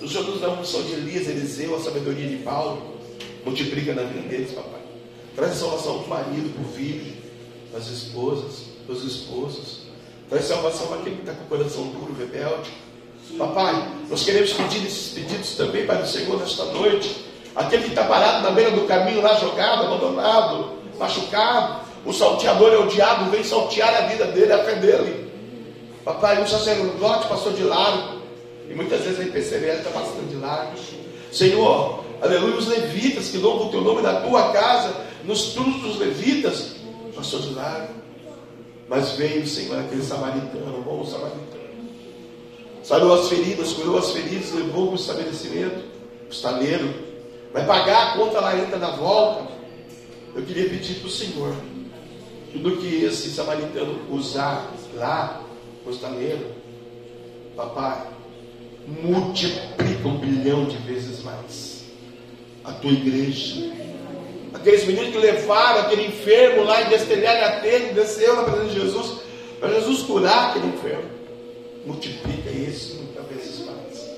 O 0.00 0.08
Senhor 0.08 0.24
nos 0.24 0.40
dá 0.40 0.48
uma 0.48 0.62
unção 0.62 0.82
de 0.82 0.92
Elias, 0.92 1.28
Eliseu, 1.28 1.76
a 1.76 1.80
sabedoria 1.80 2.26
de 2.26 2.36
Paulo. 2.36 2.96
Multiplica 3.44 3.92
na 3.92 4.04
vida 4.04 4.28
deles, 4.28 4.52
papai. 4.52 4.80
Traz 5.36 5.56
salvação 5.56 6.04
para 6.04 6.06
o 6.06 6.08
marido, 6.08 6.54
para 6.54 6.62
o 6.62 6.72
filho, 6.72 7.12
para 7.70 7.80
as 7.80 7.88
esposas, 7.88 8.62
para 8.86 8.94
os 8.94 9.04
esposos. 9.04 9.82
Traz 10.28 10.46
salvação 10.46 10.86
para 10.86 11.00
aquele 11.00 11.16
que 11.16 11.22
está 11.22 11.34
com 11.34 11.44
o 11.44 11.48
coração 11.48 11.86
duro, 11.88 12.16
rebelde. 12.18 12.70
Papai, 13.38 13.88
nós 14.10 14.24
queremos 14.24 14.52
pedir 14.52 14.86
esses 14.86 15.12
pedidos 15.12 15.54
também 15.54 15.86
para 15.86 16.02
o 16.02 16.06
Senhor 16.06 16.38
nesta 16.38 16.64
noite. 16.66 17.24
Aquele 17.54 17.84
que 17.84 17.88
está 17.90 18.04
parado 18.04 18.42
na 18.42 18.50
beira 18.50 18.70
do 18.70 18.86
caminho, 18.86 19.22
lá 19.22 19.34
jogado, 19.34 19.86
abandonado, 19.86 20.72
machucado. 20.98 21.82
O 22.04 22.12
salteador 22.12 22.72
é 22.72 22.78
o 22.78 22.86
diabo, 22.86 23.30
vem 23.30 23.44
saltear 23.44 23.94
a 23.94 24.06
vida 24.08 24.26
dele, 24.26 24.52
a 24.52 24.64
fé 24.64 24.74
dele. 24.74 25.30
Papai, 26.04 26.42
o 26.42 26.48
sacerdote 26.48 27.28
passou 27.28 27.52
de 27.52 27.62
largo. 27.62 28.20
E 28.68 28.74
muitas 28.74 29.02
vezes 29.02 29.20
a 29.20 29.32
perseverança 29.32 29.88
está 29.88 29.90
passando 29.90 30.28
de 30.28 30.36
largo. 30.36 30.72
Senhor, 31.30 32.04
aleluia, 32.20 32.56
os 32.56 32.66
levitas 32.66 33.28
que 33.28 33.38
louvam 33.38 33.68
o 33.68 33.70
teu 33.70 33.80
nome 33.80 34.02
na 34.02 34.20
tua 34.20 34.52
casa, 34.52 34.94
nos 35.24 35.52
turnos 35.52 35.80
dos 35.80 35.98
levitas, 35.98 36.76
passou 37.14 37.40
de 37.40 37.54
largo. 37.54 37.94
Mas 38.88 39.12
veio, 39.12 39.46
Senhor, 39.46 39.78
aquele 39.78 40.02
samaritano, 40.02 40.82
bom 40.82 41.04
samaritano. 41.04 41.61
Sarou 42.82 43.14
as 43.14 43.28
feridas, 43.28 43.72
curou 43.72 43.98
as 43.98 44.10
feridas, 44.10 44.52
levou 44.52 44.86
para 44.86 44.92
o 44.92 44.96
estabelecimento, 44.96 45.84
o 46.28 46.32
estaleiro. 46.32 46.92
Vai 47.52 47.64
pagar 47.64 48.08
a 48.08 48.16
conta 48.16 48.40
lá 48.40 48.58
entra 48.58 48.78
na 48.78 48.90
volta. 48.90 49.52
Eu 50.34 50.42
queria 50.42 50.68
pedir 50.68 50.94
para 50.94 51.06
o 51.06 51.10
Senhor, 51.10 51.54
tudo 52.52 52.78
que 52.78 53.04
esse 53.04 53.30
samaritano 53.30 54.00
usar 54.10 54.72
lá, 54.94 55.42
no 55.84 55.92
estaleiro, 55.92 56.46
papai, 57.54 58.06
multiplica 58.86 60.08
um 60.08 60.18
bilhão 60.18 60.64
de 60.64 60.76
vezes 60.78 61.22
mais 61.22 61.84
a 62.64 62.72
tua 62.72 62.90
igreja. 62.90 63.72
Aqueles 64.54 64.84
meninos 64.86 65.10
que 65.10 65.18
levaram 65.18 65.82
aquele 65.82 66.06
enfermo 66.06 66.64
lá 66.64 66.82
e 66.82 66.88
destelharam 66.90 67.46
a 67.46 67.60
telha, 67.60 67.92
desceu 67.92 68.36
na 68.36 68.44
presença 68.44 68.68
de 68.68 68.80
Jesus, 68.80 69.18
para 69.58 69.74
Jesus 69.74 70.02
curar 70.02 70.50
aquele 70.50 70.68
enfermo. 70.68 71.21
Multiplica 71.86 72.50
isso 72.50 72.96
muitas 72.96 73.26
vezes 73.26 73.66
mais. 73.66 74.10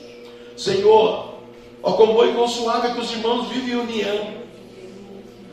Senhor, 0.57 1.35
ó 1.83 1.93
como 1.93 2.15
bom 2.15 2.25
e 2.25 2.31
é 2.31 2.95
que 2.95 3.01
os 3.01 3.11
irmãos 3.13 3.49
vivem 3.49 3.75
em 3.75 3.77
união. 3.77 4.45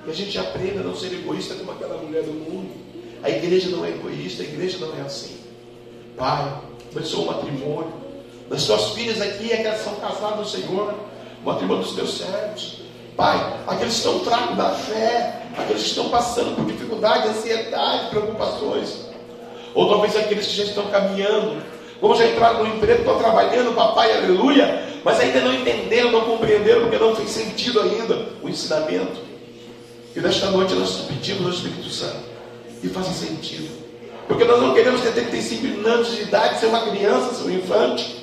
Que 0.03 0.12
a 0.12 0.14
gente 0.14 0.38
aprenda 0.38 0.82
a 0.82 0.84
não 0.84 0.95
ser 0.95 1.14
egoísta 1.14 1.55
como 1.55 1.72
aquela 1.72 1.97
mulher 1.97 2.24
do 2.24 2.34
mundo. 2.34 2.72
A 3.24 3.30
igreja 3.30 3.70
não 3.70 3.86
é 3.86 3.89
egoísta, 3.89 4.41
a 4.41 4.45
igreja 4.45 4.78
não 4.80 4.97
é 4.97 5.01
assim. 5.01 5.38
Pai, 6.18 6.62
abençoa 6.91 7.24
o 7.24 7.28
matrimônio 7.28 8.01
das 8.51 8.66
tuas 8.66 8.89
filhas 8.89 9.22
aqui, 9.22 9.51
é 9.53 9.64
que 9.64 9.78
são 9.78 9.95
casadas 9.95 10.51
Senhor, 10.51 10.93
o 11.41 11.45
matrimônio 11.45 11.84
dos 11.84 11.95
teus 11.95 12.18
servos. 12.18 12.82
Pai, 13.16 13.38
aqueles 13.66 13.93
que 13.93 13.99
estão 13.99 14.20
fracos 14.22 14.57
da 14.57 14.72
fé, 14.72 15.43
aqueles 15.57 15.84
que 15.84 15.89
estão 15.89 16.09
passando 16.09 16.55
por 16.55 16.66
dificuldade, 16.66 17.30
ansiedade, 17.30 18.09
preocupações. 18.09 19.05
Ou 19.74 19.88
talvez 19.88 20.18
aqueles 20.18 20.47
que 20.47 20.57
já 20.57 20.64
estão 20.66 20.88
caminhando, 20.88 21.64
como 22.02 22.16
já 22.16 22.28
entraram 22.28 22.64
no 22.64 22.76
emprego, 22.76 23.02
estão 23.02 23.20
trabalhando, 23.20 23.76
papai, 23.76 24.18
aleluia, 24.18 24.84
mas 25.06 25.20
ainda 25.20 25.39
não 25.41 25.54
entenderam, 25.54 26.12
não 26.12 26.22
compreenderam, 26.22 26.82
porque 26.82 26.97
não 26.97 27.16
fez 27.16 27.30
sentido 27.30 27.80
ainda 27.80 28.28
o 28.41 28.49
ensinamento. 28.49 29.22
E 30.16 30.20
nesta 30.20 30.47
noite 30.47 30.74
nós 30.74 31.06
pedimos 31.08 31.45
ao 31.45 31.52
Espírito 31.52 31.89
Santo 31.89 32.32
que 32.82 32.89
faça 32.89 33.12
sentido. 33.14 33.70
Porque 34.28 34.43
nós 34.43 34.60
não 34.60 34.74
queremos 34.74 35.02
ter 35.02 35.12
35 35.14 35.88
anos 35.88 36.16
de 36.16 36.24
idade, 36.24 36.60
ser 36.60 36.66
uma 36.66 36.82
criança, 36.89 37.36
ser 37.36 37.43
um 37.43 37.52
infante. 37.52 38.20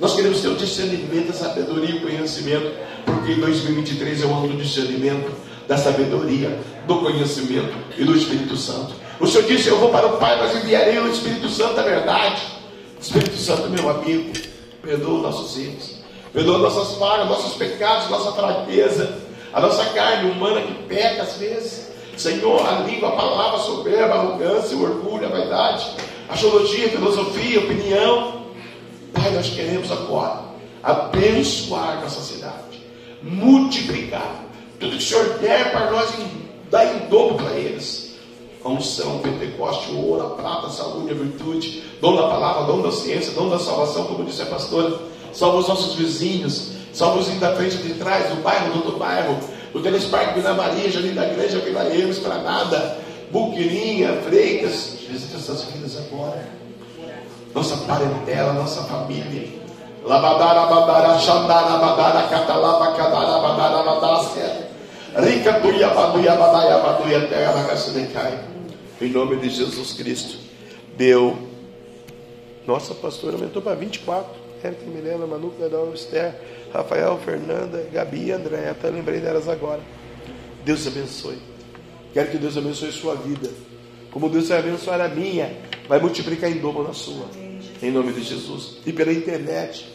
Nós 0.00 0.14
queremos 0.14 0.40
ter 0.40 0.48
o 0.48 0.54
discernimento, 0.54 1.30
a 1.30 1.34
sabedoria 1.34 1.90
e 1.90 1.98
o 1.98 2.00
conhecimento, 2.00 2.72
porque 3.04 3.32
em 3.32 3.40
2023 3.40 4.22
é 4.22 4.26
o 4.26 4.32
ano 4.32 4.48
do 4.48 4.56
discernimento, 4.56 5.30
da 5.66 5.76
sabedoria, 5.76 6.58
do 6.86 7.00
conhecimento 7.00 7.74
e 7.98 8.04
do 8.04 8.16
Espírito 8.16 8.56
Santo. 8.56 8.94
O 9.20 9.26
Senhor 9.26 9.46
disse: 9.46 9.68
Eu 9.68 9.78
vou 9.78 9.90
para 9.90 10.06
o 10.06 10.16
Pai, 10.16 10.38
mas 10.38 10.56
enviarei 10.56 10.98
o 10.98 11.10
Espírito 11.10 11.48
Santo, 11.50 11.78
a 11.78 11.82
verdade. 11.82 12.57
Espírito 13.00 13.36
Santo, 13.36 13.70
meu 13.70 13.88
amigo, 13.88 14.32
perdoa 14.82 15.22
nossos 15.22 15.56
erros, 15.58 15.96
perdoa 16.32 16.58
nossas 16.58 16.96
falhas, 16.98 17.28
nossos 17.28 17.54
pecados, 17.54 18.10
nossa 18.10 18.32
fraqueza, 18.32 19.18
a 19.52 19.60
nossa 19.60 19.84
carne 19.86 20.30
humana 20.30 20.60
que 20.62 20.82
peca 20.84 21.22
às 21.22 21.36
vezes. 21.36 21.88
Senhor, 22.16 22.66
a 22.66 22.80
língua, 22.80 23.10
a 23.10 23.12
palavra, 23.12 23.60
soberba, 23.60 24.14
a 24.14 24.18
arrogância, 24.18 24.76
o 24.76 24.82
orgulho, 24.82 25.26
a 25.26 25.30
vaidade, 25.30 25.88
a 26.28 26.36
teologia, 26.36 26.86
a 26.86 26.90
filosofia, 26.90 27.60
a 27.60 27.62
opinião, 27.62 28.38
Pai, 29.12 29.30
nós 29.30 29.48
queremos 29.50 29.90
agora 29.90 30.48
abençoar 30.82 32.00
nossa 32.02 32.20
cidade, 32.20 32.82
multiplicar 33.22 34.44
tudo 34.78 34.92
que 34.92 34.98
o 34.98 35.00
Senhor 35.00 35.38
der 35.38 35.72
para 35.72 35.90
nós, 35.90 36.10
dar 36.70 36.84
em 36.96 37.08
dobro 37.08 37.36
para 37.36 37.52
eles. 37.56 38.07
A 38.68 38.72
unção, 38.72 39.18
Pentecoste, 39.20 39.92
o 39.92 40.10
ouro, 40.10 40.26
a 40.26 40.30
prata, 40.30 40.66
a 40.66 40.70
saúde, 40.70 41.10
a 41.10 41.14
virtude, 41.14 41.82
dom 42.00 42.14
da 42.14 42.28
palavra, 42.28 42.64
dom 42.64 42.82
da 42.82 42.92
ciência, 42.92 43.32
dom 43.32 43.48
da 43.48 43.58
salvação, 43.58 44.04
como 44.04 44.24
disse 44.24 44.42
a 44.42 44.46
pastora. 44.46 44.98
Salva 45.32 45.58
os 45.58 45.68
nossos 45.68 45.94
vizinhos, 45.94 46.72
salva 46.92 47.18
os 47.18 47.28
da 47.38 47.54
frente 47.54 47.78
de 47.78 47.94
trás, 47.94 48.28
do 48.28 48.42
bairro, 48.42 48.72
do 48.72 48.76
outro 48.76 48.98
bairro, 48.98 49.38
do 49.72 49.80
Telesparque, 49.80 50.34
Vila 50.34 50.54
Maria, 50.54 50.90
Jardim 50.90 51.14
da 51.14 51.26
Igreja, 51.26 51.60
Vila 51.60 51.84
Eus, 51.84 52.18
Granada, 52.18 52.98
Buquirinha, 53.30 54.20
Freitas. 54.22 54.98
Visita 55.08 55.36
essas 55.36 55.64
vidas 55.64 55.96
agora 55.96 56.58
nossa 57.54 57.76
parentela, 57.78 58.52
nossa 58.52 58.82
família. 58.84 59.48
Labadara, 60.04 60.66
badara, 60.66 61.18
xandara, 61.18 61.76
badara, 61.78 62.28
catalaba, 62.28 62.92
cadara, 62.92 63.38
badara, 63.40 63.82
badácia. 63.82 64.68
Rica, 65.16 65.54
tuia, 65.60 65.88
baduia, 65.88 66.34
badaia, 66.36 66.78
baduia, 66.78 67.26
terra, 67.26 67.52
bagaça 67.52 67.90
de 67.90 68.06
cai. 68.08 68.38
Em 69.00 69.10
nome 69.10 69.36
de 69.36 69.48
Jesus 69.48 69.92
Cristo. 69.92 70.38
Deu. 70.96 71.38
Nossa 72.66 72.94
pastora 72.94 73.36
aumentou 73.36 73.62
para 73.62 73.76
24. 73.76 74.48
Érica, 74.62 74.84
Milena, 74.86 75.24
Manu, 75.24 75.54
Pedro, 75.56 75.92
Esther, 75.94 76.34
Rafael, 76.72 77.16
Fernanda, 77.24 77.88
Gabi 77.92 78.32
André. 78.32 78.68
Até 78.70 78.90
lembrei 78.90 79.20
delas 79.20 79.48
agora. 79.48 79.80
Deus 80.64 80.84
abençoe. 80.86 81.38
Quero 82.12 82.28
que 82.30 82.38
Deus 82.38 82.56
abençoe 82.56 82.90
sua 82.90 83.14
vida. 83.14 83.48
Como 84.10 84.28
Deus 84.28 84.48
vai 84.48 84.58
abençoar 84.58 85.00
a 85.00 85.08
minha, 85.08 85.56
vai 85.88 86.00
multiplicar 86.00 86.50
em 86.50 86.58
dobro 86.58 86.82
na 86.82 86.92
sua. 86.92 87.26
Em 87.80 87.92
nome 87.92 88.12
de 88.12 88.22
Jesus. 88.22 88.78
E 88.84 88.92
pela 88.92 89.12
internet. 89.12 89.86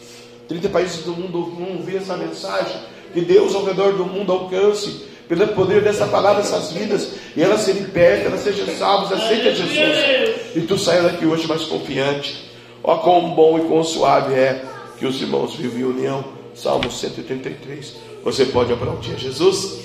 30 0.48 0.70
países 0.70 1.04
do 1.04 1.12
mundo 1.12 1.52
vão 1.52 1.82
ver 1.84 1.98
essa 1.98 2.16
mensagem. 2.16 2.82
Que 3.14 3.20
Deus 3.20 3.54
ao 3.54 3.66
redor 3.66 3.98
do 3.98 4.06
mundo 4.06 4.32
alcance 4.32 5.08
pelo 5.28 5.48
poder 5.50 5.82
dessa 5.82 6.06
palavra, 6.08 6.42
essas 6.42 6.72
vidas, 6.72 7.14
e 7.36 7.42
elas 7.42 7.62
serem 7.62 7.86
perto, 7.86 8.28
elas 8.28 8.42
sejam 8.42 8.68
salvas, 8.78 9.12
aceita 9.12 9.56
Jesus. 9.56 10.56
E 10.56 10.62
tu 10.62 10.78
saia 10.78 11.04
daqui 11.04 11.26
hoje 11.26 11.48
mais 11.48 11.64
confiante. 11.64 12.52
Ó, 12.84 12.98
quão 12.98 13.32
bom 13.32 13.58
e 13.58 13.62
quão 13.62 13.84
suave 13.84 14.34
é 14.34 14.66
que 14.98 15.06
os 15.06 15.22
irmãos 15.22 15.56
vivem 15.56 15.82
em 15.82 15.86
união. 15.86 16.24
Salmo 16.54 16.92
133. 16.92 17.96
Você 18.24 18.46
pode 18.46 18.72
aplaudir 18.72 19.18
Jesus? 19.18 19.80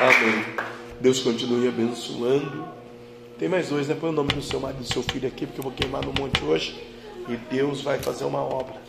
Amém. 0.00 0.44
Deus 1.00 1.20
continue 1.20 1.68
abençoando. 1.68 2.68
Tem 3.38 3.48
mais 3.48 3.68
dois, 3.68 3.88
né? 3.88 3.96
Põe 3.98 4.10
o 4.10 4.12
nome 4.12 4.32
do 4.34 4.42
seu 4.42 4.60
marido 4.60 4.80
e 4.80 4.84
do 4.84 4.92
seu 4.92 5.02
filho 5.02 5.26
aqui, 5.26 5.46
porque 5.46 5.60
eu 5.60 5.64
vou 5.64 5.72
queimar 5.72 6.04
no 6.04 6.12
monte 6.12 6.44
hoje. 6.44 6.78
E 7.28 7.36
Deus 7.36 7.80
vai 7.80 7.98
fazer 7.98 8.24
uma 8.24 8.40
obra. 8.40 8.83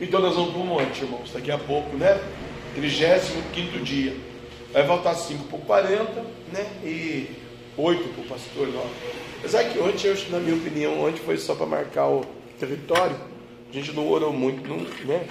Então 0.00 0.20
nós 0.20 0.34
vamos 0.34 0.52
para 0.52 0.60
o 0.60 0.64
monte, 0.64 1.02
irmãos, 1.02 1.30
daqui 1.32 1.50
a 1.50 1.58
pouco, 1.58 1.96
né? 1.96 2.20
35 2.74 3.78
dia. 3.82 4.14
Vai 4.72 4.86
voltar 4.86 5.14
5 5.14 5.44
por 5.44 5.60
40, 5.60 6.12
né? 6.52 6.66
E 6.84 7.30
8 7.76 8.08
para 8.08 8.22
o 8.22 8.26
pastor 8.26 8.68
9. 8.68 8.86
Apesar 9.38 9.64
que 9.64 9.78
ontem, 9.78 10.08
eu, 10.08 10.16
na 10.30 10.38
minha 10.38 10.56
opinião, 10.56 11.00
ontem 11.02 11.22
foi 11.24 11.38
só 11.38 11.54
para 11.54 11.66
marcar 11.66 12.08
o 12.08 12.24
território. 12.58 13.16
A 13.70 13.72
gente 13.72 13.92
não 13.92 14.06
orou 14.08 14.32
muito, 14.32 14.68
não, 14.68 14.78
né? 15.06 15.26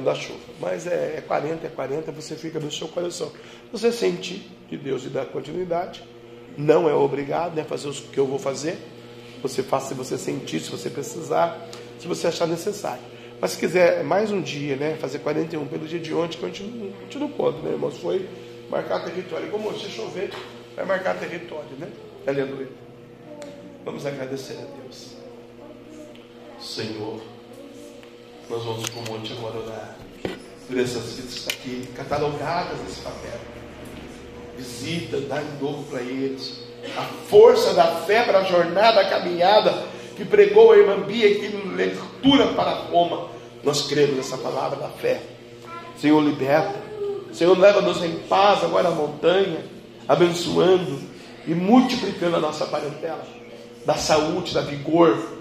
da 0.00 0.14
chuva. 0.14 0.38
Mas 0.60 0.86
é, 0.86 1.14
é 1.18 1.20
40, 1.20 1.66
é 1.66 1.70
40, 1.70 2.12
você 2.12 2.34
fica 2.34 2.58
no 2.58 2.70
seu 2.70 2.88
coração. 2.88 3.30
Você 3.72 3.92
sente 3.92 4.50
de 4.68 4.76
Deus 4.76 5.04
e 5.04 5.08
dá 5.08 5.24
continuidade. 5.24 6.02
Não 6.56 6.88
é 6.88 6.94
obrigado 6.94 7.54
né, 7.54 7.64
fazer 7.64 7.88
o 7.88 7.92
que 7.92 8.18
eu 8.18 8.26
vou 8.26 8.38
fazer. 8.38 8.76
Você 9.42 9.62
faz 9.62 9.84
se 9.84 9.94
você 9.94 10.16
sentir, 10.16 10.60
se 10.60 10.70
você 10.70 10.88
precisar, 10.90 11.68
se 11.98 12.08
você 12.08 12.26
achar 12.26 12.46
necessário. 12.46 13.13
Mas 13.40 13.52
se 13.52 13.58
quiser 13.58 14.02
mais 14.04 14.30
um 14.30 14.40
dia, 14.40 14.76
né, 14.76 14.96
fazer 15.00 15.18
41 15.18 15.66
pelo 15.66 15.86
dia 15.86 15.98
de 15.98 16.14
ontem, 16.14 16.38
que 16.38 16.44
a 16.44 16.48
gente, 16.48 16.62
a 16.62 17.02
gente 17.02 17.18
não 17.18 17.28
pode, 17.28 17.58
né, 17.58 17.72
irmãos? 17.72 17.98
Foi 17.98 18.28
marcar 18.70 19.04
território. 19.04 19.50
Como 19.50 19.78
se 19.78 19.90
chover, 19.90 20.30
vai 20.74 20.84
marcar 20.84 21.18
território, 21.18 21.76
né? 21.78 21.88
Aleluia. 22.26 22.68
Vamos 23.84 24.06
agradecer 24.06 24.54
a 24.54 24.82
Deus. 24.82 25.14
Senhor 26.58 27.20
nós 28.48 28.62
vamos 28.62 28.88
para 28.90 29.00
o 29.00 29.12
monte 29.12 29.32
agora 29.32 29.58
orar 29.58 29.96
por 30.66 30.78
essas 30.78 31.14
vidas 31.14 31.48
aqui, 31.48 31.88
catalogadas 31.96 32.78
nesse 32.80 33.00
papel. 33.00 33.38
Visita, 34.56 35.20
dá 35.20 35.42
em 35.42 35.58
dobro 35.58 35.82
para 35.84 36.00
eles. 36.00 36.60
A 36.96 37.02
força 37.28 37.74
da 37.74 37.86
fé 38.02 38.22
para 38.22 38.38
a 38.38 38.44
jornada, 38.44 39.00
a 39.00 39.08
caminhada 39.08 39.72
que 40.16 40.24
pregou 40.24 40.72
a 40.72 40.76
irmã 40.76 41.00
Bia 41.00 41.26
aqui 41.26 41.48
no 42.24 42.30
leitura 42.30 42.54
para 42.54 42.70
Roma. 42.90 43.28
Nós 43.62 43.82
cremos 43.82 44.16
nessa 44.16 44.36
palavra 44.36 44.78
da 44.78 44.88
fé. 44.88 45.20
Senhor, 45.98 46.20
liberta. 46.22 46.82
Senhor, 47.32 47.58
leva-nos 47.58 48.02
em 48.02 48.16
paz 48.28 48.62
agora 48.62 48.88
à 48.88 48.90
montanha, 48.90 49.64
abençoando 50.08 50.98
e 51.46 51.54
multiplicando 51.54 52.36
a 52.36 52.40
nossa 52.40 52.66
parentela, 52.66 53.24
da 53.84 53.94
saúde, 53.94 54.54
da 54.54 54.60
vigor, 54.60 55.34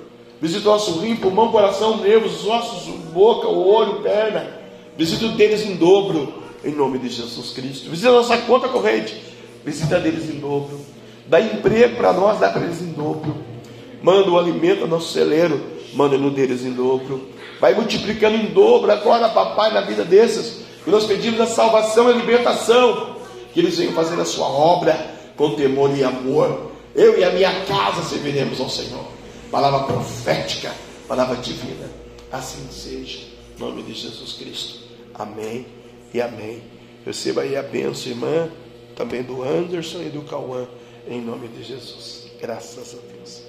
Visita 0.43 0.67
o 0.67 0.73
nosso 0.73 0.99
rim, 0.99 1.15
pulmão, 1.15 1.53
coração, 1.53 2.01
nervos, 2.01 2.45
ossos, 2.45 2.93
boca, 3.13 3.47
o 3.47 3.65
olho, 3.65 4.01
perna. 4.01 4.45
Visita 4.97 5.25
o 5.27 5.29
deles 5.29 5.65
em 5.65 5.77
dobro. 5.77 6.33
Em 6.65 6.75
nome 6.75 6.99
de 6.99 7.07
Jesus 7.07 7.51
Cristo. 7.51 7.89
Visita 7.89 8.09
a 8.09 8.11
nossa 8.11 8.37
conta 8.39 8.67
corrente. 8.67 9.15
Visita 9.63 10.01
deles 10.01 10.29
em 10.29 10.41
dobro. 10.41 10.81
Dá 11.29 11.39
emprego 11.39 11.95
para 11.95 12.11
nós, 12.11 12.41
dá 12.41 12.49
para 12.49 12.63
eles 12.63 12.81
em 12.81 12.91
dobro. 12.91 13.33
Manda 14.01 14.29
o 14.29 14.37
alimento 14.37 14.81
ao 14.81 14.87
nosso 14.89 15.13
celeiro, 15.13 15.63
manda 15.93 16.17
deles 16.17 16.63
em 16.63 16.71
dobro. 16.71 17.29
Vai 17.59 17.73
multiplicando 17.73 18.35
em 18.35 18.47
dobro 18.47 18.91
agora, 18.91 19.29
papai, 19.29 19.73
na 19.73 19.81
vida 19.81 20.03
desses. 20.03 20.63
E 20.85 20.89
nós 20.89 21.05
pedimos 21.05 21.39
a 21.39 21.45
salvação 21.45 22.09
e 22.09 22.13
a 22.13 22.17
libertação. 22.17 23.17
Que 23.53 23.59
eles 23.59 23.77
venham 23.77 23.93
fazer 23.93 24.19
a 24.19 24.25
sua 24.25 24.47
obra 24.47 25.13
com 25.35 25.55
temor 25.55 25.95
e 25.95 26.03
amor. 26.03 26.71
Eu 26.95 27.17
e 27.17 27.23
a 27.23 27.31
minha 27.31 27.65
casa 27.65 28.03
serviremos 28.03 28.59
ao 28.59 28.69
Senhor. 28.69 29.05
Palavra 29.49 29.83
profética, 29.83 30.73
palavra 31.07 31.37
divina. 31.37 31.89
Assim 32.31 32.67
seja. 32.71 33.19
Em 33.55 33.59
nome 33.59 33.83
de 33.83 33.93
Jesus 33.93 34.33
Cristo. 34.33 34.79
Amém 35.13 35.65
e 36.13 36.21
amém. 36.21 36.61
Receba 37.05 37.41
aí 37.41 37.55
a 37.55 37.61
bênção, 37.61 38.11
irmã, 38.11 38.49
também 38.95 39.23
do 39.23 39.43
Anderson 39.43 40.01
e 40.01 40.09
do 40.09 40.21
Cauã, 40.21 40.67
em 41.07 41.21
nome 41.21 41.47
de 41.49 41.63
Jesus. 41.63 42.27
Graças 42.39 42.95
a 42.95 43.13
Deus. 43.13 43.42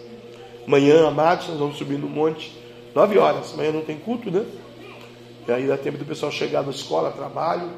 Amanhã, 0.66 1.06
amados, 1.06 1.48
nós 1.48 1.58
vamos 1.58 1.76
subir 1.76 1.98
no 1.98 2.08
monte, 2.08 2.56
nove 2.94 3.18
horas. 3.18 3.52
Amanhã 3.52 3.72
não 3.72 3.82
tem 3.82 3.96
culto, 3.96 4.30
né? 4.30 4.44
E 5.46 5.52
aí 5.52 5.66
dá 5.66 5.76
tempo 5.76 5.98
do 5.98 6.04
pessoal 6.04 6.32
chegar 6.32 6.62
na 6.62 6.70
escola, 6.70 7.10
trabalho, 7.12 7.70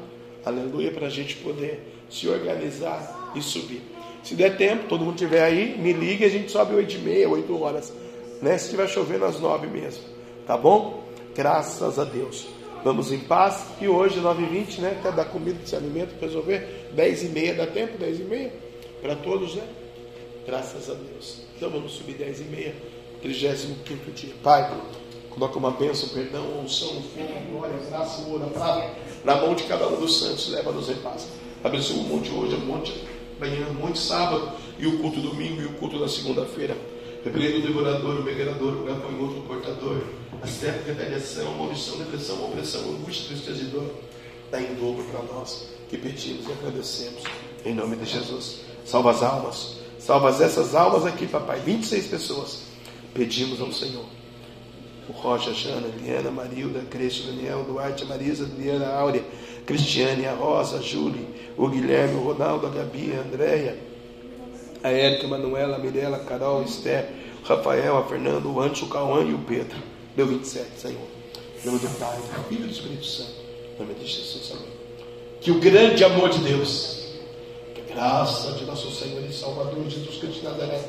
aleluia, 0.45 0.91
para 0.91 1.07
a 1.07 1.09
gente 1.09 1.35
poder 1.37 2.05
se 2.09 2.27
organizar 2.29 3.31
e 3.35 3.41
subir. 3.41 3.81
Se 4.23 4.35
der 4.35 4.57
tempo, 4.57 4.87
todo 4.87 5.03
mundo 5.03 5.15
estiver 5.15 5.43
aí, 5.43 5.77
me 5.77 5.91
ligue, 5.91 6.23
a 6.23 6.29
gente 6.29 6.51
sobe 6.51 6.75
oito 6.75 6.95
e 6.95 6.99
meia, 6.99 7.29
oito 7.29 7.61
horas. 7.61 7.93
Né? 8.41 8.57
Se 8.57 8.65
estiver 8.65 8.87
chovendo, 8.87 9.25
às 9.25 9.39
nove 9.39 9.67
mesmo. 9.67 10.03
Tá 10.45 10.57
bom? 10.57 11.03
Graças 11.35 11.99
a 11.99 12.03
Deus. 12.03 12.47
Vamos 12.83 13.11
em 13.11 13.19
paz. 13.19 13.65
E 13.81 13.87
hoje, 13.87 14.19
9h20, 14.19 14.79
né? 14.79 14.97
Até 14.99 15.11
dar 15.11 15.25
comida, 15.25 15.59
esse 15.63 15.75
alimento, 15.75 16.15
resolver. 16.21 16.89
10 16.93 17.23
e 17.23 17.27
meia, 17.29 17.53
dá 17.53 17.67
tempo? 17.67 17.97
10 17.97 18.19
e 18.19 18.23
meia? 18.23 18.53
Para 19.01 19.15
todos, 19.15 19.55
né? 19.55 19.63
Graças 20.47 20.89
a 20.89 20.93
Deus. 20.93 21.41
Então 21.57 21.69
vamos 21.69 21.91
subir 21.91 22.13
10 22.13 22.39
e 22.39 22.43
meia, 22.45 22.75
35 23.21 24.11
dia. 24.11 24.33
Pai, 24.41 24.79
coloca 25.29 25.59
uma 25.59 25.71
bênção, 25.71 26.07
perdão, 26.07 26.61
unção, 26.61 26.87
fogo, 26.87 27.51
glória, 27.51 27.75
graça, 27.89 28.25
ouro, 28.29 28.49
prata, 28.51 28.93
na 29.25 29.35
mão 29.35 29.53
de 29.53 29.63
cada 29.63 29.89
um 29.89 29.99
dos 29.99 30.19
santos, 30.19 30.47
leva-nos 30.47 30.89
em 30.89 30.95
paz. 30.95 31.27
Abençoa 31.61 31.97
o 31.97 32.03
monte 32.03 32.31
hoje, 32.31 32.55
o 32.55 32.59
monte 32.59 32.93
amanhã, 33.35 33.67
o 33.67 33.73
monte 33.73 33.99
sábado, 33.99 34.53
e 34.79 34.87
o 34.87 34.99
culto 34.99 35.19
domingo 35.19 35.61
e 35.61 35.65
o 35.65 35.73
culto 35.73 35.99
na 35.99 36.07
segunda-feira. 36.07 36.77
Repreendo 37.25 37.57
o 37.57 37.61
devorador, 37.63 38.21
o 38.21 38.23
megarador, 38.23 38.73
o 38.73 38.85
gafanhoto, 38.85 39.39
o 39.39 39.41
portador, 39.41 40.01
a 40.41 40.47
certa 40.47 40.93
retaliação, 40.93 41.57
maldição, 41.57 41.97
depressão, 41.97 42.45
opressão, 42.45 42.81
angústia, 42.83 43.27
tristeza 43.27 43.63
e 43.63 43.65
dor. 43.65 43.91
Dá 44.49 44.61
em 44.61 44.75
dobro 44.75 45.03
para 45.11 45.23
nós 45.23 45.67
que 45.89 45.97
pedimos 45.97 46.47
e 46.47 46.51
agradecemos. 46.53 47.21
Em 47.65 47.73
nome 47.73 47.97
de 47.97 48.05
Jesus. 48.05 48.61
Salva 48.85 49.11
as 49.11 49.21
almas. 49.21 49.86
Salva 49.99 50.29
essas 50.29 50.75
almas 50.75 51.05
aqui, 51.05 51.27
papai. 51.27 51.59
26 51.59 52.07
pessoas. 52.07 52.63
Pedimos 53.13 53.59
ao 53.59 53.71
Senhor. 53.71 54.05
O 55.09 55.11
Rocha, 55.11 55.53
Jana, 55.53 55.87
Eliana, 55.87 56.29
Marilda, 56.29 56.81
Cresce, 56.89 57.23
Daniel, 57.23 57.63
Duarte, 57.63 58.05
Marisa, 58.05 58.43
Adriana, 58.43 58.87
Áurea, 58.87 59.23
Cristiane, 59.65 60.25
a 60.25 60.33
Rosa, 60.33 60.77
a 60.77 60.81
Júlia, 60.81 61.25
o 61.57 61.67
Guilherme, 61.67 62.15
o 62.15 62.23
Ronaldo, 62.23 62.67
a 62.67 62.69
Gabi, 62.69 63.13
a 63.13 63.21
Andréia, 63.21 63.77
a 64.83 64.89
Érica, 64.89 65.25
a 65.25 65.29
Manuela, 65.29 65.77
a 65.77 65.79
Mirella, 65.79 66.17
a 66.17 66.19
Carol, 66.19 66.61
a 66.61 66.63
Esther, 66.63 67.09
o 67.41 67.47
Rafael, 67.47 67.97
a 67.97 68.03
Fernando, 68.03 68.53
o 68.53 68.59
Antes, 68.59 68.81
o 68.81 68.87
Cauã 68.87 69.23
e 69.23 69.33
o 69.33 69.39
Pedro. 69.39 69.77
Deu 70.15 70.27
27, 70.27 70.67
Senhor. 70.77 71.07
Em 71.63 71.65
nome 71.65 71.79
do 71.79 71.89
Pai, 71.99 72.17
do 72.17 72.43
Filho 72.49 72.65
do 72.65 72.71
Espírito 72.71 73.05
Santo. 73.05 73.31
Em 73.75 73.79
nome 73.79 73.93
de 73.95 74.07
Jesus, 74.07 74.51
amém. 74.51 74.67
Que 75.41 75.51
o 75.51 75.59
grande 75.59 76.03
amor 76.03 76.29
de 76.29 76.39
Deus, 76.39 77.06
graça 77.93 78.51
de 78.53 78.65
nosso 78.65 78.91
Senhor 78.91 79.23
e 79.27 79.33
Salvador 79.33 79.83
Jesus 79.89 80.17
Cristo 80.17 80.39
de 80.39 80.43
Nazaré, 80.43 80.81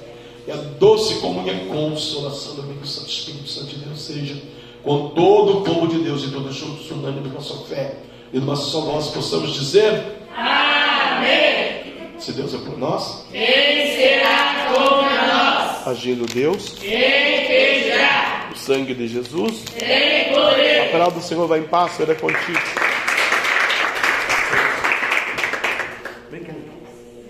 e 0.46 0.50
a 0.50 0.56
doce 0.56 1.16
comunhão 1.20 1.54
e 1.54 1.66
consolação 1.68 2.54
do 2.54 2.62
amigo 2.62 2.86
Santo 2.86 3.08
Espírito 3.10 3.48
Santo 3.48 3.66
de 3.68 3.84
Deus 3.84 4.00
seja 4.00 4.36
com 4.82 5.08
todo 5.10 5.58
o 5.58 5.60
povo 5.62 5.86
de 5.88 5.98
Deus 5.98 6.22
e 6.24 6.30
todos 6.30 6.54
juntos, 6.54 6.90
unânime 6.90 7.30
com 7.30 7.38
a 7.38 7.42
sua 7.42 7.64
fé 7.66 7.96
e 8.32 8.38
numa 8.38 8.56
só 8.56 8.80
voz 8.80 9.08
possamos 9.08 9.52
dizer 9.54 10.16
Amém. 10.36 12.14
se 12.18 12.32
Deus 12.32 12.54
é 12.54 12.58
por 12.58 12.78
nós, 12.78 13.26
Quem 13.30 13.96
será 13.96 14.72
contra 14.74 15.26
nós? 15.26 15.86
agindo 15.88 16.26
Deus, 16.26 16.70
Quem 16.78 17.46
pedirá? 17.46 18.48
o 18.52 18.56
sangue 18.56 18.94
de 18.94 19.08
Jesus, 19.08 19.62
Tem 19.78 20.32
poder. 20.32 20.88
a 20.88 20.92
palavra 20.92 21.14
do 21.20 21.22
Senhor 21.22 21.46
vai 21.46 21.58
em 21.60 21.64
paz, 21.64 21.92
será 21.92 22.14
contigo. 22.14 22.58
Vem 26.30 26.44
cá. 26.44 26.52